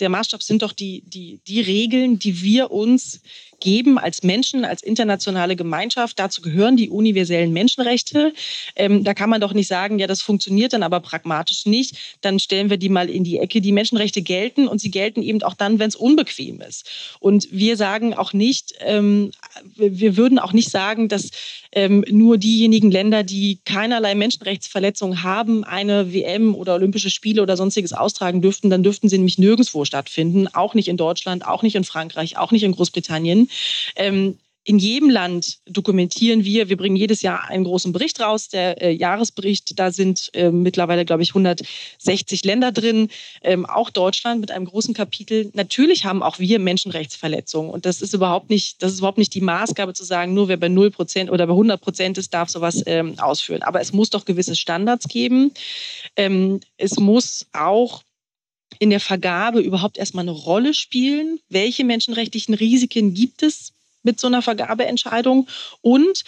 der 0.00 0.08
Maßstab 0.08 0.42
sind 0.42 0.62
doch 0.62 0.72
die, 0.72 1.02
die, 1.06 1.40
die 1.46 1.60
Regeln, 1.60 2.18
die 2.18 2.42
wir 2.42 2.70
uns 2.70 3.20
geben 3.64 3.98
als 3.98 4.22
Menschen, 4.22 4.64
als 4.64 4.82
internationale 4.82 5.56
Gemeinschaft. 5.56 6.18
Dazu 6.18 6.42
gehören 6.42 6.76
die 6.76 6.90
universellen 6.90 7.52
Menschenrechte. 7.52 8.32
Ähm, 8.76 9.02
da 9.02 9.14
kann 9.14 9.30
man 9.30 9.40
doch 9.40 9.54
nicht 9.54 9.66
sagen, 9.66 9.98
ja, 9.98 10.06
das 10.06 10.20
funktioniert 10.22 10.74
dann 10.74 10.82
aber 10.82 11.00
pragmatisch 11.00 11.66
nicht. 11.66 11.96
Dann 12.20 12.38
stellen 12.38 12.70
wir 12.70 12.76
die 12.76 12.90
mal 12.90 13.08
in 13.08 13.24
die 13.24 13.38
Ecke. 13.38 13.60
Die 13.60 13.72
Menschenrechte 13.72 14.22
gelten 14.22 14.68
und 14.68 14.80
sie 14.80 14.90
gelten 14.90 15.22
eben 15.22 15.42
auch 15.42 15.54
dann, 15.54 15.78
wenn 15.78 15.88
es 15.88 15.96
unbequem 15.96 16.60
ist. 16.60 16.88
Und 17.20 17.48
wir 17.50 17.76
sagen 17.76 18.14
auch 18.14 18.34
nicht, 18.34 18.74
ähm, 18.80 19.32
wir 19.74 20.16
würden 20.16 20.38
auch 20.38 20.52
nicht 20.52 20.70
sagen, 20.70 21.08
dass 21.08 21.30
ähm, 21.72 22.04
nur 22.08 22.38
diejenigen 22.38 22.90
Länder, 22.90 23.22
die 23.22 23.58
keinerlei 23.64 24.14
Menschenrechtsverletzungen 24.14 25.22
haben, 25.22 25.64
eine 25.64 26.12
WM 26.12 26.54
oder 26.54 26.74
Olympische 26.74 27.10
Spiele 27.10 27.42
oder 27.42 27.56
sonstiges 27.56 27.92
austragen 27.92 28.42
dürften, 28.42 28.70
dann 28.70 28.82
dürften 28.82 29.08
sie 29.08 29.16
nämlich 29.16 29.38
nirgendwo 29.38 29.84
stattfinden, 29.84 30.48
auch 30.48 30.74
nicht 30.74 30.88
in 30.88 30.96
Deutschland, 30.96 31.46
auch 31.46 31.62
nicht 31.62 31.74
in 31.74 31.84
Frankreich, 31.84 32.36
auch 32.36 32.52
nicht 32.52 32.62
in 32.62 32.72
Großbritannien. 32.72 33.48
Ähm, 33.96 34.38
in 34.64 34.78
jedem 34.78 35.10
Land 35.10 35.58
dokumentieren 35.66 36.44
wir, 36.44 36.70
wir 36.70 36.78
bringen 36.78 36.96
jedes 36.96 37.20
Jahr 37.20 37.44
einen 37.44 37.64
großen 37.64 37.92
Bericht 37.92 38.20
raus, 38.20 38.48
der 38.48 38.80
äh, 38.80 38.90
Jahresbericht, 38.92 39.78
da 39.78 39.92
sind 39.92 40.30
äh, 40.32 40.50
mittlerweile, 40.50 41.04
glaube 41.04 41.22
ich, 41.22 41.30
160 41.30 42.44
Länder 42.44 42.72
drin, 42.72 43.08
ähm, 43.42 43.66
auch 43.66 43.90
Deutschland 43.90 44.40
mit 44.40 44.50
einem 44.50 44.64
großen 44.64 44.94
Kapitel. 44.94 45.50
Natürlich 45.52 46.06
haben 46.06 46.22
auch 46.22 46.38
wir 46.38 46.58
Menschenrechtsverletzungen 46.58 47.70
und 47.70 47.84
das 47.84 48.00
ist 48.00 48.14
überhaupt 48.14 48.48
nicht, 48.48 48.82
das 48.82 48.92
ist 48.92 49.00
überhaupt 49.00 49.18
nicht 49.18 49.34
die 49.34 49.42
Maßgabe 49.42 49.92
zu 49.92 50.04
sagen, 50.04 50.32
nur 50.32 50.48
wer 50.48 50.56
bei 50.56 50.68
0 50.68 50.90
Prozent 50.90 51.30
oder 51.30 51.46
bei 51.46 51.52
100 51.52 51.78
Prozent 51.80 52.16
ist, 52.16 52.32
darf 52.32 52.48
sowas 52.48 52.82
ähm, 52.86 53.18
ausführen. 53.18 53.62
Aber 53.62 53.82
es 53.82 53.92
muss 53.92 54.08
doch 54.08 54.24
gewisse 54.24 54.56
Standards 54.56 55.08
geben. 55.08 55.52
Ähm, 56.16 56.60
es 56.78 56.98
muss 56.98 57.46
auch 57.52 58.02
in 58.78 58.90
der 58.90 59.00
Vergabe 59.00 59.60
überhaupt 59.60 59.98
erstmal 59.98 60.24
eine 60.24 60.32
Rolle 60.32 60.74
spielen? 60.74 61.38
Welche 61.48 61.84
menschenrechtlichen 61.84 62.54
Risiken 62.54 63.14
gibt 63.14 63.42
es 63.42 63.72
mit 64.02 64.20
so 64.20 64.26
einer 64.26 64.42
Vergabeentscheidung 64.42 65.48
und 65.80 66.24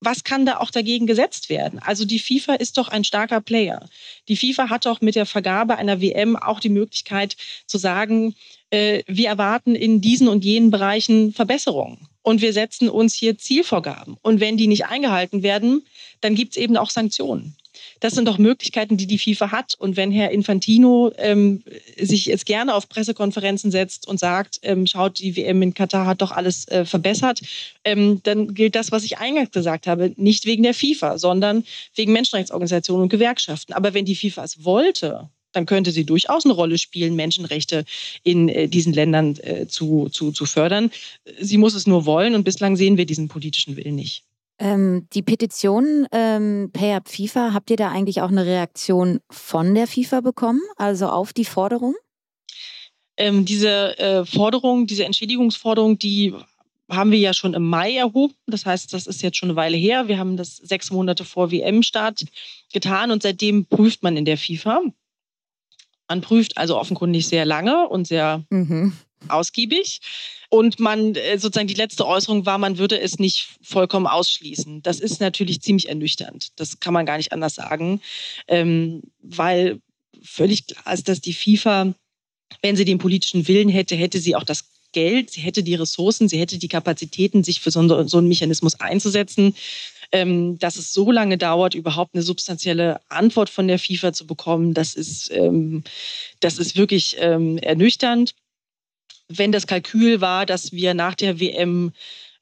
was 0.00 0.22
kann 0.22 0.46
da 0.46 0.58
auch 0.58 0.70
dagegen 0.70 1.06
gesetzt 1.06 1.48
werden? 1.48 1.80
Also 1.80 2.04
die 2.04 2.20
FIFA 2.20 2.54
ist 2.54 2.78
doch 2.78 2.88
ein 2.88 3.04
starker 3.04 3.40
Player. 3.40 3.88
Die 4.28 4.36
FIFA 4.36 4.70
hat 4.70 4.86
doch 4.86 5.00
mit 5.00 5.16
der 5.16 5.26
Vergabe 5.26 5.76
einer 5.76 6.00
WM 6.00 6.36
auch 6.36 6.60
die 6.60 6.68
Möglichkeit 6.68 7.36
zu 7.66 7.78
sagen, 7.78 8.34
äh, 8.70 9.02
wir 9.06 9.28
erwarten 9.28 9.74
in 9.74 10.00
diesen 10.00 10.28
und 10.28 10.44
jenen 10.44 10.70
Bereichen 10.70 11.32
Verbesserungen. 11.32 12.06
Und 12.22 12.42
wir 12.42 12.52
setzen 12.52 12.88
uns 12.88 13.14
hier 13.14 13.38
Zielvorgaben. 13.38 14.16
Und 14.22 14.40
wenn 14.40 14.56
die 14.56 14.66
nicht 14.66 14.86
eingehalten 14.86 15.42
werden, 15.42 15.84
dann 16.20 16.34
gibt 16.34 16.52
es 16.52 16.62
eben 16.62 16.76
auch 16.76 16.90
Sanktionen. 16.90 17.56
Das 18.00 18.14
sind 18.14 18.26
doch 18.26 18.38
Möglichkeiten, 18.38 18.96
die 18.96 19.06
die 19.06 19.18
FIFA 19.18 19.50
hat. 19.50 19.74
Und 19.78 19.96
wenn 19.96 20.10
Herr 20.10 20.30
Infantino 20.30 21.12
ähm, 21.16 21.62
sich 21.96 22.26
jetzt 22.26 22.46
gerne 22.46 22.74
auf 22.74 22.88
Pressekonferenzen 22.88 23.70
setzt 23.70 24.06
und 24.06 24.18
sagt, 24.20 24.60
ähm, 24.62 24.86
schaut, 24.86 25.18
die 25.18 25.36
WM 25.36 25.62
in 25.62 25.74
Katar 25.74 26.06
hat 26.06 26.22
doch 26.22 26.30
alles 26.30 26.68
äh, 26.68 26.84
verbessert, 26.84 27.40
ähm, 27.84 28.20
dann 28.22 28.54
gilt 28.54 28.74
das, 28.74 28.92
was 28.92 29.04
ich 29.04 29.18
eingangs 29.18 29.50
gesagt 29.50 29.86
habe, 29.86 30.12
nicht 30.16 30.46
wegen 30.46 30.62
der 30.62 30.74
FIFA, 30.74 31.18
sondern 31.18 31.64
wegen 31.94 32.12
Menschenrechtsorganisationen 32.12 33.04
und 33.04 33.08
Gewerkschaften. 33.08 33.72
Aber 33.72 33.94
wenn 33.94 34.04
die 34.04 34.16
FIFA 34.16 34.44
es 34.44 34.64
wollte, 34.64 35.28
dann 35.52 35.66
könnte 35.66 35.90
sie 35.90 36.04
durchaus 36.04 36.44
eine 36.44 36.54
Rolle 36.54 36.78
spielen, 36.78 37.16
Menschenrechte 37.16 37.84
in 38.22 38.48
äh, 38.48 38.68
diesen 38.68 38.92
Ländern 38.92 39.36
äh, 39.42 39.66
zu, 39.66 40.08
zu, 40.10 40.32
zu 40.32 40.46
fördern. 40.46 40.90
Sie 41.40 41.58
muss 41.58 41.74
es 41.74 41.86
nur 41.86 42.06
wollen 42.06 42.34
und 42.34 42.44
bislang 42.44 42.76
sehen 42.76 42.96
wir 42.96 43.06
diesen 43.06 43.28
politischen 43.28 43.76
Willen 43.76 43.94
nicht. 43.94 44.24
Ähm, 44.58 45.06
die 45.12 45.22
Petition 45.22 46.06
ähm, 46.10 46.70
Pay 46.72 46.94
Up 46.94 47.08
FIFA, 47.08 47.52
habt 47.54 47.70
ihr 47.70 47.76
da 47.76 47.90
eigentlich 47.90 48.20
auch 48.22 48.30
eine 48.30 48.44
Reaktion 48.44 49.20
von 49.30 49.74
der 49.74 49.86
FIFA 49.86 50.20
bekommen, 50.20 50.60
also 50.76 51.08
auf 51.08 51.32
die 51.32 51.44
Forderung? 51.44 51.94
Ähm, 53.16 53.44
diese 53.44 53.98
äh, 53.98 54.24
Forderung, 54.24 54.86
diese 54.86 55.04
Entschädigungsforderung, 55.04 55.98
die 55.98 56.34
haben 56.90 57.10
wir 57.10 57.18
ja 57.18 57.34
schon 57.34 57.54
im 57.54 57.68
Mai 57.68 57.96
erhoben. 57.96 58.34
Das 58.46 58.64
heißt, 58.64 58.92
das 58.92 59.06
ist 59.06 59.22
jetzt 59.22 59.36
schon 59.36 59.50
eine 59.50 59.56
Weile 59.56 59.76
her. 59.76 60.08
Wir 60.08 60.18
haben 60.18 60.36
das 60.36 60.56
sechs 60.56 60.90
Monate 60.90 61.24
vor 61.24 61.50
WM-Start 61.50 62.24
getan 62.72 63.10
und 63.10 63.22
seitdem 63.22 63.66
prüft 63.66 64.02
man 64.02 64.16
in 64.16 64.24
der 64.24 64.38
FIFA. 64.38 64.82
Man 66.08 66.20
prüft 66.22 66.56
also 66.56 66.78
offenkundig 66.78 67.28
sehr 67.28 67.44
lange 67.44 67.88
und 67.88 68.06
sehr 68.06 68.44
mhm. 68.48 68.94
Ausgiebig. 69.28 70.00
Und 70.50 70.80
man 70.80 71.14
äh, 71.14 71.38
sozusagen 71.38 71.68
die 71.68 71.74
letzte 71.74 72.06
Äußerung 72.06 72.46
war, 72.46 72.58
man 72.58 72.78
würde 72.78 72.98
es 73.00 73.18
nicht 73.18 73.48
vollkommen 73.62 74.06
ausschließen. 74.06 74.82
Das 74.82 75.00
ist 75.00 75.20
natürlich 75.20 75.60
ziemlich 75.60 75.88
ernüchternd. 75.88 76.48
Das 76.56 76.80
kann 76.80 76.94
man 76.94 77.06
gar 77.06 77.18
nicht 77.18 77.32
anders 77.32 77.54
sagen, 77.56 78.00
ähm, 78.46 79.02
weil 79.20 79.80
völlig 80.22 80.66
klar 80.66 80.94
ist, 80.94 81.08
dass 81.08 81.20
die 81.20 81.34
FIFA, 81.34 81.94
wenn 82.62 82.76
sie 82.76 82.84
den 82.84 82.98
politischen 82.98 83.46
Willen 83.46 83.68
hätte, 83.68 83.94
hätte 83.94 84.20
sie 84.20 84.36
auch 84.36 84.44
das 84.44 84.64
Geld, 84.92 85.30
sie 85.30 85.42
hätte 85.42 85.62
die 85.62 85.74
Ressourcen, 85.74 86.28
sie 86.28 86.38
hätte 86.38 86.58
die 86.58 86.68
Kapazitäten, 86.68 87.44
sich 87.44 87.60
für 87.60 87.70
so, 87.70 87.80
einen 87.80 88.28
Mechanismus 88.28 88.80
einzusetzen. 88.80 89.54
Ähm, 90.10 90.58
dass 90.58 90.76
es 90.76 90.94
so 90.94 91.12
lange 91.12 91.36
dauert, 91.36 91.74
überhaupt 91.74 92.14
eine 92.14 92.22
substanzielle 92.22 92.98
Antwort 93.10 93.50
von 93.50 93.68
der 93.68 93.78
FIFA 93.78 94.14
zu 94.14 94.26
bekommen, 94.26 94.72
das 94.72 94.94
ist, 94.94 95.30
ähm, 95.30 95.84
das 96.40 96.56
ist 96.56 96.78
wirklich 96.78 97.16
ähm, 97.18 97.58
ernüchternd. 97.58 98.34
Wenn 99.28 99.52
das 99.52 99.66
Kalkül 99.66 100.20
war, 100.20 100.46
dass 100.46 100.72
wir 100.72 100.94
nach 100.94 101.14
der 101.14 101.38
WM 101.38 101.92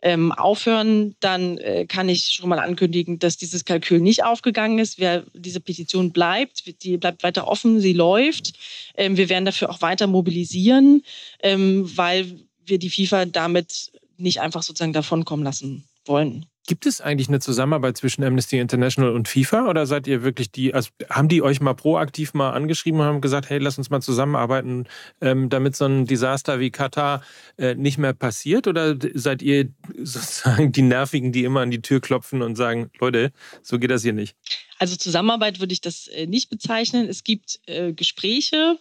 ähm, 0.03 0.31
aufhören, 0.33 1.17
dann 1.21 1.59
äh, 1.59 1.87
kann 1.87 2.09
ich 2.09 2.27
schon 2.27 2.49
mal 2.49 2.59
ankündigen, 2.59 3.19
dass 3.19 3.37
dieses 3.37 3.65
Kalkül 3.65 4.01
nicht 4.01 4.25
aufgegangen 4.25 4.79
ist. 4.79 4.99
Wer, 4.99 5.25
diese 5.35 5.61
Petition 5.61 6.13
bleibt, 6.13 6.83
die 6.83 6.97
bleibt 6.97 7.23
weiter 7.23 7.49
offen, 7.49 7.81
sie 7.81 7.93
läuft. 7.93 8.53
Ähm, 8.95 9.17
wir 9.17 9.29
werden 9.29 9.47
dafür 9.47 9.71
auch 9.71 9.83
weiter 9.83 10.07
mobilisieren, 10.07 11.03
ähm, 11.43 11.91
weil 11.97 12.41
wir 12.65 12.79
die 12.79 12.91
FIFA 12.91 13.27
damit 13.27 13.91
nicht 14.19 14.41
einfach 14.41 14.63
sozusagen 14.63 14.93
davonkommen 14.93 15.45
lassen 15.45 15.85
wollen. 16.05 16.47
Gibt 16.67 16.85
es 16.87 17.01
eigentlich 17.01 17.29
eine 17.29 17.39
Zusammenarbeit 17.39 17.97
zwischen 17.97 18.25
Amnesty 18.25 18.59
International 18.59 19.13
und 19.13 19.29
FIFA 19.29 19.69
oder 19.69 19.87
seid 19.87 20.07
ihr 20.07 20.25
wirklich 20.25 20.51
die, 20.51 20.75
also 20.75 20.91
haben 21.09 21.29
die 21.29 21.41
euch 21.41 21.61
mal 21.61 21.75
proaktiv 21.75 22.35
mal 22.35 22.51
angeschrieben 22.51 23.01
und 23.01 23.07
haben 23.07 23.21
gesagt, 23.21 23.49
hey, 23.49 23.59
lass 23.59 23.79
uns 23.79 23.89
mal 23.91 24.01
zusammenarbeiten, 24.01 24.87
ähm, 25.21 25.49
damit 25.49 25.77
so 25.77 25.85
ein 25.85 26.07
Desaster 26.07 26.59
wie 26.59 26.71
Katar 26.71 27.23
äh, 27.57 27.75
nicht 27.77 27.99
mehr 27.99 28.15
passiert? 28.15 28.67
Oder 28.67 28.97
seid 29.15 29.43
ihr 29.43 29.69
sozusagen 29.99 30.73
die 30.73 30.83
Nervigen, 30.83 31.33
die 31.33 31.45
immer 31.45 31.61
an 31.61 31.71
die 31.71 31.83
Tür 31.83 32.01
klopfen 32.01 32.43
und 32.43 32.57
sagen, 32.57 32.91
Leute, 32.99 33.33
so 33.63 33.79
geht 33.79 33.91
das 33.91 34.03
hier 34.03 34.13
nicht? 34.13 34.37
Also 34.79 34.97
Zusammenarbeit 34.97 35.61
würde 35.61 35.73
ich 35.73 35.81
das 35.81 36.09
äh, 36.09 36.27
nicht 36.27 36.51
bezeichnen. 36.51 37.09
Es 37.09 37.23
gibt 37.25 37.61
äh, 37.67 37.93
Gespräche, 37.93 38.77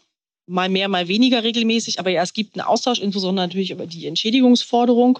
mal 0.48 0.70
mehr, 0.70 0.88
mal 0.88 1.08
weniger 1.08 1.44
regelmäßig, 1.44 2.00
aber 2.00 2.10
ja, 2.10 2.22
es 2.22 2.34
gibt 2.34 2.56
einen 2.56 2.68
Austausch, 2.68 3.00
insbesondere 3.00 3.46
natürlich 3.46 3.72
über 3.72 3.88
die 3.88 4.08
Entschädigungsforderung. 4.08 5.20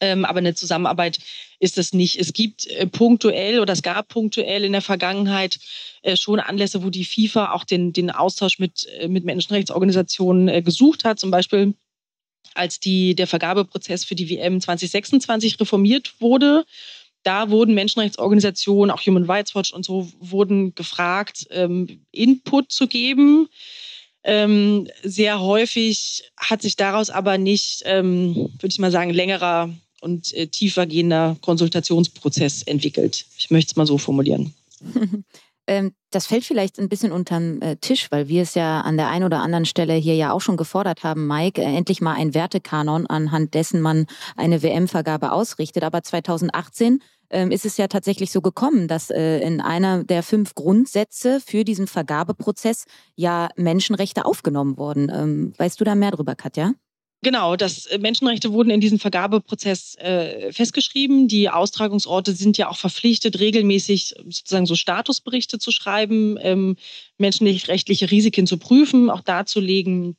Ähm, 0.00 0.24
aber 0.24 0.38
eine 0.38 0.54
Zusammenarbeit 0.54 1.18
ist 1.58 1.78
es 1.78 1.92
nicht. 1.92 2.18
Es 2.18 2.32
gibt 2.32 2.66
äh, 2.66 2.86
punktuell 2.86 3.60
oder 3.60 3.72
es 3.72 3.82
gab 3.82 4.08
punktuell 4.08 4.64
in 4.64 4.72
der 4.72 4.82
Vergangenheit 4.82 5.58
äh, 6.02 6.16
schon 6.16 6.40
Anlässe, 6.40 6.82
wo 6.82 6.90
die 6.90 7.04
FIFA 7.04 7.52
auch 7.52 7.64
den, 7.64 7.92
den 7.92 8.10
Austausch 8.10 8.58
mit, 8.58 8.86
äh, 8.98 9.08
mit 9.08 9.24
Menschenrechtsorganisationen 9.24 10.48
äh, 10.48 10.62
gesucht 10.62 11.04
hat. 11.04 11.18
Zum 11.18 11.30
Beispiel 11.30 11.74
als 12.54 12.80
die, 12.80 13.14
der 13.14 13.26
Vergabeprozess 13.26 14.04
für 14.04 14.14
die 14.14 14.28
WM 14.28 14.60
2026 14.60 15.60
reformiert 15.60 16.14
wurde. 16.20 16.64
Da 17.22 17.50
wurden 17.50 17.74
Menschenrechtsorganisationen, 17.74 18.90
auch 18.90 19.02
Human 19.02 19.24
Rights 19.24 19.54
Watch 19.54 19.72
und 19.72 19.84
so, 19.84 20.10
wurden 20.18 20.74
gefragt, 20.74 21.46
ähm, 21.50 22.06
Input 22.12 22.72
zu 22.72 22.86
geben. 22.86 23.48
Ähm, 24.22 24.88
sehr 25.02 25.40
häufig 25.40 26.24
hat 26.36 26.62
sich 26.62 26.76
daraus 26.76 27.10
aber 27.10 27.38
nicht, 27.38 27.82
ähm, 27.86 28.34
würde 28.34 28.68
ich 28.68 28.78
mal 28.78 28.90
sagen, 28.90 29.10
längerer 29.10 29.70
und 30.00 30.34
äh, 30.34 30.46
tiefergehender 30.46 31.36
Konsultationsprozess 31.40 32.62
entwickelt. 32.62 33.24
Ich 33.38 33.50
möchte 33.50 33.72
es 33.72 33.76
mal 33.76 33.86
so 33.86 33.98
formulieren. 33.98 34.54
Ähm, 35.70 35.94
das 36.10 36.26
fällt 36.26 36.44
vielleicht 36.44 36.80
ein 36.80 36.88
bisschen 36.88 37.12
unterm 37.12 37.62
äh, 37.62 37.76
Tisch, 37.76 38.10
weil 38.10 38.26
wir 38.26 38.42
es 38.42 38.56
ja 38.56 38.80
an 38.80 38.96
der 38.96 39.08
einen 39.08 39.24
oder 39.24 39.40
anderen 39.40 39.66
Stelle 39.66 39.94
hier 39.94 40.16
ja 40.16 40.32
auch 40.32 40.40
schon 40.40 40.56
gefordert 40.56 41.04
haben, 41.04 41.28
Mike, 41.28 41.62
äh, 41.62 41.64
endlich 41.64 42.00
mal 42.00 42.14
ein 42.14 42.34
Wertekanon, 42.34 43.06
anhand 43.06 43.54
dessen 43.54 43.80
man 43.80 44.06
eine 44.36 44.64
WM-Vergabe 44.64 45.30
ausrichtet. 45.30 45.84
Aber 45.84 46.02
2018 46.02 47.00
ähm, 47.30 47.50
ist 47.50 47.64
es 47.64 47.76
ja 47.76 47.88
tatsächlich 47.88 48.30
so 48.30 48.40
gekommen, 48.40 48.88
dass 48.88 49.10
äh, 49.10 49.38
in 49.40 49.60
einer 49.60 50.04
der 50.04 50.22
fünf 50.22 50.54
Grundsätze 50.54 51.40
für 51.40 51.64
diesen 51.64 51.86
Vergabeprozess 51.86 52.84
ja 53.16 53.48
Menschenrechte 53.56 54.24
aufgenommen 54.24 54.76
wurden. 54.76 55.10
Ähm, 55.14 55.52
weißt 55.56 55.80
du 55.80 55.84
da 55.84 55.94
mehr 55.94 56.10
drüber, 56.10 56.34
Katja? 56.34 56.74
Genau, 57.22 57.54
das 57.54 57.84
äh, 57.86 57.98
Menschenrechte 57.98 58.52
wurden 58.52 58.70
in 58.70 58.80
diesem 58.80 58.98
Vergabeprozess 58.98 59.94
äh, 59.96 60.52
festgeschrieben. 60.52 61.28
Die 61.28 61.50
Austragungsorte 61.50 62.32
sind 62.32 62.56
ja 62.56 62.70
auch 62.70 62.78
verpflichtet, 62.78 63.40
regelmäßig 63.40 64.14
sozusagen 64.24 64.64
so 64.64 64.74
Statusberichte 64.74 65.58
zu 65.58 65.70
schreiben, 65.70 66.38
ähm, 66.40 66.76
menschenrechtliche 67.18 68.10
Risiken 68.10 68.46
zu 68.46 68.56
prüfen, 68.56 69.10
auch 69.10 69.20
darzulegen, 69.20 70.16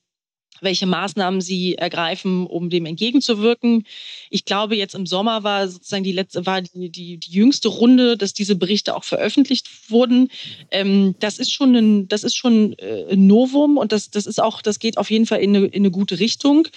welche 0.62 0.86
Maßnahmen 0.86 1.42
sie 1.42 1.76
ergreifen, 1.76 2.46
um 2.46 2.70
dem 2.70 2.86
entgegenzuwirken. 2.86 3.86
Ich 4.30 4.46
glaube, 4.46 4.76
jetzt 4.76 4.96
im 4.96 5.06
Sommer 5.06 5.44
war 5.44 5.68
sozusagen 5.68 6.04
die 6.04 6.12
letzte, 6.12 6.46
war 6.46 6.62
die, 6.62 6.90
die, 6.90 7.18
die 7.18 7.32
jüngste 7.32 7.68
Runde, 7.68 8.16
dass 8.16 8.34
diese 8.34 8.56
Berichte 8.56 8.96
auch 8.96 9.04
veröffentlicht 9.04 9.70
wurden. 9.90 10.30
Ähm, 10.70 11.16
das 11.20 11.40
ist 11.40 11.52
schon 11.52 11.76
ein, 11.76 12.08
das 12.08 12.24
ist 12.24 12.36
schon 12.36 12.74
äh, 12.80 13.12
ein 13.12 13.28
Novum 13.28 13.78
und 13.78 13.92
das, 13.92 14.12
das 14.12 14.26
ist 14.26 14.42
auch, 14.42 14.62
das 14.62 14.80
geht 14.80 14.98
auf 14.98 15.10
jeden 15.10 15.26
Fall 15.26 15.42
in 15.42 15.56
eine, 15.56 15.66
in 15.66 15.82
eine 15.82 15.92
gute 15.92 16.20
Richtung. 16.20 16.68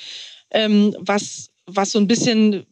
Ähm, 0.51 0.97
was, 0.99 1.51
was 1.67 1.93
so 1.93 1.99
ein 1.99 2.09
bisschen, 2.09 2.65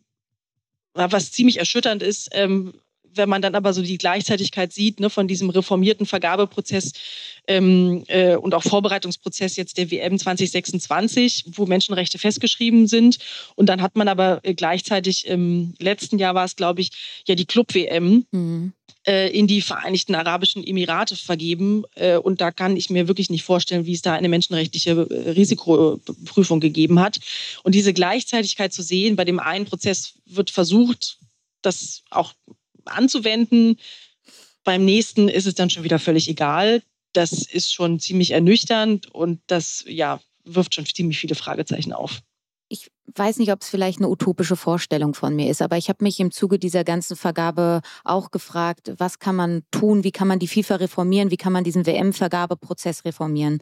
was 0.95 1.31
ziemlich 1.33 1.59
erschütternd 1.59 2.03
ist, 2.03 2.31
ähm, 2.33 2.75
wenn 3.15 3.29
man 3.29 3.43
dann 3.43 3.55
aber 3.55 3.73
so 3.73 3.83
die 3.83 3.99
Gleichzeitigkeit 3.99 4.73
sieht 4.73 5.01
ne, 5.01 5.11
von 5.11 5.29
diesem 5.29 5.51
reformierten 5.51 6.07
Vergabeprozess 6.07 6.93
ähm, 7.47 8.05
äh, 8.09 8.37
und 8.37 8.55
auch 8.55 8.63
Vorbereitungsprozess 8.63 9.57
jetzt 9.57 9.79
der 9.79 9.91
WM 9.91 10.19
2026, 10.19 11.45
wo 11.55 11.67
Menschenrechte 11.67 12.19
festgeschrieben 12.19 12.87
sind. 12.87 13.19
Und 13.57 13.67
dann 13.67 13.83
hat 13.83 13.97
man 13.97 14.09
aber 14.09 14.41
äh, 14.43 14.55
gleichzeitig 14.55 15.27
im 15.27 15.75
letzten 15.79 16.19
Jahr 16.19 16.35
war 16.35 16.45
es, 16.45 16.57
glaube 16.57 16.81
ich, 16.81 16.91
ja 17.27 17.35
die 17.35 17.47
Club-WM. 17.47 18.27
Mhm 18.31 18.73
äh, 19.05 19.37
in 19.37 19.49
die 19.49 19.63
Vereinigten 19.63 20.15
Arabischen 20.15 20.65
Emirate 20.65 21.17
vergeben. 21.17 21.85
Äh, 21.95 22.19
und 22.19 22.41
da 22.41 22.53
kann 22.53 22.77
ich 22.77 22.91
mir 22.91 23.09
wirklich 23.09 23.31
nicht 23.31 23.43
vorstellen, 23.43 23.87
wie 23.87 23.95
es 23.95 24.03
da 24.03 24.13
eine 24.13 24.29
menschenrechtliche 24.29 25.09
Risikoprüfung 25.11 26.61
gegeben 26.61 27.01
hat. 27.01 27.19
Und 27.65 27.75
diese 27.75 27.93
Gleichzeitigkeit 27.93 28.73
zu 28.73 28.83
sehen, 28.83 29.17
bei 29.17 29.25
dem 29.25 29.41
einen 29.41 29.65
Prozess 29.65 30.15
wird 30.27 30.51
versucht, 30.51 31.19
das 31.63 32.03
auch 32.11 32.33
anzuwenden. 32.85 33.79
Beim 34.65 34.85
nächsten 34.85 35.29
ist 35.29 35.47
es 35.47 35.55
dann 35.55 35.71
schon 35.71 35.85
wieder 35.85 35.99
völlig 35.99 36.29
egal. 36.29 36.83
Das 37.13 37.33
ist 37.33 37.73
schon 37.73 38.01
ziemlich 38.01 38.31
ernüchternd 38.31 39.13
und 39.13 39.41
das 39.47 39.85
ja, 39.87 40.21
wirft 40.45 40.75
schon 40.75 40.87
ziemlich 40.87 41.19
viele 41.19 41.35
Fragezeichen 41.35 41.93
auf. 41.93 42.21
Ich 42.69 42.91
weiß 43.15 43.37
nicht, 43.37 43.53
ob 43.53 43.61
es 43.61 43.69
vielleicht 43.69 43.99
eine 43.99 44.09
utopische 44.09 44.57
Vorstellung 44.57 45.13
von 45.13 45.37
mir 45.37 45.51
ist, 45.51 45.61
aber 45.61 45.77
ich 45.77 45.91
habe 45.91 46.03
mich 46.03 46.19
im 46.21 46.31
Zuge 46.31 46.59
dieser 46.59 46.85
ganzen 46.85 47.17
Vergabe 47.17 47.83
auch 48.03 48.31
gefragt, 48.31 48.95
was 48.97 49.19
kann 49.19 49.37
man 49.37 49.63
tun, 49.71 50.05
wie 50.05 50.13
kann 50.13 50.27
man 50.27 50.39
die 50.39 50.49
FIFA 50.49 50.77
reformieren, 50.77 51.31
wie 51.31 51.37
kann 51.37 51.53
man 51.53 51.65
diesen 51.65 51.85
WM-Vergabeprozess 51.85 53.05
reformieren. 53.05 53.61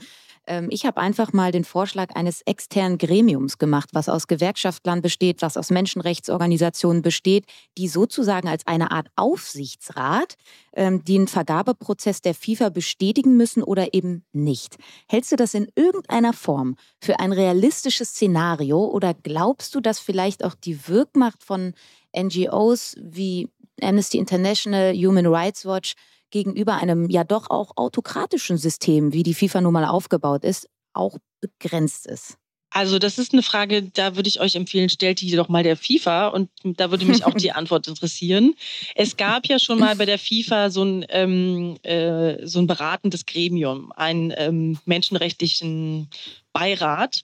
Ähm, 0.50 0.66
ich 0.70 0.84
habe 0.84 1.00
einfach 1.00 1.32
mal 1.32 1.52
den 1.52 1.62
Vorschlag 1.62 2.16
eines 2.16 2.42
externen 2.42 2.98
Gremiums 2.98 3.56
gemacht, 3.58 3.90
was 3.92 4.08
aus 4.08 4.26
Gewerkschaftlern 4.26 5.00
besteht, 5.00 5.42
was 5.42 5.56
aus 5.56 5.70
Menschenrechtsorganisationen 5.70 7.02
besteht, 7.02 7.44
die 7.78 7.86
sozusagen 7.86 8.48
als 8.48 8.66
eine 8.66 8.90
Art 8.90 9.06
Aufsichtsrat 9.14 10.34
ähm, 10.72 11.04
den 11.04 11.28
Vergabeprozess 11.28 12.20
der 12.20 12.34
FIFA 12.34 12.70
bestätigen 12.70 13.36
müssen 13.36 13.62
oder 13.62 13.94
eben 13.94 14.24
nicht. 14.32 14.76
Hältst 15.08 15.30
du 15.30 15.36
das 15.36 15.54
in 15.54 15.68
irgendeiner 15.76 16.32
Form 16.32 16.74
für 17.00 17.20
ein 17.20 17.32
realistisches 17.32 18.10
Szenario 18.10 18.84
oder 18.86 19.14
glaubst 19.14 19.76
du, 19.76 19.80
dass 19.80 20.00
vielleicht 20.00 20.44
auch 20.44 20.56
die 20.56 20.88
Wirkmacht 20.88 21.44
von 21.44 21.74
NGOs 22.16 22.96
wie 23.00 23.48
Amnesty 23.80 24.18
International, 24.18 24.92
Human 24.94 25.26
Rights 25.26 25.64
Watch 25.64 25.94
gegenüber 26.30 26.76
einem 26.76 27.08
ja 27.10 27.24
doch 27.24 27.50
auch 27.50 27.76
autokratischen 27.76 28.58
System, 28.58 29.12
wie 29.12 29.22
die 29.22 29.34
FIFA 29.34 29.60
nun 29.60 29.72
mal 29.72 29.84
aufgebaut 29.84 30.44
ist, 30.44 30.68
auch 30.92 31.18
begrenzt 31.40 32.06
ist? 32.06 32.36
Also 32.72 33.00
das 33.00 33.18
ist 33.18 33.32
eine 33.32 33.42
Frage, 33.42 33.82
da 33.82 34.14
würde 34.14 34.28
ich 34.28 34.40
euch 34.40 34.54
empfehlen, 34.54 34.88
stellt 34.88 35.20
die 35.20 35.34
doch 35.34 35.48
mal 35.48 35.64
der 35.64 35.76
FIFA 35.76 36.28
und 36.28 36.50
da 36.62 36.92
würde 36.92 37.04
mich 37.04 37.24
auch 37.24 37.34
die 37.34 37.50
Antwort 37.52 37.88
interessieren. 37.88 38.54
Es 38.94 39.16
gab 39.16 39.46
ja 39.46 39.58
schon 39.58 39.80
mal 39.80 39.96
bei 39.96 40.06
der 40.06 40.20
FIFA 40.20 40.70
so 40.70 40.84
ein, 40.84 41.04
ähm, 41.08 41.78
äh, 41.82 42.46
so 42.46 42.60
ein 42.60 42.68
beratendes 42.68 43.26
Gremium, 43.26 43.90
einen 43.92 44.32
ähm, 44.36 44.78
menschenrechtlichen 44.84 46.08
Beirat, 46.52 47.22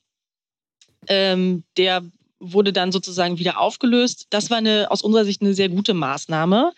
ähm, 1.06 1.62
der 1.76 2.02
wurde 2.40 2.72
dann 2.72 2.90
sozusagen 2.90 3.38
wieder 3.38 3.60
aufgelöst. 3.60 4.26
Das 4.30 4.50
war 4.50 4.58
eine, 4.58 4.90
aus 4.90 5.02
unserer 5.02 5.24
Sicht 5.24 5.42
eine 5.42 5.54
sehr 5.54 5.68
gute 5.68 5.94
Maßnahme. 5.94 6.72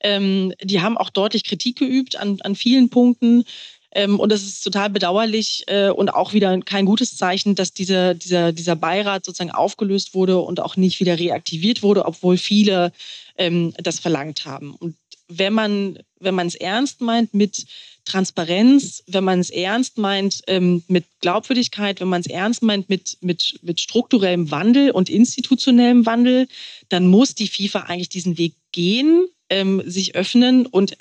Ähm, 0.00 0.52
die 0.62 0.80
haben 0.80 0.96
auch 0.96 1.10
deutlich 1.10 1.44
Kritik 1.44 1.78
geübt 1.78 2.16
an, 2.16 2.38
an 2.42 2.54
vielen 2.54 2.88
Punkten. 2.88 3.44
Ähm, 3.92 4.20
und 4.20 4.32
es 4.32 4.42
ist 4.42 4.62
total 4.62 4.90
bedauerlich 4.90 5.64
äh, 5.66 5.88
und 5.88 6.10
auch 6.10 6.32
wieder 6.32 6.58
kein 6.60 6.84
gutes 6.84 7.16
Zeichen, 7.16 7.54
dass 7.54 7.72
diese, 7.72 8.14
dieser, 8.14 8.52
dieser 8.52 8.76
Beirat 8.76 9.24
sozusagen 9.24 9.50
aufgelöst 9.50 10.14
wurde 10.14 10.38
und 10.38 10.60
auch 10.60 10.76
nicht 10.76 11.00
wieder 11.00 11.18
reaktiviert 11.18 11.82
wurde, 11.82 12.04
obwohl 12.04 12.36
viele 12.36 12.92
ähm, 13.38 13.72
das 13.78 13.98
verlangt 13.98 14.44
haben. 14.44 14.74
Und 14.74 14.94
wenn 15.28 15.52
man 15.52 15.98
wenn 16.20 16.34
man 16.34 16.46
es 16.46 16.54
ernst 16.54 17.00
meint 17.00 17.34
mit 17.34 17.66
Transparenz, 18.04 19.02
wenn 19.06 19.24
man 19.24 19.38
es 19.38 19.50
ernst 19.50 19.98
meint 19.98 20.42
ähm, 20.46 20.82
mit 20.88 21.04
Glaubwürdigkeit, 21.20 22.00
wenn 22.00 22.08
man 22.08 22.20
es 22.20 22.26
ernst 22.26 22.62
meint 22.62 22.88
mit, 22.88 23.18
mit, 23.20 23.58
mit 23.62 23.80
strukturellem 23.80 24.50
Wandel 24.50 24.90
und 24.90 25.10
institutionellem 25.10 26.06
Wandel, 26.06 26.48
dann 26.88 27.06
muss 27.06 27.34
die 27.34 27.48
FIFA 27.48 27.80
eigentlich 27.80 28.08
diesen 28.08 28.38
Weg 28.38 28.54
gehen, 28.72 29.28
ähm, 29.50 29.82
sich 29.84 30.14
öffnen 30.14 30.66
und 30.66 30.96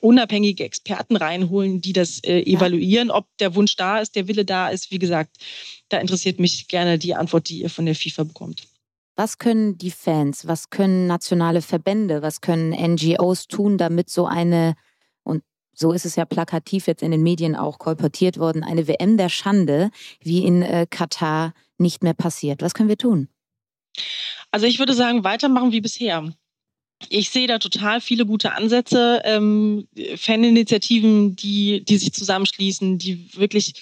unabhängige 0.00 0.64
Experten 0.64 1.16
reinholen, 1.16 1.80
die 1.80 1.92
das 1.92 2.22
äh, 2.22 2.40
evaluieren, 2.42 3.10
ob 3.10 3.26
der 3.38 3.54
Wunsch 3.54 3.76
da 3.76 4.00
ist, 4.00 4.16
der 4.16 4.28
Wille 4.28 4.44
da 4.44 4.68
ist. 4.68 4.90
Wie 4.90 4.98
gesagt, 4.98 5.36
da 5.88 5.98
interessiert 5.98 6.38
mich 6.38 6.68
gerne 6.68 6.98
die 6.98 7.14
Antwort, 7.14 7.48
die 7.48 7.62
ihr 7.62 7.70
von 7.70 7.86
der 7.86 7.94
FIFA 7.94 8.24
bekommt. 8.24 8.68
Was 9.16 9.38
können 9.38 9.78
die 9.78 9.90
Fans, 9.90 10.46
was 10.46 10.70
können 10.70 11.06
nationale 11.06 11.62
Verbände, 11.62 12.22
was 12.22 12.40
können 12.40 12.70
NGOs 12.70 13.48
tun, 13.48 13.78
damit 13.78 14.10
so 14.10 14.26
eine, 14.26 14.76
und 15.24 15.42
so 15.72 15.92
ist 15.92 16.04
es 16.04 16.14
ja 16.16 16.24
plakativ 16.24 16.86
jetzt 16.86 17.02
in 17.02 17.10
den 17.10 17.22
Medien 17.22 17.56
auch 17.56 17.78
kolportiert 17.78 18.38
worden, 18.38 18.62
eine 18.62 18.86
WM 18.86 19.16
der 19.16 19.28
Schande 19.28 19.90
wie 20.20 20.44
in 20.44 20.62
äh, 20.62 20.86
Katar 20.88 21.52
nicht 21.78 22.02
mehr 22.04 22.14
passiert? 22.14 22.62
Was 22.62 22.74
können 22.74 22.88
wir 22.88 22.98
tun? 22.98 23.28
Also 24.50 24.66
ich 24.66 24.78
würde 24.78 24.94
sagen, 24.94 25.24
weitermachen 25.24 25.72
wie 25.72 25.80
bisher. 25.80 26.32
Ich 27.08 27.30
sehe 27.30 27.46
da 27.46 27.58
total 27.58 28.00
viele 28.00 28.26
gute 28.26 28.52
Ansätze, 28.52 29.22
ähm, 29.24 29.86
Faninitiativen, 30.16 31.36
die, 31.36 31.84
die 31.84 31.96
sich 31.96 32.12
zusammenschließen, 32.12 32.98
die 32.98 33.28
wirklich 33.34 33.74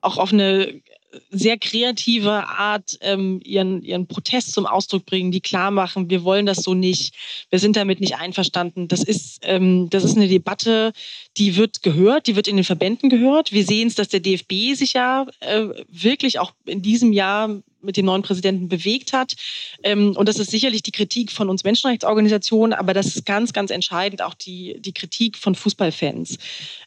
auch 0.00 0.18
auf 0.18 0.32
eine 0.32 0.82
sehr 1.30 1.58
kreative 1.58 2.48
Art 2.48 2.98
ähm, 3.00 3.40
ihren, 3.44 3.82
ihren 3.82 4.06
Protest 4.06 4.52
zum 4.52 4.66
Ausdruck 4.66 5.06
bringen, 5.06 5.30
die 5.30 5.40
klar 5.40 5.70
machen, 5.70 6.10
wir 6.10 6.24
wollen 6.24 6.46
das 6.46 6.58
so 6.58 6.74
nicht, 6.74 7.14
wir 7.50 7.58
sind 7.58 7.76
damit 7.76 8.00
nicht 8.00 8.16
einverstanden. 8.16 8.88
Das 8.88 9.02
ist, 9.02 9.40
ähm, 9.42 9.88
das 9.90 10.04
ist 10.04 10.16
eine 10.16 10.28
Debatte, 10.28 10.92
die 11.36 11.56
wird 11.56 11.82
gehört, 11.82 12.26
die 12.26 12.36
wird 12.36 12.48
in 12.48 12.56
den 12.56 12.64
Verbänden 12.64 13.10
gehört. 13.10 13.52
Wir 13.52 13.64
sehen 13.64 13.88
es, 13.88 13.94
dass 13.94 14.08
der 14.08 14.20
DFB 14.20 14.74
sich 14.74 14.94
ja 14.94 15.26
äh, 15.40 15.68
wirklich 15.88 16.38
auch 16.38 16.52
in 16.64 16.82
diesem 16.82 17.12
Jahr 17.12 17.62
mit 17.86 17.96
dem 17.96 18.06
neuen 18.06 18.22
Präsidenten 18.22 18.68
bewegt 18.68 19.12
hat. 19.12 19.34
Ähm, 19.82 20.14
und 20.16 20.28
das 20.28 20.38
ist 20.38 20.50
sicherlich 20.50 20.82
die 20.82 20.92
Kritik 20.92 21.32
von 21.32 21.48
uns 21.48 21.64
Menschenrechtsorganisationen, 21.64 22.72
aber 22.72 22.92
das 22.92 23.06
ist 23.06 23.24
ganz, 23.24 23.52
ganz 23.52 23.70
entscheidend 23.70 24.22
auch 24.22 24.34
die, 24.34 24.80
die 24.80 24.92
Kritik 24.92 25.38
von 25.38 25.54
Fußballfans. 25.54 26.38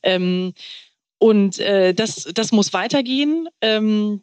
Ähm, 0.04 0.54
und 1.18 1.60
äh, 1.60 1.94
das, 1.94 2.30
das 2.34 2.52
muss 2.52 2.74
weitergehen. 2.74 3.50
Ähm, 3.62 4.22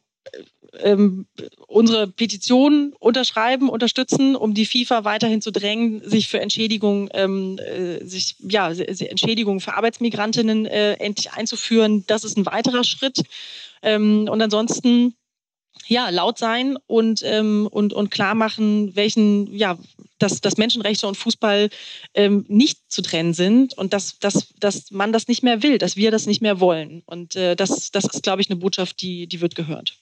ähm, 0.81 1.27
unsere 1.67 2.07
Petition 2.07 2.95
unterschreiben, 2.99 3.69
unterstützen, 3.69 4.37
um 4.37 4.55
die 4.55 4.67
FIFA 4.67 5.05
weiterhin 5.05 5.41
zu 5.41 5.51
drängen, 5.51 6.03
sich 6.09 6.29
für 6.29 6.41
Entschädigung, 6.41 7.09
ähm, 7.15 7.59
äh, 7.59 8.05
sich 8.05 8.37
ja 8.41 8.71
Entschädigung 8.71 9.61
für 9.61 9.75
Arbeitsmigrantinnen 9.75 10.67
äh, 10.67 10.95
endlich 10.95 11.33
einzuführen. 11.33 12.05
Das 12.07 12.25
ist 12.25 12.37
ein 12.37 12.47
weiterer 12.47 12.85
Schritt. 12.85 13.23
Ähm, 13.83 14.29
und 14.31 14.43
ansonsten 14.43 15.15
ja, 15.87 16.09
laut 16.11 16.39
sein 16.39 16.77
und, 16.87 17.23
ähm, 17.25 17.69
und, 17.71 17.93
und 17.93 18.11
klar 18.11 18.35
machen, 18.35 18.95
welchen, 18.97 19.53
ja, 19.55 19.79
dass, 20.19 20.41
dass 20.41 20.57
Menschenrechte 20.57 21.07
und 21.07 21.17
Fußball 21.17 21.69
ähm, 22.15 22.45
nicht 22.49 22.91
zu 22.91 23.03
trennen 23.03 23.35
sind 23.35 23.77
und 23.77 23.93
dass, 23.93 24.19
dass, 24.19 24.55
dass 24.59 24.91
man 24.91 25.13
das 25.13 25.29
nicht 25.29 25.43
mehr 25.43 25.63
will, 25.63 25.79
dass 25.79 25.97
wir 25.97 26.11
das 26.11 26.27
nicht 26.27 26.43
mehr 26.43 26.61
wollen. 26.61 27.03
Und 27.07 27.37
äh, 27.37 27.55
das, 27.55 27.91
das 27.91 28.05
ist, 28.05 28.23
glaube 28.23 28.41
ich, 28.41 28.51
eine 28.51 28.59
Botschaft, 28.59 29.01
die, 29.03 29.27
die 29.27 29.41
wird 29.41 29.55
gehört 29.55 29.99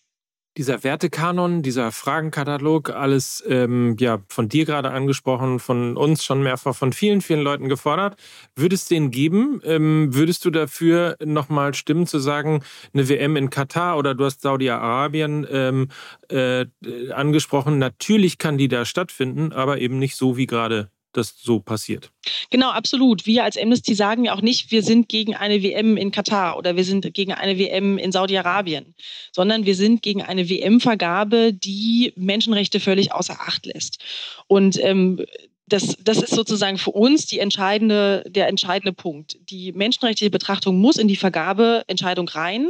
dieser 0.57 0.85
Wertekanon, 0.85 1.63
dieser 1.63 1.91
Fragenkatalog, 1.91 2.91
alles 2.91 3.43
ähm, 3.49 3.97
ja 3.99 4.21
von 4.29 4.49
dir 4.49 4.65
gerade 4.65 4.91
angesprochen, 4.91 5.59
von 5.59 5.97
uns 5.97 6.25
schon 6.25 6.43
mehrfach 6.43 6.75
von 6.77 6.93
vielen, 6.93 7.21
vielen 7.21 7.41
Leuten 7.41 7.69
gefordert. 7.69 8.17
Würdest 8.55 8.91
du 8.91 8.95
den 8.95 9.11
geben? 9.11 9.61
Ähm, 9.65 10.15
würdest 10.15 10.45
du 10.45 10.51
dafür 10.51 11.17
nochmal 11.25 11.75
stimmen 11.75 12.07
zu 12.07 12.19
sagen, 12.19 12.63
eine 12.93 13.09
WM 13.09 13.37
in 13.37 13.51
Katar 13.51 13.99
oder 13.99 14.15
du 14.15 14.25
hast 14.25 14.43
Saudi-Arabien 14.43 15.47
ähm, 15.51 15.89
äh, 16.29 16.67
angesprochen? 17.13 17.79
Natürlich 17.79 18.39
kann 18.39 18.57
die 18.57 18.69
da 18.69 18.85
stattfinden, 18.85 19.53
aber 19.53 19.79
eben 19.81 19.99
nicht 19.99 20.17
so 20.17 20.37
wie 20.37 20.47
gerade 20.47 20.89
das 21.17 21.35
so 21.41 21.61
passiert. 21.61 22.11
Genau, 22.51 22.71
absolut. 22.71 23.27
Wir 23.27 23.45
als 23.45 23.57
Amnesty 23.57 23.95
sagen 23.95 24.25
ja 24.25 24.35
auch 24.35 24.43
nicht, 24.43 24.71
wir 24.71 24.83
sind 24.83 25.09
gegen 25.09 25.35
eine 25.35 25.63
WM 25.63 25.97
in 25.97 26.11
Katar 26.11 26.57
oder 26.57 26.77
wir 26.77 26.85
sind 26.85 27.13
gegen 27.15 27.33
eine 27.33 27.59
WM 27.59 27.99
in 27.99 28.13
Saudi-Arabien, 28.13 28.95
sondern 29.33 29.67
wir 29.67 29.75
sind 29.75 30.03
gegen 30.03 30.23
eine 30.23 30.49
WM-Vergabe, 30.49 31.53
die 31.53 32.13
Menschenrechte 32.17 32.81
völlig 32.81 33.13
außer 33.13 33.41
Acht 33.41 33.67
lässt. 33.67 34.03
Und 34.47 34.83
ähm, 34.83 35.25
das, 35.67 35.97
das 36.03 36.19
ist 36.19 36.35
sozusagen 36.35 36.77
für 36.77 36.91
uns 36.91 37.27
die 37.27 37.39
entscheidende, 37.39 38.23
der 38.29 38.49
entscheidende 38.49 38.93
Punkt. 38.93 39.39
Die 39.49 39.73
menschenrechtliche 39.73 40.31
Betrachtung 40.31 40.79
muss 40.79 40.97
in 40.97 41.09
die 41.09 41.17
Vergabeentscheidung 41.17 42.29
rein. 42.29 42.69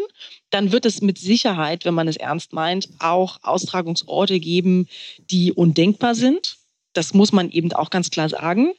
Dann 0.51 0.71
wird 0.71 0.87
es 0.87 1.03
mit 1.03 1.19
Sicherheit, 1.19 1.85
wenn 1.85 1.95
man 1.95 2.07
es 2.07 2.17
ernst 2.17 2.53
meint, 2.53 2.89
auch 3.01 3.39
Austragungsorte 3.43 4.39
geben, 4.39 4.87
die 5.31 5.53
undenkbar 5.53 6.15
sind 6.15 6.57
das 6.95 7.15
muss 7.15 7.33
man 7.33 7.51
eben 7.51 7.73
auch 7.73 7.91
ganz 7.91 8.11
klar 8.11 8.29
sagen. 8.29 8.73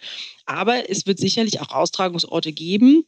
Aber 0.45 0.89
es 0.89 1.05
wird 1.05 1.19
sicherlich 1.19 1.61
auch 1.61 1.69
Austragungsorte 1.69 2.51
geben, 2.51 3.05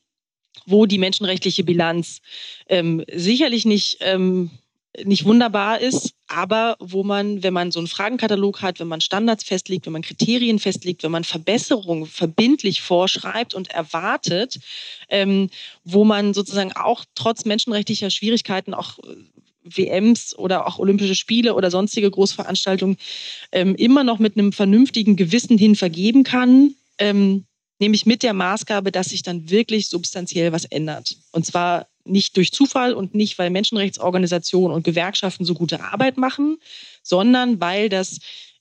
wo 0.66 0.86
die 0.86 0.98
menschenrechtliche 0.98 1.64
Bilanz 1.64 2.22
ähm, 2.68 3.04
sicherlich 3.14 3.66
nicht, 3.66 3.98
ähm, 4.02 4.52
nicht 5.04 5.26
wunderbar 5.26 5.80
ist, 5.80 6.14
aber 6.28 6.76
wo 6.80 7.04
man, 7.04 7.44
wenn 7.44 7.54
man 7.54 7.72
so 7.72 7.80
einen 7.80 7.88
Fragenkatalog 7.88 8.62
hat, 8.62 8.80
wenn 8.80 8.88
man 8.88 9.02
Standards 9.02 9.44
festlegt, 9.44 9.86
wenn 9.86 9.94
man 9.94 10.02
Kriterien 10.02 10.58
festlegt, 10.58 11.04
wenn 11.04 11.12
man 11.12 11.24
Verbesserungen 11.24 12.08
verbindlich 12.08 12.82
vorschreibt 12.82 13.54
und 13.54 13.70
erwartet, 13.70 14.60
ähm, 15.10 15.50
wo 15.84 16.04
man 16.04 16.34
sozusagen 16.34 16.74
auch 16.74 17.06
trotz 17.14 17.46
menschenrechtlicher 17.46 18.10
Schwierigkeiten 18.10 18.74
auch 18.74 18.98
WMs 19.76 20.36
oder 20.38 20.68
auch 20.68 20.80
Olympische 20.80 21.16
Spiele 21.16 21.54
oder 21.56 21.72
sonstige 21.72 22.10
Großveranstaltungen 22.10 22.98
ähm, 23.52 23.76
immer 23.76 24.04
noch 24.04 24.20
mit 24.20 24.38
einem 24.38 24.54
vernünftigen 24.54 25.16
Gewissen 25.16 25.58
hin 25.58 25.76
vergeben 25.76 26.24
kann, 26.24 26.76
ähm, 26.98 27.46
nämlich 27.80 28.06
mit 28.06 28.24
der 28.24 28.34
Maßgabe, 28.34 28.92
dass 28.92 29.10
sich 29.10 29.24
dann 29.24 29.50
wirklich 29.50 29.88
substanziell 29.90 30.52
was 30.52 30.66
ändert. 30.66 31.18
Und 31.32 31.46
zwar 31.46 31.88
nicht 32.06 32.38
durch 32.38 32.52
Zufall 32.52 32.94
und 32.94 33.14
nicht, 33.14 33.38
weil 33.38 33.50
Menschenrechtsorganisationen 33.50 34.76
und 34.76 34.84
Gewerkschaften 34.84 35.46
so 35.46 35.54
gute 35.54 35.84
Arbeit 35.84 36.18
machen, 36.18 36.58
sondern 37.04 37.60
weil 37.60 37.90
das 37.90 38.20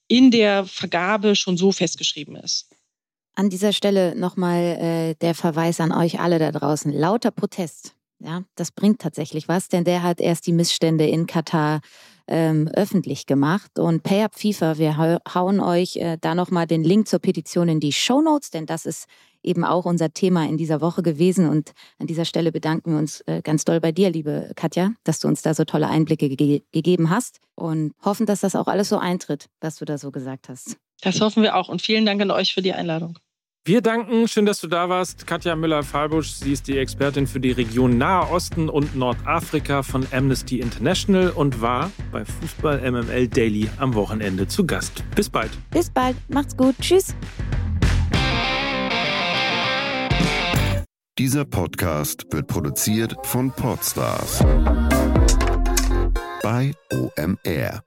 in 0.08 0.30
der 0.30 0.66
Vergabe 0.66 1.36
schon 1.36 1.56
so 1.56 1.72
festgeschrieben 1.72 2.36
ist. 2.36 2.68
An 3.34 3.50
dieser 3.50 3.72
Stelle 3.72 4.14
nochmal 4.16 4.62
äh, 4.62 5.14
der 5.20 5.34
Verweis 5.34 5.80
an 5.80 5.92
euch 5.92 6.20
alle 6.20 6.38
da 6.38 6.52
draußen. 6.52 6.92
Lauter 6.92 7.30
Protest 7.30 7.95
ja, 8.18 8.42
das 8.54 8.72
bringt 8.72 9.00
tatsächlich 9.00 9.48
was, 9.48 9.68
denn 9.68 9.84
der 9.84 10.02
hat 10.02 10.20
erst 10.20 10.46
die 10.46 10.52
Missstände 10.52 11.06
in 11.06 11.26
Katar 11.26 11.80
ähm, 12.28 12.68
öffentlich 12.74 13.26
gemacht. 13.26 13.78
Und 13.78 14.02
PayUp 14.02 14.34
FIFA, 14.34 14.78
wir 14.78 14.96
hauen 14.96 15.60
euch 15.60 15.96
äh, 15.96 16.18
da 16.20 16.34
nochmal 16.34 16.66
den 16.66 16.82
Link 16.82 17.08
zur 17.08 17.20
Petition 17.20 17.68
in 17.68 17.80
die 17.80 17.92
Show 17.92 18.20
Notes, 18.20 18.50
denn 18.50 18.66
das 18.66 18.86
ist 18.86 19.06
eben 19.42 19.64
auch 19.64 19.84
unser 19.84 20.12
Thema 20.12 20.44
in 20.44 20.56
dieser 20.56 20.80
Woche 20.80 21.02
gewesen. 21.02 21.48
Und 21.48 21.72
an 21.98 22.06
dieser 22.06 22.24
Stelle 22.24 22.50
bedanken 22.50 22.92
wir 22.92 22.98
uns 22.98 23.20
äh, 23.22 23.42
ganz 23.42 23.64
doll 23.64 23.80
bei 23.80 23.92
dir, 23.92 24.10
liebe 24.10 24.52
Katja, 24.56 24.92
dass 25.04 25.20
du 25.20 25.28
uns 25.28 25.42
da 25.42 25.54
so 25.54 25.64
tolle 25.64 25.88
Einblicke 25.88 26.28
ge 26.28 26.62
gegeben 26.72 27.10
hast 27.10 27.40
und 27.54 27.92
hoffen, 28.04 28.26
dass 28.26 28.40
das 28.40 28.56
auch 28.56 28.66
alles 28.66 28.88
so 28.88 28.98
eintritt, 28.98 29.46
was 29.60 29.76
du 29.76 29.84
da 29.84 29.98
so 29.98 30.10
gesagt 30.10 30.48
hast. 30.48 30.76
Das 31.02 31.20
hoffen 31.20 31.42
wir 31.42 31.54
auch 31.54 31.68
und 31.68 31.82
vielen 31.82 32.06
Dank 32.06 32.20
an 32.22 32.30
euch 32.30 32.54
für 32.54 32.62
die 32.62 32.72
Einladung. 32.72 33.18
Wir 33.66 33.82
danken, 33.82 34.28
schön, 34.28 34.46
dass 34.46 34.60
du 34.60 34.68
da 34.68 34.88
warst. 34.88 35.26
Katja 35.26 35.56
Müller-Falbusch, 35.56 36.30
sie 36.30 36.52
ist 36.52 36.68
die 36.68 36.78
Expertin 36.78 37.26
für 37.26 37.40
die 37.40 37.50
Region 37.50 37.98
Nahe 37.98 38.30
Osten 38.30 38.68
und 38.68 38.94
Nordafrika 38.94 39.82
von 39.82 40.06
Amnesty 40.12 40.60
International 40.60 41.30
und 41.30 41.60
war 41.60 41.90
bei 42.12 42.24
Fußball 42.24 42.88
MML 42.88 43.26
Daily 43.26 43.68
am 43.78 43.94
Wochenende 43.94 44.46
zu 44.46 44.64
Gast. 44.64 45.02
Bis 45.16 45.28
bald. 45.28 45.50
Bis 45.72 45.90
bald, 45.90 46.14
macht's 46.28 46.56
gut, 46.56 46.76
tschüss. 46.80 47.16
Dieser 51.18 51.44
Podcast 51.44 52.24
wird 52.30 52.46
produziert 52.46 53.16
von 53.24 53.50
Podstars 53.50 54.44
bei 56.40 56.70
OMR. 56.92 57.82